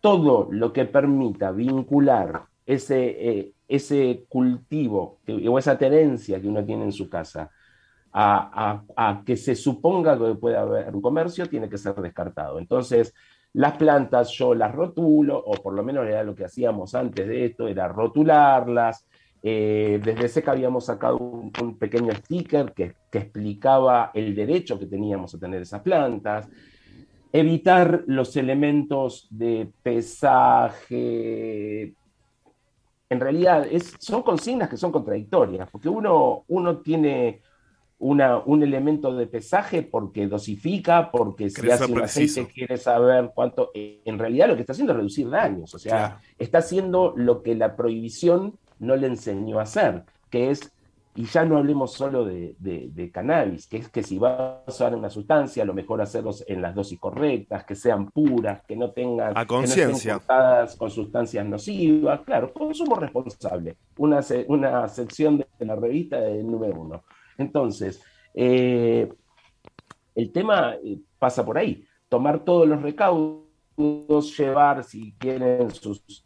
todo 0.02 0.48
lo 0.50 0.72
que 0.72 0.84
permita 0.84 1.52
vincular 1.52 2.42
ese, 2.66 3.30
eh, 3.30 3.52
ese 3.68 4.26
cultivo 4.28 5.20
o 5.48 5.58
esa 5.58 5.78
tenencia 5.78 6.40
que 6.40 6.48
uno 6.48 6.64
tiene 6.64 6.84
en 6.84 6.92
su 6.92 7.08
casa 7.08 7.50
a, 8.12 9.22
que 9.24 9.36
se 9.36 9.54
suponga 9.54 10.18
que 10.18 10.34
puede 10.34 10.56
haber 10.56 10.94
un 10.94 11.00
comercio, 11.00 11.48
tiene 11.48 11.68
que 11.68 11.78
ser 11.78 11.94
descartado. 11.94 12.58
Entonces, 12.58 13.14
las 13.54 13.76
plantas 13.76 14.30
yo 14.32 14.54
las 14.54 14.74
rotulo, 14.74 15.38
o 15.38 15.52
por 15.54 15.72
lo 15.72 15.82
menos 15.82 16.06
era 16.06 16.22
lo 16.22 16.34
que 16.34 16.44
hacíamos 16.44 16.94
antes 16.94 17.26
de 17.26 17.46
esto, 17.46 17.68
era 17.68 17.88
rotularlas. 17.88 19.06
Eh, 19.42 20.00
desde 20.04 20.28
SECA 20.28 20.52
habíamos 20.52 20.86
sacado 20.86 21.16
un, 21.16 21.78
pequeño 21.78 22.12
sticker 22.12 22.72
que, 22.72 22.94
que, 23.10 23.18
explicaba 23.18 24.10
el 24.14 24.34
derecho 24.34 24.78
que 24.78 24.86
teníamos 24.86 25.34
a 25.34 25.38
tener 25.38 25.62
esas 25.62 25.80
plantas 25.80 26.48
evitar 27.32 28.04
los 28.06 28.36
elementos 28.36 29.26
de 29.30 29.72
pesaje. 29.82 31.14
En 33.08 33.20
realidad 33.20 33.66
es, 33.70 33.94
son 33.98 34.22
consignas 34.22 34.68
que 34.68 34.76
son 34.76 34.92
contradictorias, 34.92 35.68
porque 35.70 35.88
uno, 35.88 36.44
uno 36.48 36.78
tiene 36.78 37.40
una, 37.98 38.38
un 38.38 38.62
elemento 38.62 39.14
de 39.14 39.26
pesaje 39.26 39.82
porque 39.82 40.26
dosifica, 40.26 41.10
porque 41.10 41.48
si 41.48 41.70
hace 41.70 41.90
un 41.90 42.02
aceite 42.02 42.46
quiere 42.46 42.76
saber 42.76 43.30
cuánto. 43.34 43.70
Eh, 43.74 44.02
en 44.04 44.18
realidad 44.18 44.48
lo 44.48 44.54
que 44.54 44.62
está 44.62 44.72
haciendo 44.72 44.92
es 44.92 44.98
reducir 44.98 45.30
daños, 45.30 45.74
o 45.74 45.78
sea, 45.78 46.20
está 46.38 46.58
haciendo 46.58 47.14
lo 47.16 47.42
que 47.42 47.54
la 47.54 47.76
prohibición 47.76 48.58
no 48.78 48.96
le 48.96 49.06
enseñó 49.06 49.58
a 49.60 49.62
hacer, 49.62 50.04
que 50.30 50.50
es 50.50 50.72
y 51.14 51.26
ya 51.26 51.44
no 51.44 51.58
hablemos 51.58 51.92
solo 51.92 52.24
de, 52.24 53.10
cannabis, 53.12 53.66
que 53.66 53.76
es 53.76 53.88
que 53.90 54.02
si 54.02 54.18
vas 54.18 54.32
a 54.38 54.64
usar 54.66 54.94
una 54.94 55.10
sustancia, 55.10 55.64
lo 55.64 55.74
mejor 55.74 56.00
hacerlos 56.00 56.42
en 56.48 56.62
las 56.62 56.74
dosis 56.74 56.98
correctas, 56.98 57.64
que 57.64 57.74
sean 57.74 58.10
puras, 58.10 58.62
que 58.66 58.76
no 58.76 58.92
tengan 58.92 59.36
a 59.36 59.46
conciencia 59.46 60.20
con 60.78 60.90
sustancias 60.90 61.44
nocivas. 61.44 62.20
Claro, 62.22 62.52
consumo 62.54 62.96
responsable. 62.96 63.76
Una, 63.98 64.20
una 64.48 64.88
sección 64.88 65.36
de 65.36 65.66
la 65.66 65.76
revista 65.76 66.18
del 66.18 66.46
número 66.46 66.80
uno. 66.80 67.04
Entonces, 67.36 68.02
eh, 68.32 69.12
el 70.14 70.32
tema 70.32 70.76
eh, 70.82 70.98
pasa 71.18 71.44
por 71.44 71.58
ahí. 71.58 71.84
Tomar 72.08 72.42
todos 72.42 72.66
los 72.66 72.80
recaudos, 72.80 74.38
llevar, 74.38 74.82
si 74.82 75.12
quieren, 75.18 75.70
sus, 75.72 76.24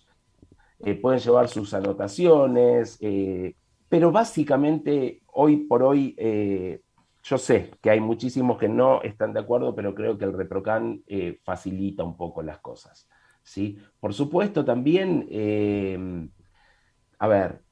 eh, 0.85 0.95
pueden 0.95 1.19
llevar 1.19 1.49
sus 1.49 1.75
anotaciones 1.75 3.01
pero 3.97 4.13
básicamente, 4.13 5.23
hoy 5.33 5.65
por 5.65 5.83
hoy, 5.83 6.15
eh, 6.19 6.83
yo 7.23 7.39
sé 7.39 7.71
que 7.81 7.89
hay 7.89 7.99
muchísimos 7.99 8.59
que 8.59 8.69
no 8.69 9.01
están 9.01 9.33
de 9.33 9.41
acuerdo, 9.41 9.75
pero 9.75 9.95
creo 9.95 10.19
que 10.19 10.27
el 10.27 10.35
ReproCan 10.35 11.03
eh, 11.07 11.41
facilita 11.43 12.05
un 12.05 12.15
poco 12.15 12.43
las 12.43 12.59
cosas. 12.59 13.09
¿sí? 13.43 13.79
Por 13.99 14.13
supuesto, 14.13 14.67
también, 14.67 15.27
eh, 15.31 16.29
a 17.19 17.27
ver, 17.27 17.63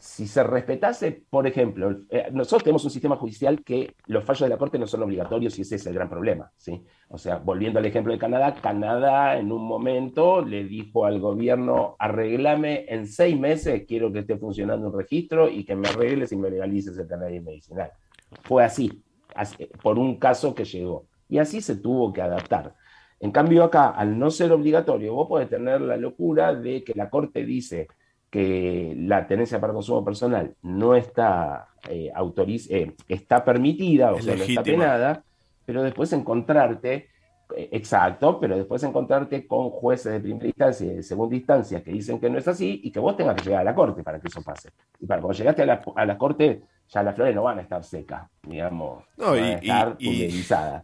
si 0.00 0.26
se 0.26 0.42
respetase, 0.42 1.24
por 1.28 1.46
ejemplo, 1.46 1.94
eh, 2.08 2.30
nosotros 2.32 2.64
tenemos 2.64 2.82
un 2.86 2.90
sistema 2.90 3.16
judicial 3.16 3.62
que 3.62 3.96
los 4.06 4.24
fallos 4.24 4.40
de 4.40 4.48
la 4.48 4.56
Corte 4.56 4.78
no 4.78 4.86
son 4.86 5.02
obligatorios 5.02 5.58
y 5.58 5.62
ese 5.62 5.76
es 5.76 5.86
el 5.86 5.92
gran 5.92 6.08
problema. 6.08 6.50
¿sí? 6.56 6.82
O 7.08 7.18
sea, 7.18 7.36
volviendo 7.36 7.78
al 7.78 7.84
ejemplo 7.84 8.10
de 8.10 8.18
Canadá, 8.18 8.54
Canadá 8.54 9.36
en 9.36 9.52
un 9.52 9.62
momento 9.62 10.42
le 10.42 10.64
dijo 10.64 11.04
al 11.04 11.20
gobierno, 11.20 11.96
arreglame 11.98 12.86
en 12.88 13.06
seis 13.06 13.38
meses, 13.38 13.84
quiero 13.86 14.10
que 14.10 14.20
esté 14.20 14.38
funcionando 14.38 14.86
un 14.88 14.98
registro 14.98 15.50
y 15.50 15.64
que 15.64 15.76
me 15.76 15.88
arregles 15.88 16.32
y 16.32 16.36
me 16.36 16.48
legalices 16.48 16.96
el 16.96 17.06
cannabis 17.06 17.42
medicinal. 17.42 17.92
Fue 18.44 18.64
así, 18.64 19.02
por 19.82 19.98
un 19.98 20.18
caso 20.18 20.54
que 20.54 20.64
llegó. 20.64 21.08
Y 21.28 21.36
así 21.36 21.60
se 21.60 21.76
tuvo 21.76 22.10
que 22.10 22.22
adaptar. 22.22 22.74
En 23.20 23.32
cambio 23.32 23.64
acá, 23.64 23.90
al 23.90 24.18
no 24.18 24.30
ser 24.30 24.50
obligatorio, 24.50 25.12
vos 25.12 25.28
podés 25.28 25.50
tener 25.50 25.82
la 25.82 25.98
locura 25.98 26.54
de 26.54 26.82
que 26.82 26.94
la 26.94 27.10
Corte 27.10 27.44
dice, 27.44 27.86
que 28.30 28.94
la 28.96 29.26
tenencia 29.26 29.60
para 29.60 29.72
consumo 29.72 30.04
personal 30.04 30.54
no 30.62 30.94
está 30.94 31.68
eh, 31.88 32.12
eh 32.14 32.92
está 33.08 33.44
permitida, 33.44 34.12
o 34.12 34.22
sea, 34.22 34.36
no 34.36 34.44
está 34.44 34.62
penada, 34.62 35.24
pero 35.66 35.82
después 35.82 36.12
encontrarte, 36.12 37.08
eh, 37.56 37.68
exacto, 37.72 38.38
pero 38.38 38.56
después 38.56 38.82
encontrarte 38.84 39.46
con 39.46 39.70
jueces 39.70 40.12
de 40.12 40.20
primera 40.20 40.46
instancia 40.46 40.86
y 40.86 40.96
de 40.96 41.02
segunda 41.02 41.34
instancia 41.34 41.82
que 41.82 41.90
dicen 41.90 42.20
que 42.20 42.30
no 42.30 42.38
es 42.38 42.46
así 42.46 42.80
y 42.84 42.92
que 42.92 43.00
vos 43.00 43.16
tengas 43.16 43.34
que 43.34 43.42
llegar 43.42 43.62
a 43.62 43.64
la 43.64 43.74
corte 43.74 44.04
para 44.04 44.20
que 44.20 44.28
eso 44.28 44.42
pase. 44.42 44.70
Y 45.00 45.06
para 45.06 45.20
cuando 45.20 45.36
llegaste 45.36 45.62
a 45.62 45.66
la, 45.66 45.82
a 45.96 46.06
la 46.06 46.16
corte, 46.16 46.62
ya 46.88 47.02
las 47.02 47.16
flores 47.16 47.34
no 47.34 47.42
van 47.42 47.58
a 47.58 47.62
estar 47.62 47.82
secas, 47.82 48.28
digamos, 48.42 49.04
no, 49.16 49.32
van 49.32 49.38
y, 49.38 49.40
a 49.40 49.54
estar 49.56 49.96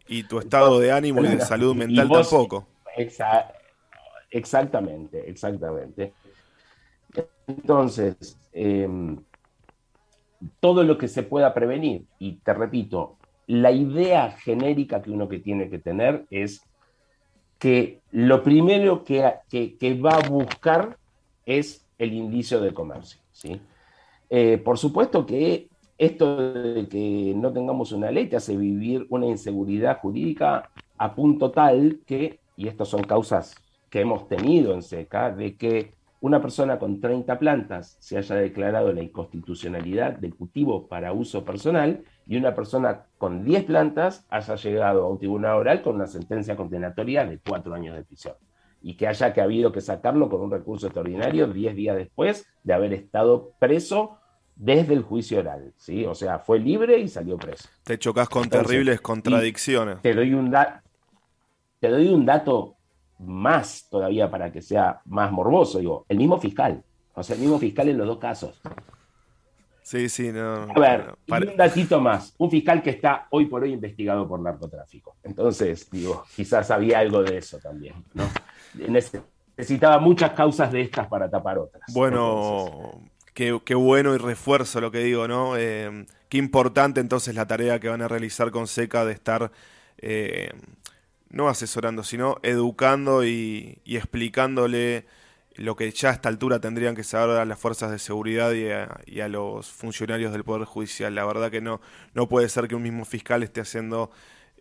y, 0.08 0.18
y, 0.18 0.22
tu 0.24 0.40
estado 0.40 0.80
de 0.80 0.90
ánimo 0.90 1.24
y 1.24 1.28
de 1.28 1.40
salud 1.42 1.76
mental 1.76 2.08
tampoco. 2.08 2.66
exactamente, 4.30 5.30
exactamente. 5.30 6.12
Entonces, 7.46 8.38
em, 8.52 9.18
todo 10.60 10.82
lo 10.82 10.98
que 10.98 11.08
se 11.08 11.22
pueda 11.22 11.54
prevenir, 11.54 12.04
y 12.18 12.34
te 12.36 12.54
repito, 12.54 13.16
la 13.46 13.70
idea 13.70 14.32
genérica 14.32 15.00
que 15.02 15.10
uno 15.10 15.28
que 15.28 15.38
tiene 15.38 15.70
que 15.70 15.78
tener 15.78 16.26
es 16.30 16.62
que 17.58 18.00
lo 18.10 18.42
primero 18.42 19.04
que, 19.04 19.20
va 20.04 20.16
a 20.16 20.28
buscar 20.28 20.98
es 21.44 21.86
el 21.98 22.12
indicio 22.12 22.60
de 22.60 22.74
comercio. 22.74 23.20
¿sí? 23.32 23.60
Eh, 24.28 24.58
por 24.58 24.78
supuesto 24.78 25.24
que 25.24 25.68
esto 25.98 26.52
de 26.52 26.88
que 26.88 27.32
no 27.36 27.52
tengamos 27.52 27.92
una 27.92 28.10
ley 28.10 28.26
te 28.26 28.36
hace 28.36 28.56
vivir 28.56 29.06
una 29.08 29.26
inseguridad 29.26 29.98
jurídica 30.00 30.70
a 30.98 31.14
punto 31.14 31.50
tal 31.50 32.00
que, 32.06 32.38
y 32.56 32.68
estas 32.68 32.88
son 32.88 33.02
causas 33.04 33.54
que 33.88 34.00
hemos 34.00 34.28
tenido 34.28 34.74
en 34.74 34.82
SECA, 34.82 35.30
de 35.30 35.56
que 35.56 35.95
una 36.26 36.42
persona 36.42 36.78
con 36.78 37.00
30 37.00 37.38
plantas 37.38 37.96
se 38.00 38.18
haya 38.18 38.34
declarado 38.34 38.92
la 38.92 39.00
inconstitucionalidad 39.00 40.14
del 40.18 40.34
cultivo 40.34 40.88
para 40.88 41.12
uso 41.12 41.44
personal 41.44 42.02
y 42.26 42.36
una 42.36 42.52
persona 42.52 43.06
con 43.16 43.44
10 43.44 43.64
plantas 43.64 44.26
haya 44.28 44.56
llegado 44.56 45.04
a 45.04 45.08
un 45.08 45.18
tribunal 45.18 45.54
oral 45.56 45.82
con 45.82 45.94
una 45.94 46.08
sentencia 46.08 46.56
condenatoria 46.56 47.24
de 47.24 47.38
4 47.38 47.74
años 47.74 47.94
de 47.94 48.02
prisión 48.02 48.34
y 48.82 48.96
que 48.96 49.06
haya 49.06 49.32
que 49.32 49.40
habido 49.40 49.70
que 49.70 49.80
sacarlo 49.80 50.28
con 50.28 50.40
un 50.40 50.50
recurso 50.50 50.88
extraordinario 50.88 51.46
10 51.46 51.76
días 51.76 51.96
después 51.96 52.44
de 52.64 52.74
haber 52.74 52.92
estado 52.92 53.52
preso 53.60 54.18
desde 54.56 54.94
el 54.94 55.02
juicio 55.02 55.38
oral, 55.38 55.74
¿sí? 55.76 56.06
O 56.06 56.14
sea, 56.14 56.40
fue 56.40 56.58
libre 56.58 56.98
y 56.98 57.08
salió 57.08 57.36
preso. 57.36 57.68
Te 57.84 57.98
chocas 57.98 58.28
con 58.28 58.48
terribles 58.48 59.00
contradicciones. 59.00 60.02
Te 60.02 60.14
doy 60.14 60.34
un 60.34 60.52
te 61.78 61.88
doy 61.88 62.08
un 62.08 62.24
dato 62.24 62.75
más 63.18 63.86
todavía 63.90 64.30
para 64.30 64.52
que 64.52 64.62
sea 64.62 65.00
más 65.06 65.32
morboso, 65.32 65.78
digo, 65.78 66.04
el 66.08 66.18
mismo 66.18 66.38
fiscal, 66.38 66.82
o 67.14 67.22
sea, 67.22 67.34
el 67.34 67.42
mismo 67.42 67.58
fiscal 67.58 67.88
en 67.88 67.98
los 67.98 68.06
dos 68.06 68.18
casos. 68.18 68.60
Sí, 69.86 70.08
sí, 70.08 70.32
no. 70.32 70.66
A 70.74 70.80
ver, 70.80 71.14
un 71.28 71.56
datito 71.56 72.00
más, 72.00 72.34
un 72.38 72.50
fiscal 72.50 72.82
que 72.82 72.90
está 72.90 73.28
hoy 73.30 73.46
por 73.46 73.62
hoy 73.62 73.72
investigado 73.72 74.26
por 74.26 74.40
narcotráfico. 74.40 75.14
Entonces, 75.22 75.88
digo, 75.92 76.24
quizás 76.34 76.72
había 76.72 76.98
algo 76.98 77.22
de 77.22 77.38
eso 77.38 77.58
también, 77.58 77.94
¿no? 78.12 78.24
Necesitaba 79.56 80.00
muchas 80.00 80.32
causas 80.32 80.72
de 80.72 80.80
estas 80.80 81.06
para 81.06 81.30
tapar 81.30 81.58
otras. 81.58 81.84
Bueno, 81.94 83.00
qué, 83.32 83.74
bueno 83.76 84.12
y 84.14 84.18
refuerzo 84.18 84.80
lo 84.80 84.90
que 84.90 84.98
digo, 84.98 85.28
¿no? 85.28 85.56
Eh, 85.56 86.04
qué 86.28 86.38
importante 86.38 87.00
entonces 87.00 87.36
la 87.36 87.46
tarea 87.46 87.78
que 87.78 87.88
van 87.88 88.02
a 88.02 88.08
realizar 88.08 88.50
con 88.50 88.66
SECA 88.66 89.04
de 89.04 89.12
estar 89.12 89.52
eh, 89.98 90.50
no 91.30 91.48
asesorando, 91.48 92.02
sino 92.02 92.36
educando 92.42 93.24
y, 93.24 93.80
explicándole 93.84 95.06
lo 95.54 95.74
que 95.74 95.90
ya 95.90 96.10
a 96.10 96.12
esta 96.12 96.28
altura 96.28 96.60
tendrían 96.60 96.94
que 96.94 97.02
saber 97.02 97.38
a 97.38 97.44
las 97.46 97.58
fuerzas 97.58 97.90
de 97.90 97.98
seguridad 97.98 98.52
y 98.52 99.20
a, 99.20 99.28
los 99.28 99.70
funcionarios 99.70 100.32
del 100.32 100.44
Poder 100.44 100.66
Judicial. 100.66 101.14
La 101.14 101.24
verdad 101.24 101.50
que 101.50 101.60
no, 101.60 101.80
no 102.14 102.28
puede 102.28 102.48
ser 102.48 102.68
que 102.68 102.74
un 102.74 102.82
mismo 102.82 103.04
fiscal 103.04 103.42
esté 103.42 103.62
haciendo 103.62 104.10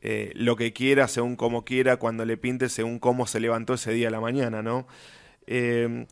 eh, 0.02 0.32
lo 0.36 0.56
que 0.56 0.72
quiera, 0.72 1.08
según 1.08 1.36
como 1.36 1.66
quiera, 1.66 1.98
cuando 1.98 2.26
le 2.26 2.38
pinte, 2.38 2.70
según 2.70 3.00
cómo 3.00 3.28
se 3.28 3.40
levantó 3.40 3.74
ese 3.74 3.92
día 3.92 4.08
a 4.08 4.12
la 4.12 4.22
mañana, 4.22 4.62
¿no? 4.62 4.88
Eh, 5.48 6.06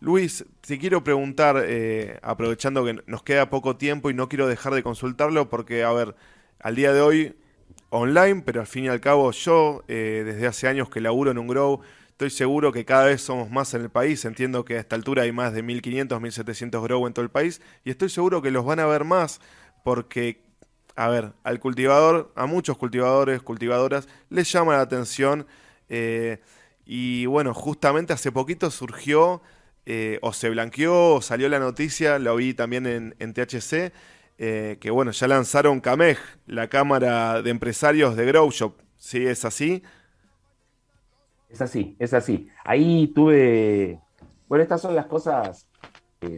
Luis, 0.00 0.44
te 0.62 0.78
quiero 0.78 1.04
preguntar, 1.04 1.62
eh, 1.64 2.18
aprovechando 2.22 2.84
que 2.84 3.00
nos 3.06 3.22
queda 3.22 3.50
poco 3.50 3.76
tiempo 3.76 4.10
y 4.10 4.14
no 4.14 4.28
quiero 4.28 4.48
dejar 4.48 4.74
de 4.74 4.82
consultarlo, 4.82 5.48
porque, 5.48 5.84
a 5.84 5.92
ver, 5.92 6.16
al 6.58 6.74
día 6.74 6.92
de 6.92 7.00
hoy 7.00 7.36
online, 7.92 8.42
pero 8.44 8.60
al 8.60 8.66
fin 8.66 8.86
y 8.86 8.88
al 8.88 9.00
cabo 9.00 9.30
yo, 9.32 9.84
eh, 9.86 10.22
desde 10.24 10.46
hace 10.46 10.66
años 10.66 10.88
que 10.88 11.00
laburo 11.00 11.30
en 11.30 11.36
un 11.36 11.46
grow, 11.46 11.82
estoy 12.08 12.30
seguro 12.30 12.72
que 12.72 12.86
cada 12.86 13.04
vez 13.04 13.20
somos 13.20 13.50
más 13.50 13.74
en 13.74 13.82
el 13.82 13.90
país. 13.90 14.24
Entiendo 14.24 14.64
que 14.64 14.76
a 14.76 14.80
esta 14.80 14.96
altura 14.96 15.24
hay 15.24 15.32
más 15.32 15.52
de 15.52 15.62
1500, 15.62 16.18
1700 16.18 16.82
grow 16.82 17.06
en 17.06 17.12
todo 17.12 17.22
el 17.22 17.30
país 17.30 17.60
y 17.84 17.90
estoy 17.90 18.08
seguro 18.08 18.40
que 18.40 18.50
los 18.50 18.64
van 18.64 18.80
a 18.80 18.86
ver 18.86 19.04
más 19.04 19.40
porque, 19.84 20.42
a 20.96 21.08
ver, 21.08 21.34
al 21.44 21.60
cultivador, 21.60 22.32
a 22.34 22.46
muchos 22.46 22.78
cultivadores, 22.78 23.42
cultivadoras, 23.42 24.08
les 24.30 24.50
llama 24.50 24.72
la 24.72 24.80
atención. 24.80 25.46
Eh, 25.90 26.40
y 26.86 27.26
bueno, 27.26 27.52
justamente 27.52 28.14
hace 28.14 28.32
poquito 28.32 28.70
surgió, 28.70 29.42
eh, 29.84 30.18
o 30.22 30.32
se 30.32 30.48
blanqueó, 30.48 31.16
o 31.16 31.20
salió 31.20 31.48
la 31.50 31.58
noticia, 31.58 32.18
lo 32.18 32.36
vi 32.36 32.54
también 32.54 32.86
en, 32.86 33.16
en 33.18 33.34
THC, 33.34 33.92
eh, 34.38 34.78
que 34.80 34.90
bueno, 34.90 35.10
ya 35.10 35.28
lanzaron 35.28 35.80
CAMEG, 35.80 36.18
la 36.46 36.68
Cámara 36.68 37.42
de 37.42 37.50
Empresarios 37.50 38.16
de 38.16 38.26
Grow 38.26 38.50
Shop. 38.50 38.74
¿Sí 38.96 39.26
es 39.26 39.44
así? 39.44 39.82
Es 41.48 41.60
así, 41.60 41.96
es 41.98 42.14
así. 42.14 42.48
Ahí 42.64 43.08
tuve, 43.08 44.00
bueno, 44.48 44.62
estas 44.62 44.80
son 44.80 44.94
las 44.94 45.06
cosas, 45.06 45.68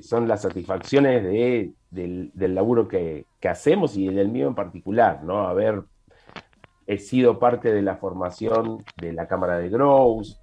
son 0.02 0.26
las 0.26 0.42
satisfacciones 0.42 1.22
de, 1.22 1.72
del, 1.94 2.54
laburo 2.54 2.88
que, 2.88 3.26
hacemos 3.48 3.96
y 3.96 4.08
del 4.08 4.28
mío 4.28 4.48
en 4.48 4.54
particular, 4.54 5.22
¿no? 5.22 5.46
Haber 5.46 5.82
he 6.86 6.98
sido 6.98 7.38
parte 7.38 7.72
de 7.72 7.82
la 7.82 7.96
formación 7.96 8.84
de 8.96 9.12
la 9.12 9.26
Cámara 9.28 9.58
de 9.58 9.68
Grows, 9.68 10.40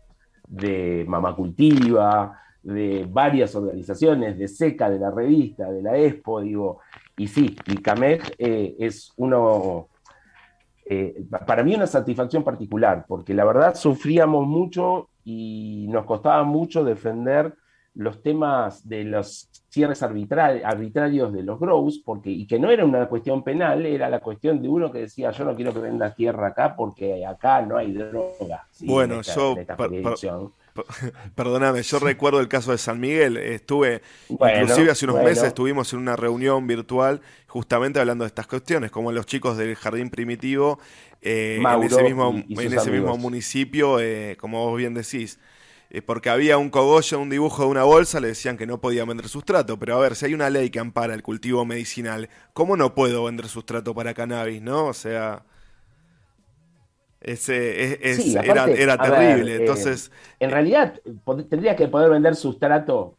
de 0.47 1.05
Mamá 1.07 1.35
Cultiva, 1.35 2.39
de 2.63 3.07
varias 3.09 3.55
organizaciones, 3.55 4.37
de 4.37 4.47
SECA, 4.47 4.89
de 4.89 4.99
la 4.99 5.11
revista, 5.11 5.71
de 5.71 5.81
la 5.81 5.97
EXPO, 5.97 6.41
digo, 6.41 6.79
y 7.17 7.27
sí, 7.27 7.55
el 7.65 7.81
CAMEG 7.81 8.35
eh, 8.37 8.75
es 8.79 9.11
uno, 9.17 9.89
eh, 10.85 11.23
para 11.45 11.63
mí 11.63 11.75
una 11.75 11.87
satisfacción 11.87 12.43
particular, 12.43 13.05
porque 13.07 13.33
la 13.33 13.45
verdad 13.45 13.75
sufríamos 13.75 14.47
mucho 14.47 15.09
y 15.23 15.87
nos 15.89 16.05
costaba 16.05 16.43
mucho 16.43 16.83
defender 16.83 17.55
los 17.93 18.23
temas 18.23 18.87
de 18.87 19.03
los 19.03 19.49
cierres 19.69 20.01
arbitrarios 20.03 21.33
de 21.33 21.43
los 21.43 21.59
grows, 21.59 22.01
porque, 22.03 22.29
y 22.29 22.45
que 22.45 22.59
no 22.59 22.69
era 22.69 22.85
una 22.85 23.07
cuestión 23.07 23.43
penal, 23.43 23.85
era 23.85 24.09
la 24.09 24.19
cuestión 24.19 24.61
de 24.61 24.67
uno 24.67 24.91
que 24.91 24.99
decía, 24.99 25.31
yo 25.31 25.45
no 25.45 25.55
quiero 25.55 25.73
que 25.73 25.79
venda 25.79 26.13
tierra 26.13 26.47
acá 26.47 26.75
porque 26.75 27.25
acá 27.25 27.61
no 27.61 27.77
hay 27.77 27.93
droga. 27.93 28.67
Bueno, 28.81 29.21
yo, 29.21 29.55
perdóname, 31.35 31.83
yo 31.83 31.99
recuerdo 31.99 32.39
el 32.39 32.47
caso 32.47 32.71
de 32.71 32.77
San 32.77 32.99
Miguel, 32.99 33.37
estuve, 33.37 34.01
inclusive 34.29 34.91
hace 34.91 35.05
unos 35.05 35.23
meses 35.23 35.43
estuvimos 35.45 35.91
en 35.93 35.99
una 35.99 36.15
reunión 36.15 36.67
virtual 36.67 37.21
justamente 37.47 37.99
hablando 37.99 38.23
de 38.23 38.27
estas 38.27 38.47
cuestiones, 38.47 38.91
como 38.91 39.11
los 39.11 39.25
chicos 39.25 39.57
del 39.57 39.75
Jardín 39.75 40.09
Primitivo, 40.09 40.79
eh, 41.21 41.61
en 41.61 41.83
ese 41.83 42.03
mismo, 42.03 42.33
en 42.33 42.73
ese 42.73 42.89
mismo 42.91 43.17
municipio, 43.17 43.99
eh, 43.99 44.37
como 44.39 44.65
vos 44.65 44.77
bien 44.77 44.93
decís, 44.93 45.39
eh, 45.93 46.01
porque 46.01 46.29
había 46.29 46.57
un 46.57 46.69
cogollo, 46.69 47.19
un 47.19 47.29
dibujo 47.29 47.63
de 47.63 47.69
una 47.69 47.83
bolsa, 47.83 48.21
le 48.21 48.29
decían 48.29 48.55
que 48.55 48.65
no 48.65 48.79
podía 48.79 49.03
vender 49.03 49.27
sustrato. 49.27 49.77
Pero 49.77 49.97
a 49.97 49.99
ver, 49.99 50.15
si 50.15 50.25
hay 50.25 50.33
una 50.33 50.49
ley 50.49 50.69
que 50.69 50.79
ampara 50.79 51.13
el 51.13 51.21
cultivo 51.21 51.65
medicinal, 51.65 52.29
¿cómo 52.53 52.77
no 52.77 52.95
puedo 52.95 53.25
vender 53.25 53.49
sustrato 53.49 53.93
para 53.93 54.13
cannabis, 54.13 54.61
no? 54.61 54.85
O 54.85 54.93
sea, 54.93 55.43
ese 57.19 57.99
era, 58.01 58.97
terrible. 58.97 59.55
Eh, 59.55 59.59
Entonces, 59.59 60.13
en 60.39 60.49
realidad, 60.49 61.01
tendría 61.49 61.75
que 61.75 61.89
poder 61.89 62.09
vender 62.09 62.37
sustrato. 62.37 63.17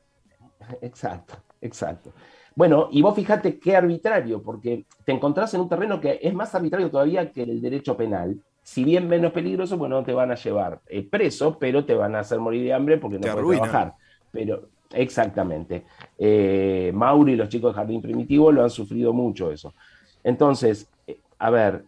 Exacto, 0.80 1.34
exacto. 1.60 2.12
Bueno, 2.54 2.88
y 2.90 3.02
vos 3.02 3.14
fíjate 3.14 3.58
qué 3.58 3.76
arbitrario, 3.76 4.42
porque 4.42 4.86
te 5.04 5.12
encontrás 5.12 5.52
en 5.54 5.60
un 5.60 5.68
terreno 5.68 6.00
que 6.00 6.20
es 6.22 6.32
más 6.32 6.54
arbitrario 6.54 6.90
todavía 6.90 7.32
que 7.32 7.42
el 7.42 7.60
derecho 7.60 7.96
penal, 7.96 8.40
si 8.62 8.84
bien 8.84 9.08
menos 9.08 9.32
peligroso, 9.32 9.76
bueno, 9.76 9.96
no 9.96 10.04
te 10.04 10.12
van 10.12 10.30
a 10.30 10.36
llevar 10.36 10.80
eh, 10.88 11.02
preso, 11.08 11.58
pero 11.58 11.84
te 11.84 11.94
van 11.94 12.14
a 12.14 12.20
hacer 12.20 12.38
morir 12.38 12.64
de 12.64 12.72
hambre 12.72 12.98
porque 12.98 13.18
no 13.18 13.32
puedes 13.34 13.60
trabajar. 13.60 13.94
Pero, 14.30 14.68
exactamente. 14.92 15.84
Eh, 16.16 16.92
Mauri 16.94 17.32
y 17.32 17.36
los 17.36 17.48
chicos 17.48 17.72
de 17.72 17.76
Jardín 17.76 18.00
Primitivo 18.00 18.52
lo 18.52 18.62
han 18.62 18.70
sufrido 18.70 19.12
mucho 19.12 19.50
eso. 19.50 19.74
Entonces, 20.22 20.88
eh, 21.06 21.18
a 21.38 21.50
ver, 21.50 21.84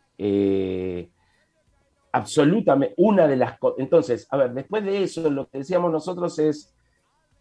absolutamente, 2.11 2.95
una 2.99 3.29
de 3.29 3.37
las 3.37 3.59
cosas. 3.59 3.79
Entonces, 3.79 4.27
a 4.31 4.37
ver, 4.37 4.53
después 4.53 4.85
de 4.85 5.05
eso, 5.05 5.31
lo 5.31 5.49
que 5.49 5.59
decíamos 5.59 5.93
nosotros 5.93 6.39
es, 6.41 6.75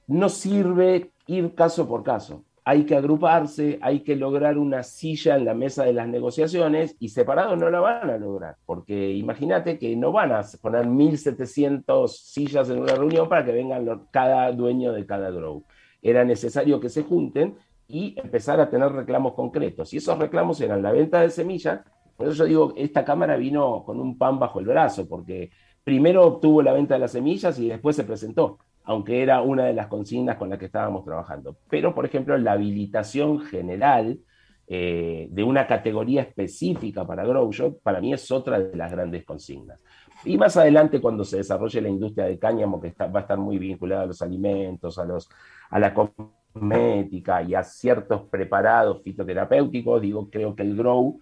no 0.05 0.29
sirve 0.29 1.11
ir 1.25 1.55
caso 1.55 1.87
por 1.87 2.03
caso 2.03 2.43
hay 2.65 2.85
que 2.85 2.95
agruparse, 2.95 3.77
hay 3.81 4.01
que 4.01 4.15
lograr 4.15 4.57
una 4.57 4.83
silla 4.83 5.35
en 5.35 5.45
la 5.45 5.53
mesa 5.53 5.83
de 5.83 5.93
las 5.93 6.07
negociaciones 6.07 6.95
y 6.99 7.09
separados 7.09 7.57
no 7.57 7.69
la 7.69 7.81
van 7.81 8.09
a 8.09 8.17
lograr, 8.17 8.55
porque 8.65 9.11
imagínate 9.11 9.77
que 9.77 9.95
no 9.95 10.11
van 10.11 10.31
a 10.31 10.41
poner 10.61 10.85
1.700 10.85 12.07
sillas 12.07 12.69
en 12.69 12.79
una 12.79 12.95
reunión 12.95 13.27
para 13.27 13.43
que 13.43 13.51
vengan 13.51 14.07
cada 14.11 14.51
dueño 14.51 14.93
de 14.93 15.05
cada 15.05 15.29
grow. 15.29 15.65
Era 16.01 16.23
necesario 16.23 16.79
que 16.79 16.89
se 16.89 17.03
junten 17.03 17.55
y 17.87 18.17
empezar 18.17 18.59
a 18.59 18.69
tener 18.69 18.91
reclamos 18.91 19.33
concretos. 19.33 19.93
Y 19.93 19.97
esos 19.97 20.17
reclamos 20.17 20.59
eran 20.61 20.81
la 20.81 20.91
venta 20.91 21.21
de 21.21 21.29
semillas. 21.29 21.81
Por 22.15 22.27
eso 22.27 22.37
yo 22.37 22.45
digo, 22.45 22.73
esta 22.77 23.03
Cámara 23.03 23.35
vino 23.35 23.83
con 23.85 23.99
un 23.99 24.17
pan 24.17 24.39
bajo 24.39 24.59
el 24.59 24.65
brazo, 24.65 25.07
porque 25.07 25.51
primero 25.83 26.25
obtuvo 26.25 26.61
la 26.61 26.73
venta 26.73 26.93
de 26.93 27.01
las 27.01 27.11
semillas 27.11 27.59
y 27.59 27.67
después 27.67 27.95
se 27.95 28.03
presentó 28.03 28.59
aunque 28.85 29.21
era 29.21 29.41
una 29.41 29.65
de 29.65 29.73
las 29.73 29.87
consignas 29.87 30.37
con 30.37 30.49
las 30.49 30.59
que 30.59 30.65
estábamos 30.65 31.05
trabajando. 31.05 31.57
Pero, 31.69 31.95
por 31.95 32.05
ejemplo, 32.05 32.37
la 32.37 32.53
habilitación 32.53 33.39
general 33.39 34.19
eh, 34.67 35.27
de 35.29 35.43
una 35.43 35.67
categoría 35.67 36.21
específica 36.21 37.05
para 37.05 37.25
Grow 37.25 37.51
para 37.81 37.99
mí 37.99 38.13
es 38.13 38.31
otra 38.31 38.59
de 38.59 38.75
las 38.75 38.91
grandes 38.91 39.25
consignas. 39.25 39.83
Y 40.25 40.37
más 40.37 40.55
adelante, 40.55 41.01
cuando 41.01 41.25
se 41.25 41.37
desarrolle 41.37 41.81
la 41.81 41.89
industria 41.89 42.25
de 42.25 42.39
cáñamo, 42.39 42.79
que 42.79 42.93
va 42.97 43.19
a 43.19 43.21
estar 43.21 43.37
muy 43.37 43.57
vinculada 43.57 44.03
a 44.03 44.05
los 44.05 44.21
alimentos, 44.21 44.97
a, 44.97 45.05
los, 45.05 45.29
a 45.69 45.79
la 45.79 45.93
cosmética 45.93 47.43
y 47.43 47.55
a 47.55 47.63
ciertos 47.63 48.23
preparados 48.29 49.01
fitoterapéuticos, 49.03 50.01
digo, 50.01 50.29
creo 50.29 50.55
que 50.55 50.63
el 50.63 50.77
Grow 50.77 51.19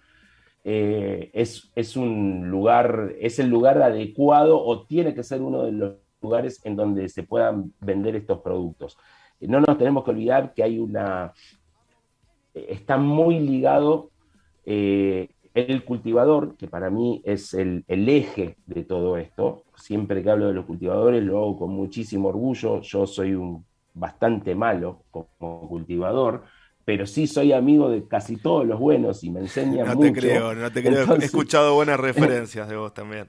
eh, 0.64 1.30
es, 1.32 1.72
es 1.74 1.96
un 1.96 2.48
lugar, 2.48 3.14
es 3.18 3.40
el 3.40 3.48
lugar 3.48 3.82
adecuado 3.82 4.64
o 4.64 4.86
tiene 4.86 5.14
que 5.14 5.24
ser 5.24 5.42
uno 5.42 5.64
de 5.64 5.72
los 5.72 5.94
lugares 6.22 6.60
en 6.64 6.76
donde 6.76 7.08
se 7.08 7.22
puedan 7.22 7.72
vender 7.80 8.16
estos 8.16 8.40
productos. 8.40 8.96
No 9.40 9.60
nos 9.60 9.76
tenemos 9.76 10.04
que 10.04 10.10
olvidar 10.10 10.54
que 10.54 10.62
hay 10.62 10.78
una... 10.78 11.32
Está 12.54 12.96
muy 12.96 13.40
ligado 13.40 14.10
eh, 14.64 15.30
el 15.54 15.84
cultivador, 15.84 16.56
que 16.56 16.68
para 16.68 16.90
mí 16.90 17.20
es 17.24 17.54
el, 17.54 17.84
eje 17.88 18.56
de 18.66 18.84
todo 18.84 19.16
esto. 19.16 19.64
Siempre 19.76 20.22
que 20.22 20.30
hablo 20.30 20.46
de 20.46 20.54
los 20.54 20.64
cultivadores 20.64 21.22
lo 21.22 21.38
hago 21.38 21.58
con 21.58 21.70
muchísimo 21.70 22.28
orgullo. 22.28 22.80
Yo 22.80 23.06
soy 23.06 23.34
un 23.34 23.64
bastante 23.94 24.54
malo 24.54 25.02
como 25.10 25.68
cultivador, 25.68 26.44
pero 26.84 27.06
sí 27.06 27.26
soy 27.26 27.52
amigo 27.52 27.90
de 27.90 28.06
casi 28.06 28.36
todos 28.36 28.66
los 28.66 28.80
buenos 28.80 29.22
y 29.24 29.30
me 29.30 29.40
enseñan 29.40 29.86
no 29.86 29.94
mucho. 29.94 30.08
No 30.08 30.14
te 30.14 30.20
creo, 30.20 30.54
no 30.54 30.72
te 30.72 30.82
creo. 30.82 31.16
He 31.16 31.24
escuchado 31.24 31.74
buenas 31.74 32.00
referencias 32.00 32.68
de 32.68 32.76
vos 32.76 32.94
también. 32.94 33.28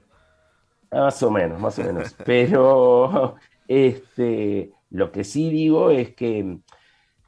Más 0.94 1.22
o 1.22 1.30
menos, 1.30 1.60
más 1.60 1.78
o 1.78 1.84
menos. 1.84 2.14
Pero 2.24 3.34
este, 3.68 4.70
lo 4.90 5.10
que 5.10 5.24
sí 5.24 5.50
digo 5.50 5.90
es 5.90 6.14
que 6.14 6.58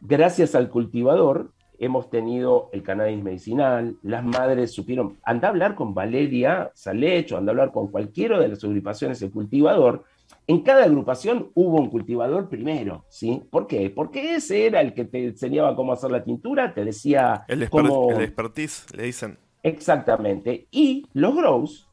gracias 0.01 0.55
al 0.55 0.69
cultivador 0.69 1.53
hemos 1.79 2.09
tenido 2.09 2.71
el 2.73 2.83
cannabis 2.83 3.23
medicinal, 3.23 3.97
las 4.03 4.25
madres 4.25 4.73
supieron, 4.73 5.19
anda 5.23 5.49
a 5.49 5.51
hablar 5.51 5.75
con 5.75 5.93
Valeria 5.95 6.71
Salecho, 6.75 7.37
anda 7.37 7.51
a 7.51 7.53
hablar 7.53 7.73
con 7.73 7.89
cualquiera 7.89 8.39
de 8.39 8.49
las 8.49 8.65
agrupaciones 8.65 9.21
del 9.21 9.31
cultivador. 9.31 10.05
En 10.47 10.61
cada 10.61 10.85
agrupación 10.85 11.51
hubo 11.55 11.79
un 11.79 11.91
cultivador 11.91 12.49
primero, 12.49 13.05
¿sí? 13.09 13.43
¿Por 13.51 13.67
qué? 13.67 13.91
Porque 13.91 14.37
ese 14.37 14.67
era 14.67 14.81
el 14.81 14.95
que 14.95 15.05
te 15.05 15.27
enseñaba 15.27 15.77
cómo 15.77 15.93
hacer 15.93 16.11
la 16.11 16.25
tintura, 16.25 16.73
te 16.73 16.85
decía 16.85 17.45
el, 17.49 17.69
cómo... 17.69 18.11
el 18.11 18.23
expertise, 18.23 18.87
le 18.97 19.03
dicen. 19.05 19.39
Exactamente. 19.63 20.69
Y 20.71 21.05
los 21.13 21.35
grows 21.35 21.86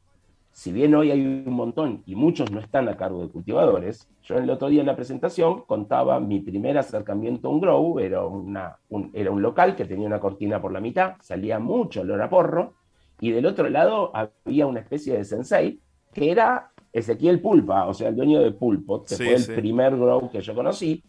si 0.54 0.70
bien 0.70 0.94
hoy 0.94 1.10
hay 1.10 1.20
un 1.20 1.52
montón 1.52 2.04
y 2.06 2.14
muchos 2.14 2.52
no 2.52 2.60
están 2.60 2.88
a 2.88 2.96
cargo 2.96 3.20
de 3.22 3.28
cultivadores, 3.28 4.08
yo 4.22 4.36
el 4.36 4.48
otro 4.48 4.68
día 4.68 4.82
en 4.82 4.86
la 4.86 4.94
presentación 4.94 5.62
contaba 5.62 6.20
mi 6.20 6.38
primer 6.38 6.78
acercamiento 6.78 7.48
a 7.48 7.50
un 7.50 7.60
grow, 7.60 7.98
era, 7.98 8.24
una, 8.24 8.78
un, 8.88 9.10
era 9.14 9.32
un 9.32 9.42
local 9.42 9.74
que 9.74 9.84
tenía 9.84 10.06
una 10.06 10.20
cortina 10.20 10.62
por 10.62 10.70
la 10.70 10.80
mitad, 10.80 11.14
salía 11.20 11.58
mucho 11.58 12.02
olor 12.02 12.22
a 12.22 12.30
porro, 12.30 12.74
y 13.18 13.32
del 13.32 13.46
otro 13.46 13.68
lado 13.68 14.12
había 14.14 14.68
una 14.68 14.78
especie 14.78 15.16
de 15.16 15.24
sensei 15.24 15.80
que 16.12 16.30
era 16.30 16.70
Ezequiel 16.92 17.40
Pulpa, 17.40 17.88
o 17.88 17.92
sea, 17.92 18.10
el 18.10 18.14
dueño 18.14 18.40
de 18.40 18.52
Pulpo, 18.52 19.02
que 19.02 19.16
fue 19.16 19.34
el 19.34 19.44
primer 19.56 19.96
grow 19.96 20.30
que 20.30 20.40
yo 20.40 20.54
conocí, 20.54 21.02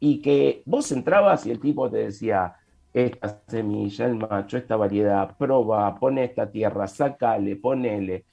y 0.00 0.20
que 0.20 0.64
vos 0.66 0.90
entrabas 0.90 1.46
y 1.46 1.52
el 1.52 1.60
tipo 1.60 1.88
te 1.88 1.98
decía, 1.98 2.52
esta 2.92 3.42
semilla, 3.46 4.06
el 4.06 4.16
macho, 4.16 4.56
esta 4.56 4.74
variedad, 4.74 5.36
proba, 5.38 5.94
pone 5.94 6.24
esta 6.24 6.50
tierra, 6.50 6.88
sácale, 6.88 7.54
ponele 7.54 8.24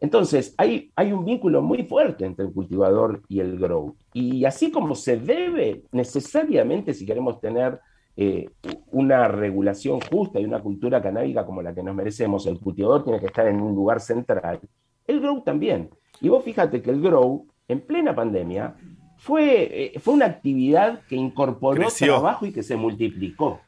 entonces, 0.00 0.54
hay, 0.58 0.90
hay 0.94 1.12
un 1.12 1.24
vínculo 1.24 1.62
muy 1.62 1.84
fuerte 1.84 2.26
entre 2.26 2.44
el 2.44 2.52
cultivador 2.52 3.22
y 3.28 3.40
el 3.40 3.58
grow. 3.58 3.96
Y 4.12 4.44
así 4.44 4.70
como 4.70 4.94
se 4.94 5.16
debe 5.16 5.84
necesariamente, 5.92 6.92
si 6.92 7.06
queremos 7.06 7.40
tener 7.40 7.80
eh, 8.16 8.48
una 8.92 9.28
regulación 9.28 10.00
justa 10.00 10.38
y 10.38 10.44
una 10.44 10.60
cultura 10.60 11.02
canábica 11.02 11.46
como 11.46 11.62
la 11.62 11.74
que 11.74 11.82
nos 11.82 11.94
merecemos, 11.94 12.46
el 12.46 12.60
cultivador 12.60 13.04
tiene 13.04 13.20
que 13.20 13.26
estar 13.26 13.46
en 13.46 13.60
un 13.60 13.74
lugar 13.74 14.00
central, 14.00 14.60
el 15.06 15.20
grow 15.20 15.42
también. 15.42 15.90
Y 16.20 16.28
vos 16.28 16.44
fíjate 16.44 16.82
que 16.82 16.90
el 16.90 17.00
grow, 17.00 17.46
en 17.68 17.80
plena 17.80 18.14
pandemia, 18.14 18.76
fue, 19.18 19.94
eh, 19.94 19.98
fue 19.98 20.14
una 20.14 20.26
actividad 20.26 21.00
que 21.08 21.16
incorporó 21.16 21.88
trabajo 21.98 22.46
y 22.46 22.52
que 22.52 22.62
se 22.62 22.76
multiplicó. 22.76 23.60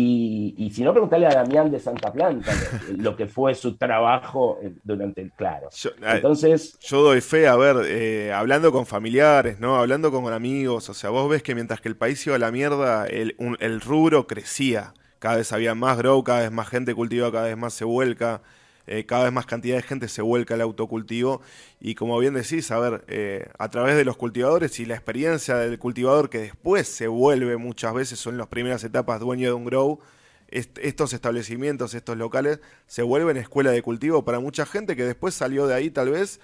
Y, 0.00 0.70
si 0.72 0.84
no, 0.84 0.92
preguntarle 0.92 1.26
a 1.26 1.30
Damián 1.30 1.72
de 1.72 1.80
Santa 1.80 2.12
Planta 2.12 2.52
lo, 2.96 3.16
que 3.16 3.26
fue 3.26 3.56
su 3.56 3.76
trabajo 3.76 4.60
durante 4.84 5.22
el 5.22 5.32
claro. 5.32 5.70
Yo, 5.74 5.90
Entonces. 6.06 6.78
Yo 6.80 7.02
doy 7.02 7.20
fe, 7.20 7.48
a 7.48 7.56
ver, 7.56 7.78
eh, 7.84 8.32
hablando 8.32 8.70
con 8.70 8.86
familiares, 8.86 9.58
¿no? 9.58 9.76
Hablando 9.76 10.12
con 10.12 10.32
amigos. 10.32 10.88
O 10.88 10.94
sea, 10.94 11.10
vos 11.10 11.28
ves 11.28 11.42
que 11.42 11.56
mientras 11.56 11.80
que 11.80 11.88
el 11.88 11.96
país 11.96 12.24
iba 12.28 12.36
a 12.36 12.38
la 12.38 12.52
mierda, 12.52 13.06
el, 13.06 13.34
el 13.58 13.80
rubro 13.80 14.28
crecía. 14.28 14.94
Cada 15.18 15.36
vez 15.36 15.52
había 15.52 15.74
más 15.74 15.98
grow, 15.98 16.22
cada 16.22 16.40
vez 16.40 16.52
más 16.52 16.68
gente 16.68 16.94
cultiva, 16.94 17.32
cada 17.32 17.46
vez 17.46 17.56
más 17.56 17.74
se 17.74 17.84
vuelca. 17.84 18.40
Eh, 18.88 19.04
cada 19.04 19.24
vez 19.24 19.32
más 19.32 19.46
cantidad 19.46 19.76
de 19.76 19.82
gente 19.82 20.08
se 20.08 20.22
vuelca 20.22 20.54
al 20.54 20.62
autocultivo. 20.62 21.42
Y 21.80 21.94
como 21.94 22.18
bien 22.18 22.34
decís, 22.34 22.70
a 22.70 22.78
ver, 22.78 23.04
eh, 23.08 23.48
a 23.58 23.68
través 23.68 23.96
de 23.96 24.04
los 24.04 24.16
cultivadores 24.16 24.80
y 24.80 24.86
la 24.86 24.94
experiencia 24.94 25.56
del 25.56 25.78
cultivador 25.78 26.30
que 26.30 26.38
después 26.38 26.88
se 26.88 27.06
vuelve 27.06 27.56
muchas 27.58 27.92
veces, 27.94 28.18
son 28.18 28.38
las 28.38 28.48
primeras 28.48 28.82
etapas 28.84 29.20
dueño 29.20 29.48
de 29.48 29.52
un 29.52 29.64
grow, 29.64 30.00
estos 30.50 31.12
establecimientos, 31.12 31.92
estos 31.92 32.16
locales, 32.16 32.60
se 32.86 33.02
vuelven 33.02 33.36
escuela 33.36 33.70
de 33.70 33.82
cultivo 33.82 34.24
para 34.24 34.40
mucha 34.40 34.64
gente 34.64 34.96
que 34.96 35.04
después 35.04 35.34
salió 35.34 35.66
de 35.66 35.74
ahí 35.74 35.90
tal 35.90 36.10
vez 36.10 36.40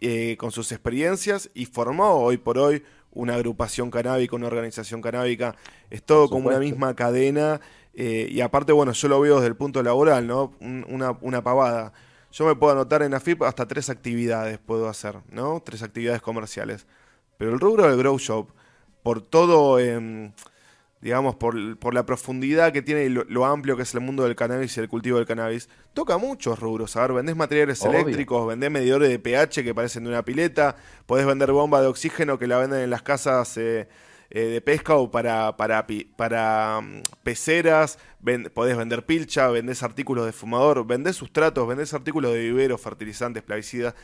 eh, 0.00 0.36
con 0.38 0.50
sus 0.50 0.72
experiencias 0.72 1.50
y 1.54 1.66
formó 1.66 2.16
hoy 2.16 2.36
por 2.36 2.58
hoy 2.58 2.82
una 3.12 3.34
agrupación 3.34 3.92
canábica, 3.92 4.34
una 4.34 4.48
organización 4.48 5.00
canábica, 5.00 5.54
es 5.88 6.02
todo 6.02 6.28
como 6.28 6.48
una 6.48 6.58
misma 6.58 6.96
cadena 6.96 7.60
eh, 7.96 8.28
y 8.30 8.40
aparte, 8.40 8.72
bueno, 8.72 8.92
yo 8.92 9.08
lo 9.08 9.20
veo 9.20 9.36
desde 9.36 9.48
el 9.48 9.56
punto 9.56 9.82
laboral, 9.82 10.26
¿no? 10.26 10.52
Una, 10.60 11.16
una 11.20 11.42
pavada. 11.42 11.92
Yo 12.32 12.46
me 12.46 12.56
puedo 12.56 12.72
anotar 12.72 13.02
en 13.02 13.14
AFIP 13.14 13.42
hasta 13.42 13.66
tres 13.66 13.88
actividades 13.90 14.58
puedo 14.58 14.88
hacer, 14.88 15.16
¿no? 15.30 15.62
Tres 15.64 15.82
actividades 15.82 16.20
comerciales. 16.20 16.86
Pero 17.38 17.52
el 17.52 17.60
rubro 17.60 17.86
del 17.86 17.96
Grow 17.96 18.18
Shop 18.18 18.48
por 19.04 19.20
todo, 19.20 19.78
em, 19.78 20.32
digamos, 21.00 21.36
por, 21.36 21.54
la 21.94 22.06
profundidad 22.06 22.72
que 22.72 22.80
tiene 22.82 23.04
y 23.04 23.08
lo, 23.10 23.44
amplio 23.44 23.76
que 23.76 23.82
es 23.82 23.94
el 23.94 24.00
mundo 24.00 24.24
del 24.24 24.34
cannabis 24.34 24.76
y 24.76 24.80
el 24.80 24.88
cultivo 24.88 25.18
del 25.18 25.26
cannabis, 25.26 25.68
toca 25.92 26.16
muchos 26.16 26.58
rubros. 26.58 26.96
A 26.96 27.02
ver, 27.02 27.12
vendés 27.12 27.36
materiales 27.36 27.84
eléctricos, 27.84 28.48
vendés 28.48 28.70
medidores 28.70 29.10
de 29.10 29.18
pH 29.18 29.62
que 29.62 29.74
parecen 29.74 30.04
de 30.04 30.10
una 30.10 30.24
pileta, 30.24 30.76
podés 31.06 31.26
vender 31.26 31.52
bomba 31.52 31.82
de 31.82 31.86
oxígeno 31.88 32.38
que 32.38 32.46
la 32.46 32.58
venden 32.58 32.80
en 32.80 32.90
las 32.90 33.02
casas 33.02 33.56
eh, 33.58 33.88
eh, 34.30 34.40
de 34.40 34.60
pesca 34.60 34.94
o 34.96 35.10
para, 35.10 35.56
para, 35.56 35.86
para 36.16 36.80
mm, 36.80 37.02
peceras, 37.22 37.98
podés 38.54 38.76
vender 38.76 39.04
pilcha, 39.06 39.48
vendés 39.48 39.82
artículos 39.82 40.26
de 40.26 40.32
fumador, 40.32 40.86
vendés 40.86 41.16
sustratos, 41.16 41.66
vendés 41.68 41.94
artículos 41.94 42.32
de 42.32 42.40
vivero, 42.40 42.78
fertilizantes, 42.78 43.42
plaguicidas. 43.42 43.94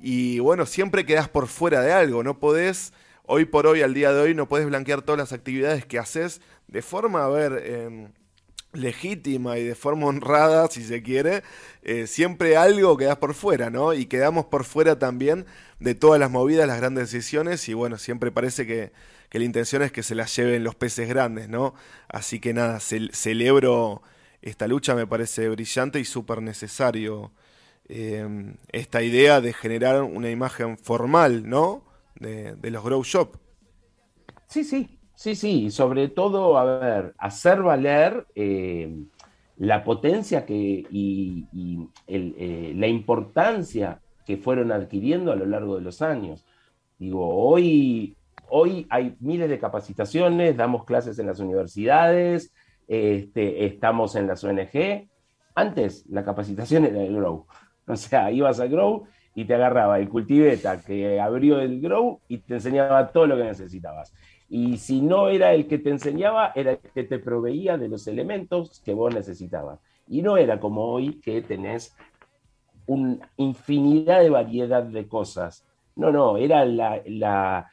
Y 0.00 0.38
bueno, 0.38 0.66
siempre 0.66 1.04
quedás 1.06 1.28
por 1.28 1.48
fuera 1.48 1.80
de 1.82 1.92
algo, 1.92 2.22
no 2.22 2.38
podés 2.38 2.92
hoy 3.24 3.44
por 3.44 3.66
hoy, 3.66 3.82
al 3.82 3.94
día 3.94 4.12
de 4.12 4.20
hoy, 4.20 4.34
no 4.34 4.48
puedes 4.48 4.66
blanquear 4.66 5.02
todas 5.02 5.18
las 5.18 5.32
actividades 5.32 5.84
que 5.84 5.98
haces 5.98 6.40
de 6.66 6.82
forma, 6.82 7.24
a 7.24 7.28
ver, 7.28 7.62
em, 7.66 8.08
legítima 8.72 9.58
y 9.58 9.64
de 9.64 9.74
forma 9.74 10.06
honrada, 10.06 10.68
si 10.68 10.82
se 10.84 11.02
quiere, 11.02 11.42
eh, 11.82 12.06
siempre 12.06 12.56
algo 12.56 12.96
quedas 12.96 13.18
por 13.18 13.34
fuera, 13.34 13.70
¿no? 13.70 13.94
Y 13.94 14.06
quedamos 14.06 14.46
por 14.46 14.64
fuera 14.64 14.98
también 14.98 15.46
de 15.80 15.94
todas 15.94 16.20
las 16.20 16.30
movidas, 16.30 16.66
las 16.66 16.78
grandes 16.78 17.10
decisiones, 17.10 17.68
y 17.68 17.74
bueno, 17.74 17.98
siempre 17.98 18.30
parece 18.30 18.66
que, 18.66 18.92
la 19.32 19.44
intención 19.44 19.82
es 19.82 19.92
que 19.92 20.02
se 20.02 20.14
las 20.14 20.34
lleven 20.34 20.64
los 20.64 20.74
peces 20.74 21.08
grandes, 21.08 21.48
¿no? 21.48 21.74
Así 22.08 22.40
que 22.40 22.54
nada, 22.54 22.80
celebro 22.80 24.02
esta 24.42 24.66
lucha, 24.66 24.94
me 24.94 25.06
parece 25.06 25.48
brillante 25.48 26.00
y 26.00 26.04
súper 26.04 26.40
necesario 26.42 27.32
em, 27.88 28.56
esta 28.72 29.02
idea 29.02 29.40
de 29.40 29.52
generar 29.52 30.02
una 30.02 30.30
imagen 30.30 30.78
formal, 30.78 31.48
¿no? 31.48 31.88
de, 32.20 32.70
los 32.70 32.84
grow 32.84 33.02
shop. 33.02 33.36
Sí, 34.46 34.64
sí, 34.64 34.98
sí, 35.14 35.34
sí, 35.34 35.64
y 35.64 35.70
sobre 35.70 36.08
todo, 36.08 36.58
a 36.58 36.64
ver, 36.64 37.14
hacer 37.18 37.62
valer 37.62 38.26
eh, 38.34 38.94
la 39.56 39.84
potencia 39.84 40.44
que, 40.46 40.86
y, 40.90 41.46
eh, 42.06 42.72
la 42.74 42.86
importancia 42.86 44.00
que 44.24 44.36
fueron 44.36 44.72
adquiriendo 44.72 45.32
a 45.32 45.36
lo 45.36 45.46
largo 45.46 45.76
de 45.76 45.82
los 45.82 46.02
años. 46.02 46.44
Digo, 46.98 47.28
hoy, 47.28 48.16
hoy 48.50 48.86
hay 48.90 49.16
miles 49.20 49.48
de 49.48 49.58
capacitaciones, 49.58 50.56
damos 50.56 50.84
clases 50.84 51.18
en 51.18 51.26
las 51.26 51.40
universidades, 51.40 52.52
este, 52.86 53.66
estamos 53.66 54.16
en 54.16 54.26
las 54.26 54.42
ONG. 54.44 55.08
Antes 55.54 56.04
la 56.08 56.24
capacitación 56.24 56.84
era 56.84 57.02
el 57.02 57.14
Grow. 57.14 57.46
O 57.86 57.96
sea, 57.96 58.30
ibas 58.30 58.60
a 58.60 58.66
Grow 58.66 59.06
y 59.38 59.44
te 59.44 59.54
agarraba 59.54 60.00
el 60.00 60.08
cultiveta 60.08 60.80
que 60.82 61.20
abrió 61.20 61.60
el 61.60 61.80
grow 61.80 62.20
y 62.26 62.38
te 62.38 62.54
enseñaba 62.54 63.06
todo 63.12 63.28
lo 63.28 63.36
que 63.36 63.44
necesitabas. 63.44 64.12
Y 64.48 64.78
si 64.78 65.00
no 65.00 65.28
era 65.28 65.52
el 65.52 65.68
que 65.68 65.78
te 65.78 65.90
enseñaba, 65.90 66.50
era 66.56 66.72
el 66.72 66.78
que 66.78 67.04
te 67.04 67.20
proveía 67.20 67.78
de 67.78 67.88
los 67.88 68.08
elementos 68.08 68.80
que 68.84 68.94
vos 68.94 69.14
necesitabas. 69.14 69.78
Y 70.08 70.22
no 70.22 70.36
era 70.36 70.58
como 70.58 70.86
hoy 70.86 71.20
que 71.20 71.40
tenés 71.42 71.94
una 72.86 73.18
infinidad 73.36 74.22
de 74.22 74.30
variedad 74.30 74.82
de 74.82 75.06
cosas. 75.06 75.64
No, 75.94 76.10
no, 76.10 76.36
era, 76.36 76.64
la, 76.64 77.70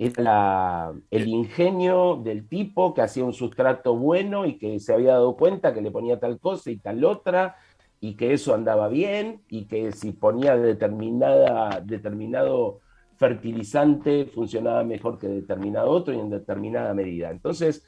era 0.00 0.94
el 1.10 1.28
ingenio 1.28 2.16
del 2.16 2.48
tipo 2.48 2.94
que 2.94 3.02
hacía 3.02 3.22
un 3.22 3.34
sustrato 3.34 3.94
bueno 3.94 4.46
y 4.46 4.56
que 4.56 4.80
se 4.80 4.94
había 4.94 5.12
dado 5.12 5.36
cuenta 5.36 5.74
que 5.74 5.82
le 5.82 5.90
ponía 5.90 6.18
tal 6.18 6.40
cosa 6.40 6.70
y 6.70 6.78
tal 6.78 7.04
otra 7.04 7.56
y 8.00 8.14
que 8.14 8.32
eso 8.32 8.54
andaba 8.54 8.88
bien 8.88 9.42
y 9.50 9.66
que 9.66 9.92
si 9.92 10.12
ponía 10.12 10.56
determinada, 10.56 11.82
determinado 11.84 12.80
fertilizante 13.18 14.24
funcionaba 14.24 14.84
mejor 14.84 15.18
que 15.18 15.28
determinado 15.28 15.90
otro 15.90 16.14
y 16.14 16.18
en 16.18 16.30
determinada 16.30 16.94
medida. 16.94 17.30
Entonces, 17.30 17.84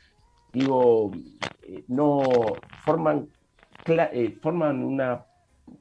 digo, 0.52 1.12
eh, 1.62 1.82
no 1.88 2.20
forman, 2.84 3.28
eh, 3.86 4.36
forman 4.42 4.84
una 4.84 5.24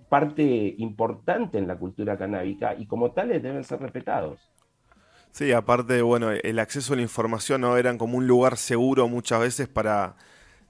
parte 0.08 0.76
importante 0.78 1.58
en 1.58 1.68
la 1.68 1.78
cultura 1.78 2.18
canábica 2.18 2.74
y 2.74 2.86
como 2.86 3.12
tales 3.12 3.44
deben 3.44 3.66
ser 3.66 3.82
respetados. 3.82 4.51
Sí, 5.32 5.52
aparte, 5.54 6.02
bueno, 6.02 6.32
el 6.32 6.60
acceso 6.60 6.94
a 6.94 6.96
la 6.98 7.02
información 7.02 7.62
no 7.62 7.78
eran 7.78 7.98
como 7.98 8.18
un 8.18 8.28
lugar 8.28 8.58
seguro 8.58 9.08
muchas 9.08 9.40
veces 9.40 9.68
para, 9.68 10.16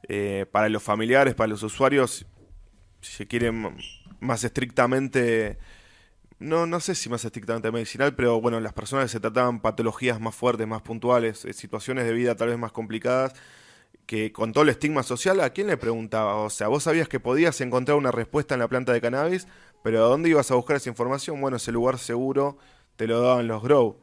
eh, 0.08 0.46
para 0.52 0.70
los 0.70 0.84
familiares, 0.84 1.34
para 1.36 1.48
los 1.48 1.64
usuarios 1.64 2.26
si 3.02 3.14
se 3.14 3.28
quiere, 3.28 3.52
más 4.20 4.44
estrictamente, 4.44 5.58
no, 6.40 6.66
no 6.68 6.80
sé 6.80 6.96
si 6.96 7.10
más 7.10 7.26
estrictamente 7.26 7.72
medicinal, 7.72 8.16
pero 8.16 8.40
bueno, 8.40 8.60
las 8.60 8.74
personas 8.74 9.06
que 9.06 9.10
se 9.14 9.20
trataban 9.20 9.62
patologías 9.62 10.20
más 10.20 10.36
fuertes, 10.36 10.68
más 10.68 10.82
puntuales, 10.82 11.46
eh, 11.46 11.54
situaciones 11.54 12.06
de 12.06 12.14
vida 12.14 12.36
tal 12.36 12.50
vez 12.50 12.58
más 12.58 12.72
complicadas, 12.72 13.34
que 14.06 14.32
con 14.32 14.54
todo 14.54 14.64
el 14.64 14.70
estigma 14.70 15.04
social, 15.04 15.40
¿a 15.42 15.52
quién 15.52 15.68
le 15.68 15.78
preguntaba? 15.78 16.36
O 16.38 16.50
sea, 16.50 16.68
vos 16.68 16.84
sabías 16.84 17.08
que 17.08 17.20
podías 17.20 17.62
encontrar 17.62 17.98
una 17.98 18.12
respuesta 18.12 18.56
en 18.56 18.60
la 18.60 18.68
planta 18.68 18.94
de 18.94 19.02
cannabis, 19.02 19.48
pero 19.84 20.06
¿a 20.06 20.08
dónde 20.10 20.30
ibas 20.30 20.52
a 20.52 20.56
buscar 20.56 20.78
esa 20.78 20.90
información? 20.90 21.40
Bueno, 21.42 21.58
ese 21.58 21.72
lugar 21.72 21.98
seguro 21.98 22.58
te 22.98 23.08
lo 23.08 23.22
daban 23.22 23.48
los 23.48 23.64
Grow. 23.64 24.00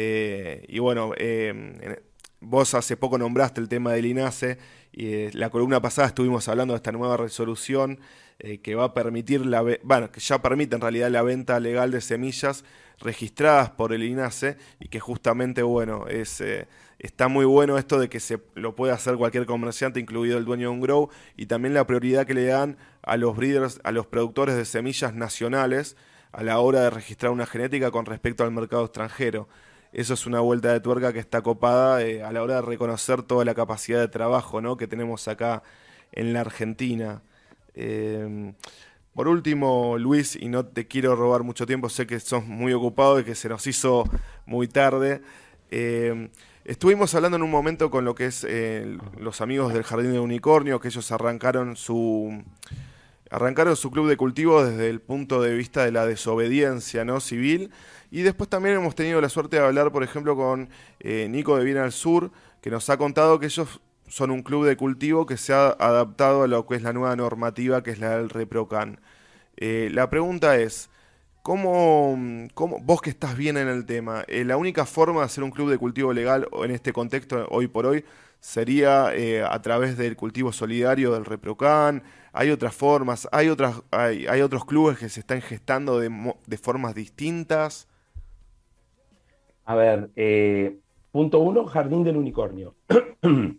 Eh, 0.00 0.64
y 0.68 0.78
bueno, 0.78 1.10
eh, 1.16 2.00
vos 2.40 2.74
hace 2.74 2.96
poco 2.96 3.18
nombraste 3.18 3.60
el 3.60 3.68
tema 3.68 3.92
del 3.92 4.06
INASE 4.06 4.58
y 4.92 5.30
la 5.32 5.50
columna 5.50 5.82
pasada 5.82 6.06
estuvimos 6.06 6.48
hablando 6.48 6.72
de 6.72 6.76
esta 6.76 6.92
nueva 6.92 7.16
resolución 7.16 7.98
eh, 8.38 8.58
que 8.60 8.76
va 8.76 8.84
a 8.84 8.94
permitir 8.94 9.44
la 9.44 9.62
bueno, 9.82 10.12
que 10.12 10.20
ya 10.20 10.40
permite 10.40 10.76
en 10.76 10.80
realidad 10.80 11.10
la 11.10 11.22
venta 11.22 11.58
legal 11.58 11.90
de 11.90 12.00
semillas 12.00 12.64
registradas 13.00 13.70
por 13.70 13.92
el 13.92 14.04
INASE 14.04 14.56
y 14.78 14.86
que 14.86 15.00
justamente 15.00 15.62
bueno 15.62 16.06
es 16.06 16.40
eh, 16.40 16.68
está 17.00 17.26
muy 17.26 17.44
bueno 17.44 17.76
esto 17.78 17.98
de 17.98 18.08
que 18.08 18.20
se 18.20 18.40
lo 18.54 18.76
puede 18.76 18.92
hacer 18.92 19.16
cualquier 19.16 19.44
comerciante 19.44 19.98
incluido 19.98 20.38
el 20.38 20.44
dueño 20.44 20.68
de 20.68 20.74
un 20.74 20.80
grow 20.80 21.10
y 21.36 21.46
también 21.46 21.74
la 21.74 21.84
prioridad 21.84 22.26
que 22.26 22.34
le 22.34 22.44
dan 22.44 22.76
a 23.02 23.16
los 23.16 23.36
breeders 23.36 23.80
a 23.82 23.90
los 23.90 24.06
productores 24.06 24.54
de 24.54 24.64
semillas 24.64 25.14
nacionales 25.14 25.96
a 26.30 26.44
la 26.44 26.60
hora 26.60 26.82
de 26.82 26.90
registrar 26.90 27.32
una 27.32 27.46
genética 27.46 27.90
con 27.90 28.06
respecto 28.06 28.44
al 28.44 28.52
mercado 28.52 28.84
extranjero 28.84 29.48
eso 29.92 30.14
es 30.14 30.26
una 30.26 30.40
vuelta 30.40 30.72
de 30.72 30.80
tuerca 30.80 31.12
que 31.12 31.18
está 31.18 31.42
copada 31.42 32.02
eh, 32.02 32.22
a 32.22 32.32
la 32.32 32.42
hora 32.42 32.56
de 32.56 32.62
reconocer 32.62 33.22
toda 33.22 33.44
la 33.44 33.54
capacidad 33.54 34.00
de 34.00 34.08
trabajo 34.08 34.60
¿no? 34.60 34.76
que 34.76 34.86
tenemos 34.86 35.28
acá 35.28 35.62
en 36.12 36.32
la 36.32 36.40
Argentina. 36.40 37.22
Em, 37.74 38.54
por 39.14 39.28
último, 39.28 39.96
Luis, 39.98 40.36
y 40.36 40.48
no 40.48 40.66
te 40.66 40.86
quiero 40.86 41.16
robar 41.16 41.42
mucho 41.42 41.66
tiempo, 41.66 41.88
sé 41.88 42.06
que 42.06 42.20
sos 42.20 42.44
muy 42.44 42.72
ocupado 42.72 43.18
y 43.18 43.24
que 43.24 43.34
se 43.34 43.48
nos 43.48 43.66
hizo 43.66 44.04
muy 44.46 44.68
tarde. 44.68 45.22
Em, 45.70 46.30
estuvimos 46.64 47.14
hablando 47.14 47.36
en 47.36 47.42
un 47.42 47.50
momento 47.50 47.90
con 47.90 48.04
lo 48.04 48.14
que 48.14 48.26
es 48.26 48.44
eh, 48.48 48.98
los 49.18 49.40
amigos 49.40 49.72
del 49.72 49.84
Jardín 49.84 50.12
de 50.12 50.20
Unicornio, 50.20 50.80
que 50.80 50.88
ellos 50.88 51.10
arrancaron 51.12 51.76
su 51.76 52.42
arrancaron 53.30 53.76
su 53.76 53.90
club 53.90 54.08
de 54.08 54.16
cultivo 54.16 54.64
desde 54.64 54.88
el 54.88 55.00
punto 55.00 55.42
de 55.42 55.54
vista 55.54 55.84
de 55.84 55.92
la 55.92 56.06
desobediencia 56.06 57.04
no 57.04 57.20
civil 57.20 57.70
y 58.10 58.22
después 58.22 58.48
también 58.48 58.76
hemos 58.76 58.94
tenido 58.94 59.20
la 59.20 59.28
suerte 59.28 59.56
de 59.56 59.64
hablar 59.64 59.92
por 59.92 60.02
ejemplo 60.02 60.36
con 60.36 60.70
eh, 61.00 61.26
Nico 61.28 61.56
de 61.56 61.64
Bien 61.64 61.78
al 61.78 61.92
Sur 61.92 62.30
que 62.62 62.70
nos 62.70 62.88
ha 62.90 62.96
contado 62.96 63.38
que 63.38 63.46
ellos 63.46 63.80
son 64.08 64.30
un 64.30 64.42
club 64.42 64.66
de 64.66 64.76
cultivo 64.76 65.26
que 65.26 65.36
se 65.36 65.52
ha 65.52 65.68
adaptado 65.68 66.42
a 66.42 66.46
lo 66.46 66.66
que 66.66 66.76
es 66.76 66.82
la 66.82 66.94
nueva 66.94 67.14
normativa, 67.14 67.82
que 67.82 67.90
es 67.90 67.98
la 67.98 68.16
del 68.16 68.30
ReproCan. 68.30 69.00
Eh, 69.58 69.90
la 69.92 70.08
pregunta 70.08 70.56
es, 70.56 70.88
¿cómo, 71.42 72.18
¿cómo, 72.54 72.80
vos 72.80 73.02
que 73.02 73.10
estás 73.10 73.36
bien 73.36 73.58
en 73.58 73.68
el 73.68 73.84
tema, 73.84 74.24
eh, 74.26 74.44
la 74.46 74.56
única 74.56 74.86
forma 74.86 75.20
de 75.20 75.26
hacer 75.26 75.44
un 75.44 75.50
club 75.50 75.70
de 75.70 75.76
cultivo 75.76 76.14
legal 76.14 76.48
en 76.64 76.70
este 76.70 76.94
contexto 76.94 77.46
hoy 77.50 77.68
por 77.68 77.84
hoy 77.84 78.04
sería 78.40 79.12
a 79.50 79.62
través 79.62 79.98
del 79.98 80.16
cultivo 80.16 80.52
solidario 80.52 81.12
del 81.12 81.26
ReproCan? 81.26 82.02
¿Hay 82.32 82.50
otras 82.50 82.74
formas? 82.74 83.28
¿Hay, 83.32 83.48
otras, 83.48 83.82
hay, 83.90 84.26
hay 84.26 84.40
otros 84.40 84.64
clubes 84.64 84.98
que 84.98 85.08
se 85.08 85.20
están 85.20 85.40
gestando 85.40 85.98
de, 85.98 86.34
de 86.46 86.58
formas 86.58 86.94
distintas? 86.94 87.88
A 89.64 89.74
ver, 89.74 90.10
punto 91.10 91.40
uno, 91.40 91.66
Jardín 91.66 92.02
del 92.02 92.16
Unicornio. 92.16 92.74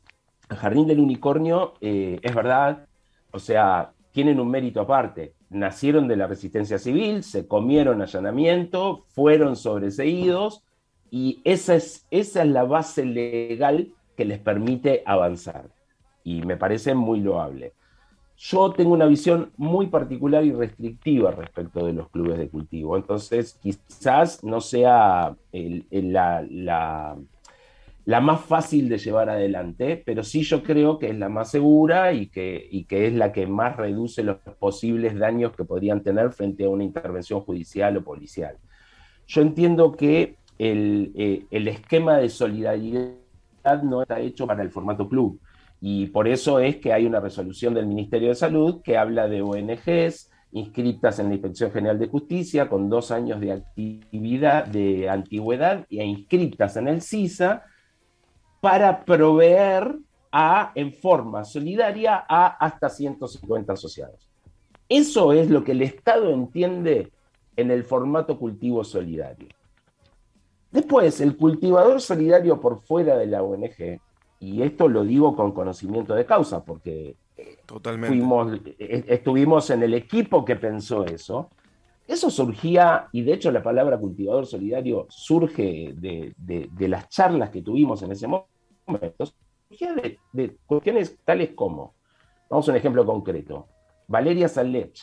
Jardín 0.49 0.87
del 0.87 0.99
Unicornio 0.99 1.73
eh, 1.81 2.19
es 2.21 2.33
verdad, 2.33 2.87
o 3.31 3.39
sea, 3.39 3.91
tienen 4.11 4.39
un 4.39 4.49
mérito 4.49 4.81
aparte. 4.81 5.33
Nacieron 5.49 6.07
de 6.07 6.17
la 6.17 6.27
resistencia 6.27 6.79
civil, 6.79 7.23
se 7.23 7.47
comieron 7.47 8.01
allanamiento, 8.01 9.05
fueron 9.09 9.55
sobreseídos 9.55 10.63
y 11.11 11.41
esa 11.43 11.75
es, 11.75 12.05
esa 12.11 12.41
es 12.41 12.49
la 12.49 12.63
base 12.63 13.05
legal 13.05 13.93
que 14.15 14.25
les 14.25 14.39
permite 14.39 15.03
avanzar. 15.05 15.69
Y 16.23 16.41
me 16.41 16.57
parece 16.57 16.93
muy 16.93 17.21
loable. 17.21 17.73
Yo 18.41 18.71
tengo 18.71 18.93
una 18.93 19.05
visión 19.05 19.51
muy 19.57 19.87
particular 19.87 20.45
y 20.45 20.53
restrictiva 20.53 21.31
respecto 21.31 21.85
de 21.85 21.91
los 21.91 22.09
clubes 22.09 22.37
de 22.37 22.47
cultivo. 22.47 22.95
Entonces, 22.95 23.59
quizás 23.61 24.45
no 24.45 24.61
sea 24.61 25.35
la 25.51 27.17
más 28.21 28.39
fácil 28.39 28.87
de 28.87 28.97
llevar 28.97 29.29
adelante, 29.29 30.01
pero 30.05 30.23
sí 30.23 30.43
yo 30.43 30.63
creo 30.63 30.99
que 30.99 31.09
es 31.09 31.19
la 31.19 31.27
más 31.27 31.51
segura 31.51 32.13
y 32.13 32.27
que, 32.27 32.85
que 32.87 33.07
es 33.07 33.13
la 33.13 33.33
que 33.33 33.45
más 33.45 33.75
reduce 33.75 34.23
los 34.23 34.37
posibles 34.57 35.19
daños 35.19 35.53
que 35.53 35.65
podrían 35.65 36.01
tener 36.01 36.31
frente 36.31 36.63
a 36.63 36.69
una 36.69 36.85
intervención 36.85 37.41
judicial 37.41 37.97
o 37.97 38.05
policial. 38.05 38.55
Yo 39.27 39.41
entiendo 39.41 39.91
que 39.91 40.37
el, 40.57 41.11
eh, 41.15 41.45
esquema 41.51 42.19
de 42.19 42.29
solidaridad 42.29 43.83
no 43.83 44.03
está 44.03 44.21
hecho 44.21 44.47
para 44.47 44.63
el 44.63 44.71
formato 44.71 45.09
club. 45.09 45.41
Y 45.81 46.07
por 46.07 46.27
eso 46.27 46.59
es 46.59 46.77
que 46.77 46.91
hay 46.91 47.05
una 47.05 47.19
resolución 47.19 47.73
del 47.73 47.87
Ministerio 47.87 48.29
de 48.29 48.35
Salud 48.35 48.81
que 48.81 48.97
habla 48.97 49.27
de 49.27 49.41
ONGs 49.41 50.29
inscritas 50.51 51.19
en 51.19 51.27
la 51.27 51.35
Inspección 51.35 51.71
General 51.71 51.99
de 51.99 52.07
Justicia 52.07 52.67
con 52.67 52.89
dos 52.89 53.11
años 53.11 53.39
de 53.39 53.51
actividad, 53.53 54.65
de 54.65 55.09
antigüedad, 55.09 55.85
e 55.89 56.03
inscritas 56.03 56.75
en 56.75 56.87
el 56.87 57.01
CISA 57.01 57.63
para 58.59 59.05
proveer 59.05 59.95
a, 60.31 60.71
en 60.75 60.93
forma 60.93 61.43
solidaria 61.43 62.25
a 62.27 62.47
hasta 62.47 62.89
150 62.89 63.73
asociados. 63.73 64.29
Eso 64.87 65.33
es 65.33 65.49
lo 65.49 65.63
que 65.63 65.71
el 65.73 65.83
Estado 65.83 66.31
entiende 66.31 67.11
en 67.55 67.71
el 67.71 67.83
formato 67.83 68.37
cultivo 68.37 68.83
solidario. 68.83 69.49
Después, 70.71 71.19
el 71.21 71.35
cultivador 71.35 72.01
solidario 72.01 72.59
por 72.59 72.81
fuera 72.81 73.17
de 73.17 73.27
la 73.27 73.43
ONG, 73.43 73.99
y 74.39 74.61
esto 74.61 74.87
lo 74.87 75.03
digo 75.03 75.35
con 75.35 75.51
conocimiento 75.51 76.15
de 76.15 76.25
causa, 76.25 76.63
porque 76.63 77.15
eh, 77.37 77.57
Fuimos, 78.07 78.59
eh, 78.79 79.05
estuvimos 79.07 79.69
en 79.69 79.83
el 79.83 79.93
equipo 79.93 80.43
que 80.43 80.55
pensó 80.55 81.05
eso. 81.05 81.49
Eso 82.07 82.29
surgía, 82.31 83.07
y 83.11 83.21
de 83.21 83.33
hecho 83.33 83.51
la 83.51 83.61
palabra 83.61 83.99
cultivador 83.99 84.45
solidario 84.47 85.05
surge 85.09 85.93
de, 85.95 86.33
de 86.35 86.87
las 86.87 87.07
charlas 87.09 87.51
que 87.51 87.61
tuvimos 87.61 88.01
en 88.01 88.11
ese 88.11 88.27
momento, 88.27 89.25
surgía 89.69 89.93
de, 90.33 90.57
cuestiones 90.65 91.17
tales 91.23 91.51
como, 91.55 91.93
vamos 92.49 92.67
a 92.67 92.71
un 92.71 92.77
ejemplo 92.77 93.05
concreto, 93.05 93.67
Valeria 94.07 94.47
Salech, 94.47 94.99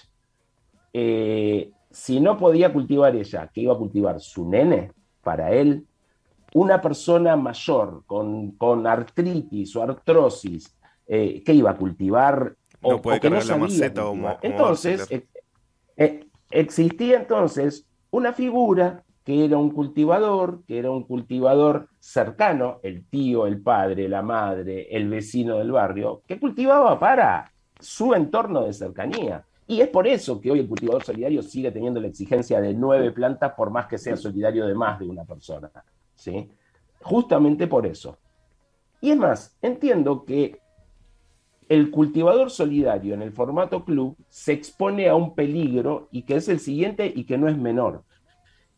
eh, 0.92 1.70
si 1.90 2.20
no 2.20 2.36
podía 2.36 2.72
cultivar 2.72 3.14
ella, 3.14 3.48
que 3.52 3.60
iba 3.60 3.74
a 3.74 3.78
cultivar 3.78 4.20
su 4.20 4.48
nene 4.48 4.92
para 5.22 5.52
él, 5.52 5.86
una 6.56 6.80
persona 6.80 7.36
mayor 7.36 8.04
con, 8.06 8.52
con 8.52 8.86
artritis 8.86 9.76
o 9.76 9.82
artrosis, 9.82 10.74
eh, 11.06 11.42
que 11.44 11.52
iba 11.52 11.70
a 11.70 11.76
cultivar 11.76 12.56
o, 12.80 13.02
que 13.20 13.28
no 13.28 13.42
sabía 13.42 13.92
Entonces, 14.40 15.06
eh, 15.98 16.26
existía 16.50 17.18
entonces 17.18 17.86
una 18.10 18.32
figura 18.32 19.04
que 19.22 19.44
era 19.44 19.58
un 19.58 19.70
cultivador, 19.70 20.62
que 20.66 20.78
era 20.78 20.90
un 20.90 21.02
cultivador 21.02 21.90
cercano, 21.98 22.80
el 22.82 23.06
tío, 23.06 23.46
el 23.46 23.60
padre, 23.60 24.08
la 24.08 24.22
madre, 24.22 24.88
el 24.96 25.10
vecino 25.10 25.58
del 25.58 25.72
barrio, 25.72 26.22
que 26.26 26.40
cultivaba 26.40 26.98
para 26.98 27.52
su 27.78 28.14
entorno 28.14 28.62
de 28.62 28.72
cercanía. 28.72 29.44
Y 29.66 29.82
es 29.82 29.88
por 29.88 30.06
eso 30.06 30.40
que 30.40 30.50
hoy 30.50 30.60
el 30.60 30.68
cultivador 30.68 31.04
solidario 31.04 31.42
sigue 31.42 31.70
teniendo 31.70 32.00
la 32.00 32.06
exigencia 32.06 32.62
de 32.62 32.72
nueve 32.72 33.10
plantas 33.10 33.52
por 33.52 33.70
más 33.70 33.86
que 33.88 33.98
sea 33.98 34.16
solidario 34.16 34.66
de 34.66 34.74
más 34.74 34.98
de 34.98 35.06
una 35.06 35.24
persona. 35.24 35.70
¿Sí? 36.16 36.50
Justamente 37.02 37.66
por 37.66 37.86
eso. 37.86 38.18
Y 39.00 39.10
es 39.10 39.16
más, 39.16 39.56
entiendo 39.62 40.24
que 40.24 40.58
el 41.68 41.90
cultivador 41.90 42.50
solidario 42.50 43.14
en 43.14 43.22
el 43.22 43.32
formato 43.32 43.84
club 43.84 44.16
se 44.28 44.52
expone 44.52 45.08
a 45.08 45.14
un 45.14 45.34
peligro 45.34 46.08
y 46.10 46.22
que 46.22 46.36
es 46.36 46.48
el 46.48 46.60
siguiente 46.60 47.12
y 47.14 47.24
que 47.24 47.38
no 47.38 47.48
es 47.48 47.56
menor 47.56 48.04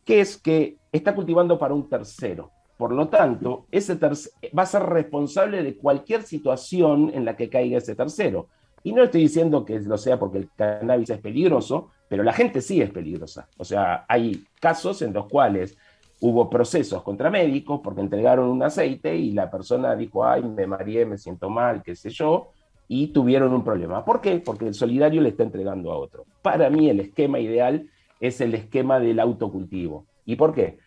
que 0.09 0.21
es 0.21 0.37
que 0.37 0.77
está 0.91 1.13
cultivando 1.13 1.59
para 1.59 1.75
un 1.75 1.87
tercero. 1.87 2.49
Por 2.77 2.93
lo 2.93 3.09
tanto, 3.09 3.67
ese 3.69 3.93
va 3.95 4.63
a 4.63 4.65
ser 4.65 4.81
responsable 4.81 5.61
de 5.61 5.77
cualquier 5.77 6.23
situación 6.23 7.11
en 7.13 7.25
la 7.25 7.37
que 7.37 7.47
caiga 7.47 7.77
ese 7.77 7.93
tercero. 7.93 8.47
Y 8.81 8.91
no 8.91 9.03
estoy 9.03 9.21
diciendo 9.21 9.63
que 9.63 9.79
lo 9.81 9.99
sea 9.99 10.17
porque 10.17 10.39
el 10.39 10.49
cannabis 10.55 11.11
es 11.11 11.19
peligroso, 11.19 11.91
pero 12.07 12.23
la 12.23 12.33
gente 12.33 12.59
sí 12.61 12.81
es 12.81 12.89
peligrosa. 12.89 13.49
O 13.57 13.63
sea, 13.63 14.05
hay 14.09 14.43
casos 14.59 15.03
en 15.03 15.13
los 15.13 15.27
cuales 15.27 15.77
hubo 16.21 16.49
procesos 16.49 17.01
contra 17.03 17.29
médicos 17.29 17.79
porque 17.83 18.01
entregaron 18.01 18.49
un 18.49 18.63
aceite 18.63 19.15
y 19.15 19.31
la 19.31 19.49
persona 19.49 19.95
dijo, 19.95 20.25
ay, 20.25 20.43
me 20.43 20.67
mareé, 20.67 21.05
me 21.05 21.17
siento 21.17 21.49
mal, 21.49 21.81
qué 21.83 21.95
sé 21.95 22.09
yo, 22.09 22.49
y 22.87 23.07
tuvieron 23.07 23.53
un 23.53 23.63
problema. 23.63 24.03
¿Por 24.03 24.19
qué? 24.19 24.39
Porque 24.39 24.67
el 24.67 24.73
solidario 24.73 25.21
le 25.21 25.29
está 25.29 25.43
entregando 25.43 25.91
a 25.91 25.97
otro. 25.97 26.25
Para 26.41 26.69
mí 26.69 26.89
el 26.89 26.99
esquema 26.99 27.39
ideal 27.39 27.87
es 28.19 28.41
el 28.41 28.53
esquema 28.55 28.99
del 28.99 29.19
autocultivo. 29.19 30.05
¿Y 30.25 30.35
por 30.35 30.53
qué? 30.53 30.79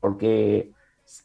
Porque 0.00 0.72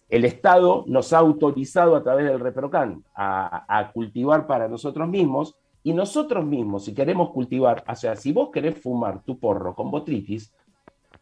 el 0.10 0.26
Estado 0.26 0.84
nos 0.88 1.14
ha 1.14 1.20
autorizado 1.20 1.96
a 1.96 2.04
través 2.04 2.26
del 2.26 2.40
ReproCan 2.40 3.04
a, 3.16 3.92
cultivar 3.94 4.48
para 4.48 4.68
nosotros 4.68 5.08
mismos 5.08 5.56
y 5.84 5.94
nosotros 5.94 6.44
mismos, 6.46 6.86
si 6.86 6.94
queremos 6.94 7.30
cultivar, 7.30 7.84
o 7.88 7.96
sea, 7.96 8.16
si 8.16 8.32
vos 8.32 8.50
querés 8.52 8.82
fumar 8.82 9.22
tu 9.24 9.38
porro 9.38 9.76
con 9.76 9.92
botritis, 9.92 10.52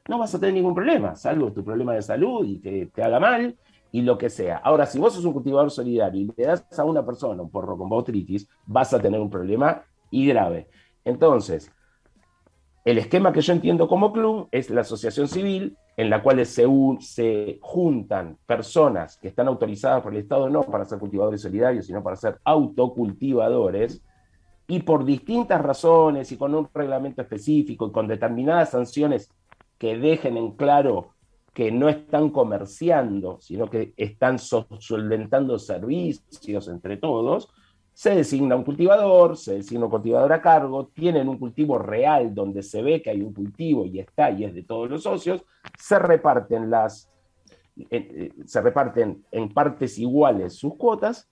no 0.07 0.17
vas 0.17 0.35
a 0.35 0.39
tener 0.39 0.53
ningún 0.53 0.75
problema, 0.75 1.15
salvo 1.15 1.51
tu 1.51 1.63
problema 1.63 1.93
de 1.93 2.01
salud 2.01 2.45
y 2.45 2.59
que 2.59 2.87
te 2.93 3.03
haga 3.03 3.19
mal 3.19 3.55
y 3.91 4.01
lo 4.01 4.17
que 4.17 4.29
sea. 4.29 4.57
Ahora, 4.57 4.85
si 4.85 4.99
vos 4.99 5.13
sos 5.13 5.23
un 5.23 5.33
cultivador 5.33 5.71
solidario 5.71 6.21
y 6.21 6.33
le 6.35 6.47
das 6.47 6.65
a 6.77 6.83
una 6.83 7.05
persona 7.05 7.41
un 7.41 7.49
porro 7.49 7.77
con 7.77 7.89
botritis, 7.89 8.47
vas 8.65 8.93
a 8.93 8.99
tener 8.99 9.19
un 9.19 9.29
problema 9.29 9.83
y 10.09 10.27
grave. 10.27 10.67
Entonces, 11.05 11.71
el 12.83 12.97
esquema 12.97 13.31
que 13.31 13.41
yo 13.41 13.53
entiendo 13.53 13.87
como 13.87 14.11
club 14.11 14.49
es 14.51 14.69
la 14.69 14.81
asociación 14.81 15.27
civil 15.27 15.77
en 15.95 16.09
la 16.09 16.21
cual 16.21 16.45
se, 16.45 16.65
se 16.99 17.59
juntan 17.61 18.37
personas 18.45 19.17
que 19.17 19.29
están 19.29 19.47
autorizadas 19.47 20.01
por 20.01 20.11
el 20.11 20.19
Estado 20.19 20.49
no 20.49 20.63
para 20.63 20.85
ser 20.85 20.99
cultivadores 20.99 21.41
solidarios, 21.41 21.85
sino 21.85 22.03
para 22.03 22.15
ser 22.15 22.39
autocultivadores, 22.43 24.01
y 24.67 24.81
por 24.81 25.05
distintas 25.05 25.61
razones 25.61 26.31
y 26.31 26.37
con 26.37 26.55
un 26.55 26.67
reglamento 26.73 27.21
específico 27.21 27.87
y 27.87 27.91
con 27.91 28.07
determinadas 28.07 28.71
sanciones 28.71 29.29
que 29.83 29.97
dejen 29.97 30.37
en 30.37 30.51
claro 30.51 31.09
que 31.53 31.69
no 31.69 31.89
están 31.89 32.29
comerciando, 32.29 33.41
sino 33.41 33.69
que 33.69 33.93
están 33.97 34.39
solventando 34.39 35.59
servicios 35.59 36.69
entre 36.69 36.95
todos, 36.95 37.49
se 37.91 38.15
designa 38.15 38.55
un 38.55 38.63
cultivador, 38.63 39.35
se 39.35 39.55
designa 39.55 39.83
un 39.83 39.91
cultivador 39.91 40.31
a 40.31 40.41
cargo, 40.41 40.87
tienen 40.93 41.27
un 41.27 41.37
cultivo 41.37 41.77
real 41.79 42.33
donde 42.33 42.63
se 42.63 42.81
ve 42.81 43.01
que 43.01 43.09
hay 43.09 43.21
un 43.21 43.33
cultivo 43.33 43.85
y 43.85 43.99
está 43.99 44.31
y 44.31 44.45
es 44.45 44.55
de 44.55 44.63
todos 44.63 44.89
los 44.89 45.03
socios, 45.03 45.43
se 45.77 45.99
reparten 45.99 46.69
las 46.69 47.11
eh, 47.89 48.31
se 48.45 48.61
reparten 48.61 49.25
en 49.31 49.49
partes 49.49 49.99
iguales 49.99 50.55
sus 50.55 50.77
cuotas 50.77 51.29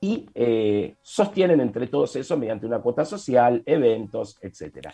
y 0.00 0.28
eh, 0.34 0.96
sostienen 1.02 1.60
entre 1.60 1.86
todos 1.86 2.16
eso 2.16 2.36
mediante 2.36 2.66
una 2.66 2.80
cuota 2.80 3.04
social, 3.04 3.62
eventos, 3.64 4.38
etc. 4.42 4.88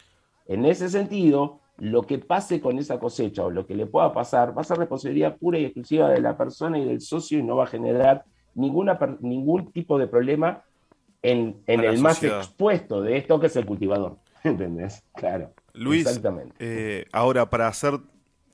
En 0.45 0.67
ese 0.67 0.91
sentido, 0.91 1.63
lo 1.79 2.03
que 2.03 2.19
pase 2.19 2.61
con 2.61 2.79
esa 2.79 2.99
cosecha 2.99 3.45
o 3.45 3.51
lo 3.51 3.67
que 3.67 3.75
le 3.75 3.87
pueda 3.87 4.13
pasar 4.13 4.57
va 4.57 4.63
a 4.63 4.65
ser 4.65 4.79
responsabilidad 4.79 5.37
pura 5.37 5.59
y 5.59 5.65
exclusiva 5.65 6.11
de 6.11 6.21
la 6.21 6.37
persona 6.37 6.79
y 6.79 6.85
del 6.85 7.01
socio 7.01 7.39
y 7.39 7.43
no 7.43 7.57
va 7.57 7.65
a 7.65 7.69
generar 7.69 8.25
ninguna, 8.55 8.99
ningún 9.21 9.71
tipo 9.73 9.99
de 9.99 10.09
problema 10.09 10.65
en, 11.23 11.63
el 11.67 11.99
más 12.01 12.23
expuesto 12.23 13.01
de 13.01 13.17
esto, 13.17 13.41
que 13.41 13.47
es 13.47 13.57
el 13.57 13.67
cultivador. 13.67 14.19
¿Entendés? 14.45 15.03
Claro. 15.15 15.53
Luis, 15.73 16.07
Exactamente. 16.07 16.55
Eh, 16.59 17.07
ahora 17.13 17.49
para 17.51 17.69
hacer, 17.69 18.01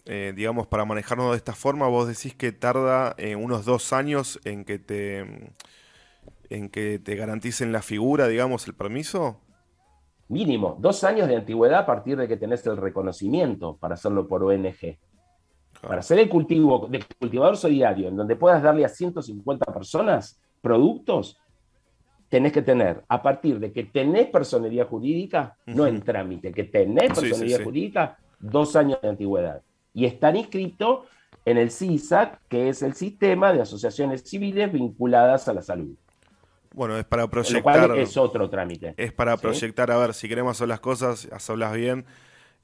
eh, 0.05 0.33
digamos, 0.37 0.67
para 0.67 0.85
manejarnos 0.85 1.31
de 1.31 1.37
esta 1.37 1.55
forma, 1.55 1.89
vos 1.89 2.09
decís 2.09 2.35
que 2.35 2.53
tarda 2.53 3.15
eh, 3.17 3.37
unos 3.37 3.65
dos 3.65 3.93
años 3.93 4.41
en 4.45 4.65
que 4.65 4.79
te 4.79 5.53
en 6.51 6.69
que 6.69 6.99
te 6.99 7.17
garanticen 7.17 7.73
la 7.73 7.83
figura, 7.83 8.29
digamos, 8.29 8.67
el 8.67 8.75
permiso. 8.75 9.41
Mínimo, 10.29 10.77
dos 10.81 11.05
años 11.05 11.29
de 11.29 11.37
antigüedad 11.37 11.81
a 11.81 11.87
partir 11.87 12.17
de 12.17 12.27
que 12.27 12.37
tenés 12.37 12.67
el 12.67 12.77
reconocimiento 12.77 13.77
para 13.77 13.95
hacerlo 13.95 14.27
por 14.27 14.43
ONG. 14.43 14.99
Para 15.83 16.01
hacer 16.01 16.19
el 16.19 16.29
cultivo 16.29 16.89
de 16.91 17.05
cultivador 17.19 17.57
solidario, 17.57 18.09
en 18.09 18.17
donde 18.17 18.37
puedas 18.37 18.63
darle 18.63 18.85
a 18.85 18.89
150 18.89 19.73
personas 19.73 20.41
productos, 20.63 21.39
tenés 22.31 22.53
que 22.53 22.63
tener, 22.63 23.05
a 23.09 23.23
partir 23.23 23.61
de 23.61 23.71
que 23.71 23.85
tenés 23.85 24.29
personería 24.29 24.87
jurídica, 24.87 25.57
no 25.67 25.87
en 25.87 26.01
trámite, 26.01 26.53
que 26.53 26.65
tenés 26.65 27.13
personería 27.13 27.63
jurídica, 27.63 28.19
dos 28.41 28.77
años 28.77 29.01
de 29.03 29.09
antigüedad. 29.09 29.63
Y 29.93 30.07
estar 30.07 30.35
inscrito 30.35 31.05
en 31.45 31.59
el 31.59 31.71
CISAC, 31.71 32.41
que 32.49 32.71
es 32.71 32.83
el 32.83 32.95
sistema 32.95 33.53
de 33.53 33.61
asociaciones 33.61 34.23
civiles 34.23 34.73
vinculadas 34.73 35.49
a 35.49 35.53
la 35.53 35.63
salud. 35.63 35.95
Bueno, 36.75 36.99
es 36.99 37.05
para 37.05 37.27
proyectar. 37.29 37.97
es 37.97 38.17
otro 38.17 38.51
trámite. 38.51 38.95
Es 38.97 39.13
para 39.13 39.37
proyectar, 39.37 39.91
a 39.91 39.97
ver, 39.97 40.13
si 40.13 40.29
queremos 40.29 40.57
hacer 40.57 40.69
las 40.69 40.81
cosas, 40.81 41.29
hacerlas 41.33 41.75
bien, 41.75 42.05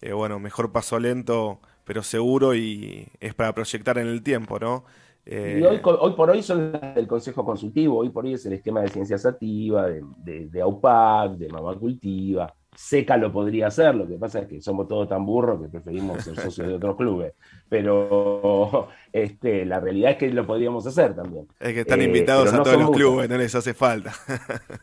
eh, 0.02 0.12
bueno, 0.12 0.38
mejor 0.38 0.72
paso 0.72 0.98
lento 0.98 1.60
pero 1.90 2.04
seguro 2.04 2.54
y 2.54 3.08
es 3.18 3.34
para 3.34 3.52
proyectar 3.52 3.98
en 3.98 4.06
el 4.06 4.22
tiempo, 4.22 4.60
¿no? 4.60 4.84
y 5.26 5.60
hoy, 5.62 5.80
hoy, 5.82 6.12
por 6.12 6.30
hoy 6.30 6.40
son 6.40 6.70
las 6.70 6.94
del 6.94 7.08
Consejo 7.08 7.44
Consultivo, 7.44 7.98
hoy 7.98 8.10
por 8.10 8.24
hoy 8.24 8.34
es 8.34 8.46
el 8.46 8.52
esquema 8.52 8.80
de 8.80 8.88
ciencias 8.90 9.26
activa, 9.26 9.88
de, 9.88 10.46
de, 10.46 10.60
AUPAC, 10.60 11.32
de 11.32 11.48
Mamá 11.48 11.74
Cultiva. 11.74 12.54
Seca 12.74 13.16
lo 13.16 13.32
podría 13.32 13.66
hacer, 13.66 13.94
lo 13.94 14.06
que 14.06 14.14
pasa 14.14 14.40
es 14.40 14.48
que 14.48 14.60
somos 14.60 14.88
todos 14.88 15.08
tan 15.08 15.26
burros 15.26 15.60
que 15.60 15.68
preferimos 15.68 16.22
ser 16.22 16.36
socios 16.40 16.68
de 16.68 16.74
otros 16.74 16.96
clubes. 16.96 17.34
Pero 17.68 18.88
este, 19.12 19.64
la 19.64 19.80
realidad 19.80 20.12
es 20.12 20.16
que 20.16 20.30
lo 20.30 20.46
podríamos 20.46 20.86
hacer 20.86 21.14
también. 21.14 21.46
Es 21.58 21.72
que 21.74 21.80
están 21.80 22.02
invitados 22.02 22.52
eh, 22.52 22.56
a 22.56 22.62
todos 22.62 22.78
los 22.78 22.90
clubes, 22.90 23.28
no 23.28 23.36
les 23.36 23.54
hace 23.54 23.74
falta. 23.74 24.12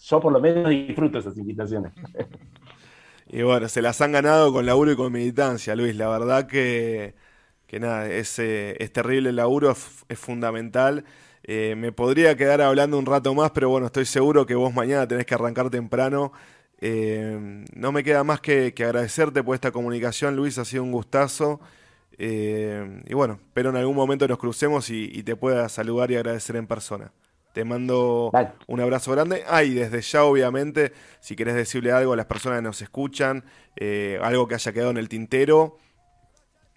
Yo 0.00 0.20
por 0.20 0.32
lo 0.32 0.40
menos 0.40 0.70
disfruto 0.70 1.18
esas 1.18 1.36
invitaciones. 1.36 1.92
Y 3.26 3.42
bueno, 3.42 3.68
se 3.68 3.82
las 3.82 4.00
han 4.00 4.12
ganado 4.12 4.52
con 4.52 4.64
laburo 4.64 4.92
y 4.92 4.96
con 4.96 5.12
militancia, 5.12 5.76
Luis. 5.76 5.94
La 5.96 6.08
verdad 6.08 6.46
que 6.46 7.14
que 7.68 7.78
nada, 7.78 8.08
es, 8.08 8.38
es 8.38 8.92
terrible 8.92 9.28
el 9.28 9.36
laburo, 9.36 9.70
es, 9.70 10.18
fundamental. 10.18 11.04
Me 11.48 11.92
podría 11.92 12.36
quedar 12.36 12.60
hablando 12.60 12.98
un 12.98 13.06
rato 13.06 13.34
más, 13.34 13.50
pero 13.52 13.70
bueno, 13.70 13.86
estoy 13.86 14.04
seguro 14.04 14.44
que 14.44 14.54
vos 14.54 14.72
mañana 14.72 15.08
tenés 15.08 15.26
que 15.26 15.34
arrancar 15.34 15.70
temprano. 15.70 16.32
no 16.80 17.92
me 17.92 18.04
queda 18.04 18.22
más 18.22 18.40
que, 18.40 18.74
agradecerte 18.76 19.42
por 19.42 19.54
esta 19.54 19.72
comunicación, 19.72 20.36
Luis, 20.36 20.58
ha 20.58 20.64
sido 20.64 20.82
un 20.82 20.92
gustazo. 20.92 21.60
y 22.18 23.14
bueno, 23.14 23.40
espero 23.42 23.70
en 23.70 23.76
algún 23.76 23.96
momento 23.96 24.28
nos 24.28 24.38
crucemos 24.38 24.90
y 24.90 25.22
te 25.22 25.36
pueda 25.36 25.68
saludar 25.68 26.10
y 26.10 26.16
agradecer 26.16 26.56
en 26.56 26.66
persona. 26.66 27.12
Te 27.58 27.64
mando 27.64 28.30
un 28.66 28.80
abrazo 28.80 29.10
grande. 29.10 29.42
Ah, 29.48 29.64
y 29.64 29.74
desde 29.74 30.00
ya, 30.00 30.22
obviamente, 30.22 30.92
si 31.20 31.34
querés 31.34 31.54
decirle 31.54 31.90
algo 31.90 32.12
a 32.12 32.16
las 32.16 32.26
personas 32.26 32.58
que 32.58 32.62
nos 32.62 32.82
escuchan, 32.82 33.44
eh, 33.74 34.16
algo 34.22 34.46
que 34.46 34.54
haya 34.54 34.72
quedado 34.72 34.90
en 34.90 34.98
el 34.98 35.08
tintero, 35.08 35.76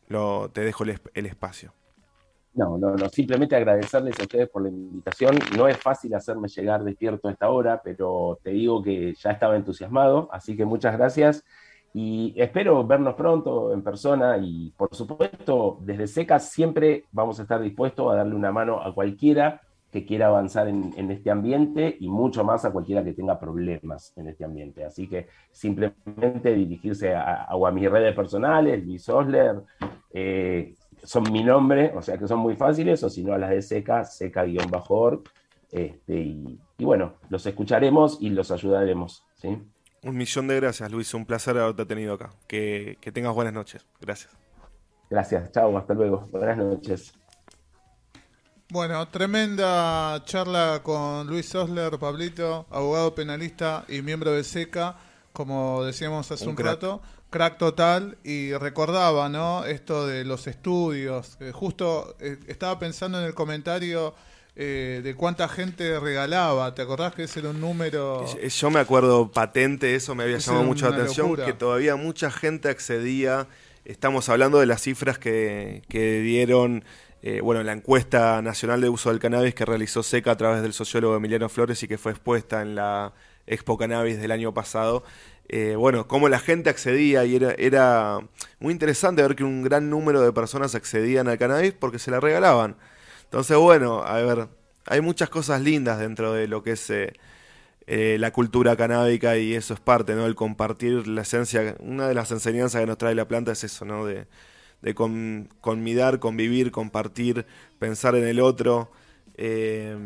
lo, 0.08 0.50
te 0.52 0.62
dejo 0.62 0.84
el, 0.84 1.26
espacio. 1.28 1.74
No, 2.54 2.78
no, 2.78 2.96
no, 2.96 3.08
simplemente 3.08 3.56
agradecerles 3.56 4.20
a 4.20 4.24
ustedes 4.24 4.50
por 4.50 4.64
la 4.64 4.70
invitación. 4.70 5.38
No 5.56 5.70
es 5.70 5.78
fácil 5.78 6.14
hacerme 6.14 6.50
llegar 6.50 6.84
despierto 6.84 7.28
a 7.28 7.32
esta 7.32 7.50
hora, 7.50 7.82
pero 7.82 8.40
te 8.44 8.52
digo 8.52 8.84
que 8.84 9.14
ya 9.14 9.32
estaba 9.32 9.56
entusiasmado, 9.56 10.28
así 10.34 10.58
que 10.58 10.66
muchas 10.66 10.98
gracias 10.98 11.46
y 11.94 12.34
espero 12.38 12.86
vernos 12.86 13.16
pronto 13.16 13.74
en 13.74 13.82
persona 13.82 14.38
y 14.38 14.72
por 14.78 14.94
supuesto 14.96 15.78
desde 15.82 16.08
SECA 16.08 16.40
siempre 16.40 17.06
vamos 17.12 17.40
a 17.40 17.44
estar 17.44 17.62
dispuestos 17.62 18.12
a 18.12 18.16
darle 18.16 18.36
una 18.36 18.52
mano 18.52 18.82
a 18.82 18.94
cualquiera 18.94 19.62
que 19.92 20.06
quiera 20.06 20.28
avanzar 20.28 20.70
en, 20.70 21.12
este 21.12 21.30
ambiente 21.30 21.98
y 22.00 22.08
mucho 22.08 22.46
más 22.46 22.64
a 22.64 22.72
cualquiera 22.72 23.04
que 23.04 23.12
tenga 23.12 23.38
problemas 23.38 24.14
en 24.16 24.30
este 24.30 24.46
ambiente. 24.46 24.86
Así 24.86 25.06
que 25.10 25.28
simplemente 25.52 26.56
dirigirse 26.56 27.14
a, 27.14 27.50
mis 27.74 27.92
redes 27.92 28.16
personales, 28.16 28.86
Luis 28.86 29.10
Osler, 29.10 29.62
eh, 30.14 30.76
son 31.04 31.32
mi 31.32 31.44
nombre, 31.44 31.92
o 31.96 32.02
sea 32.02 32.18
que 32.18 32.28
son 32.28 32.40
muy 32.40 32.56
fáciles, 32.56 33.04
o 33.04 33.10
si 33.10 33.24
no 33.24 33.34
a 33.34 33.38
las 33.38 33.50
de 33.50 33.62
Seca, 33.62 34.06
seca-org. 34.06 35.24
Este, 35.72 36.14
y, 36.20 36.60
bueno, 36.80 37.14
los 37.30 37.46
escucharemos 37.46 38.18
y 38.20 38.30
los 38.30 38.52
ayudaremos. 38.52 39.24
¿sí? 39.36 39.58
Un 40.04 40.18
millón 40.18 40.48
de 40.48 40.56
gracias, 40.58 40.92
Luis. 40.92 41.14
Un 41.14 41.26
placer 41.26 41.58
haberte 41.58 41.86
tenido 41.86 42.16
acá. 42.16 42.32
Que, 42.48 42.98
que 43.00 43.12
tengas 43.12 43.34
buenas 43.34 43.54
noches. 43.54 43.86
Gracias. 44.02 44.36
Gracias. 45.10 45.52
Chao. 45.52 45.78
Hasta 45.78 45.94
luego. 45.94 46.28
Buenas 46.32 46.58
noches. 46.58 47.14
Bueno, 48.72 49.06
tremenda 49.10 50.24
charla 50.24 50.80
con 50.82 51.28
Luis 51.28 51.54
Osler, 51.54 52.00
Pablito, 52.00 52.66
abogado 52.70 53.14
penalista 53.14 53.84
y 53.90 54.02
miembro 54.02 54.32
de 54.32 54.46
SECA, 54.46 54.96
como 55.34 55.84
decíamos 55.84 56.32
hace 56.32 56.48
un, 56.48 56.56
rato, 56.56 57.02
crack 57.32 57.58
total, 57.58 58.18
y 58.24 58.54
recordaba, 58.54 59.30
¿no? 59.30 59.66
Esto 59.66 60.06
de 60.06 60.24
los 60.26 60.46
estudios. 60.46 61.38
justo 61.54 62.16
eh, 62.20 62.38
estaba 62.48 62.78
pensando 62.78 63.20
en 63.20 63.26
el 63.26 63.34
comentario 63.34 64.14
eh, 64.56 65.00
de 65.04 65.16
cuánta 65.16 65.48
gente 65.48 66.00
regalaba. 66.00 66.76
¿Te 66.76 66.82
acordás 66.82 67.16
que 67.16 67.24
ese 67.24 67.40
era 67.40 67.50
un 67.50 67.62
número? 67.62 68.26
Yo 68.48 68.70
me 68.70 68.82
acuerdo 68.82 69.32
patente, 69.32 69.96
eso 69.96 70.14
me 70.14 70.24
había 70.24 70.38
llamado 70.38 70.66
mucho 70.66 70.90
la 70.90 70.98
atención, 70.98 71.36
que 71.38 71.54
todavía 71.54 71.96
mucha 71.96 72.30
gente 72.30 72.70
accedía. 72.70 73.48
Estamos 73.86 74.30
hablando 74.30 74.60
de 74.60 74.68
las 74.68 74.82
cifras 74.82 75.18
que, 75.18 75.82
que 75.88 76.20
dieron 76.20 76.84
eh, 77.24 77.40
bueno, 77.42 77.64
la 77.64 77.72
encuesta 77.72 78.42
nacional 78.42 78.82
de 78.82 78.90
uso 78.90 79.10
del 79.10 79.20
cannabis 79.20 79.54
que 79.54 79.64
realizó 79.64 80.04
SECA 80.04 80.32
a 80.32 80.38
través 80.38 80.62
del 80.64 80.74
sociólogo 80.74 81.16
Emiliano 81.16 81.50
Flores 81.50 81.82
y 81.84 81.88
que 81.88 81.98
fue 81.98 82.12
expuesta 82.12 82.62
en 82.62 82.76
la 82.76 83.14
Expo 83.48 83.78
Cannabis 83.78 84.20
del 84.20 84.32
año 84.32 84.54
pasado, 84.54 85.04
eh, 85.50 85.76
bueno, 85.76 86.08
cómo 86.08 86.30
la 86.30 86.40
gente 86.40 86.70
accedía 86.70 87.26
y 87.26 87.36
era, 87.36 88.20
muy 88.60 88.72
interesante 88.72 89.22
ver 89.22 89.36
que 89.36 89.44
un 89.44 89.64
gran 89.64 89.90
número 89.90 90.22
de 90.22 90.32
personas 90.32 90.76
accedían 90.76 91.28
al 91.28 91.38
cannabis 91.38 91.74
porque 91.74 92.00
se 92.00 92.12
la 92.12 92.20
regalaban. 92.20 92.78
Entonces, 93.26 93.58
bueno, 93.58 94.04
a 94.04 94.22
ver, 94.22 94.48
hay 94.86 95.02
muchas 95.02 95.30
cosas 95.30 95.62
lindas 95.62 96.00
dentro 96.00 96.34
de 96.34 96.48
lo 96.48 96.64
que 96.64 96.72
es 96.72 96.90
eh, 96.90 98.18
la 98.20 98.32
cultura 98.32 98.76
canábica 98.76 99.38
y 99.38 99.54
eso 99.54 99.74
es 99.74 99.80
parte, 99.80 100.16
¿no? 100.16 100.26
El 100.26 100.36
compartir 100.36 101.08
la 101.08 101.24
esencia, 101.24 101.76
una 101.80 102.08
de 102.08 102.14
las 102.14 102.32
enseñanzas 102.32 102.82
que 102.82 102.88
nos 102.88 102.98
trae 102.98 103.16
la 103.16 103.28
planta 103.28 103.52
es 103.52 103.64
eso, 103.64 103.86
¿no? 103.86 104.06
De, 104.06 104.28
con, 104.96 105.50
conmidar, 105.60 106.20
convivir, 106.20 106.72
compartir, 106.72 107.46
pensar 107.80 108.16
en 108.16 108.26
el 108.26 108.40
otro. 108.40 108.92
Eh, 109.36 109.98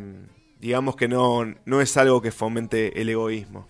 digamos 0.59 0.95
que 0.95 1.07
no, 1.07 1.45
no 1.65 1.81
es 1.81 1.95
algo 1.97 2.21
que 2.21 2.31
fomente 2.31 2.99
el 3.01 3.09
egoísmo. 3.09 3.69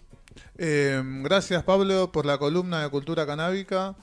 Eh, 0.58 1.02
gracias 1.24 1.64
Pablo 1.64 2.12
por 2.12 2.26
la 2.26 2.38
columna 2.38 2.82
de 2.84 2.90
cultura 2.90 3.26
canábica. 3.26 3.94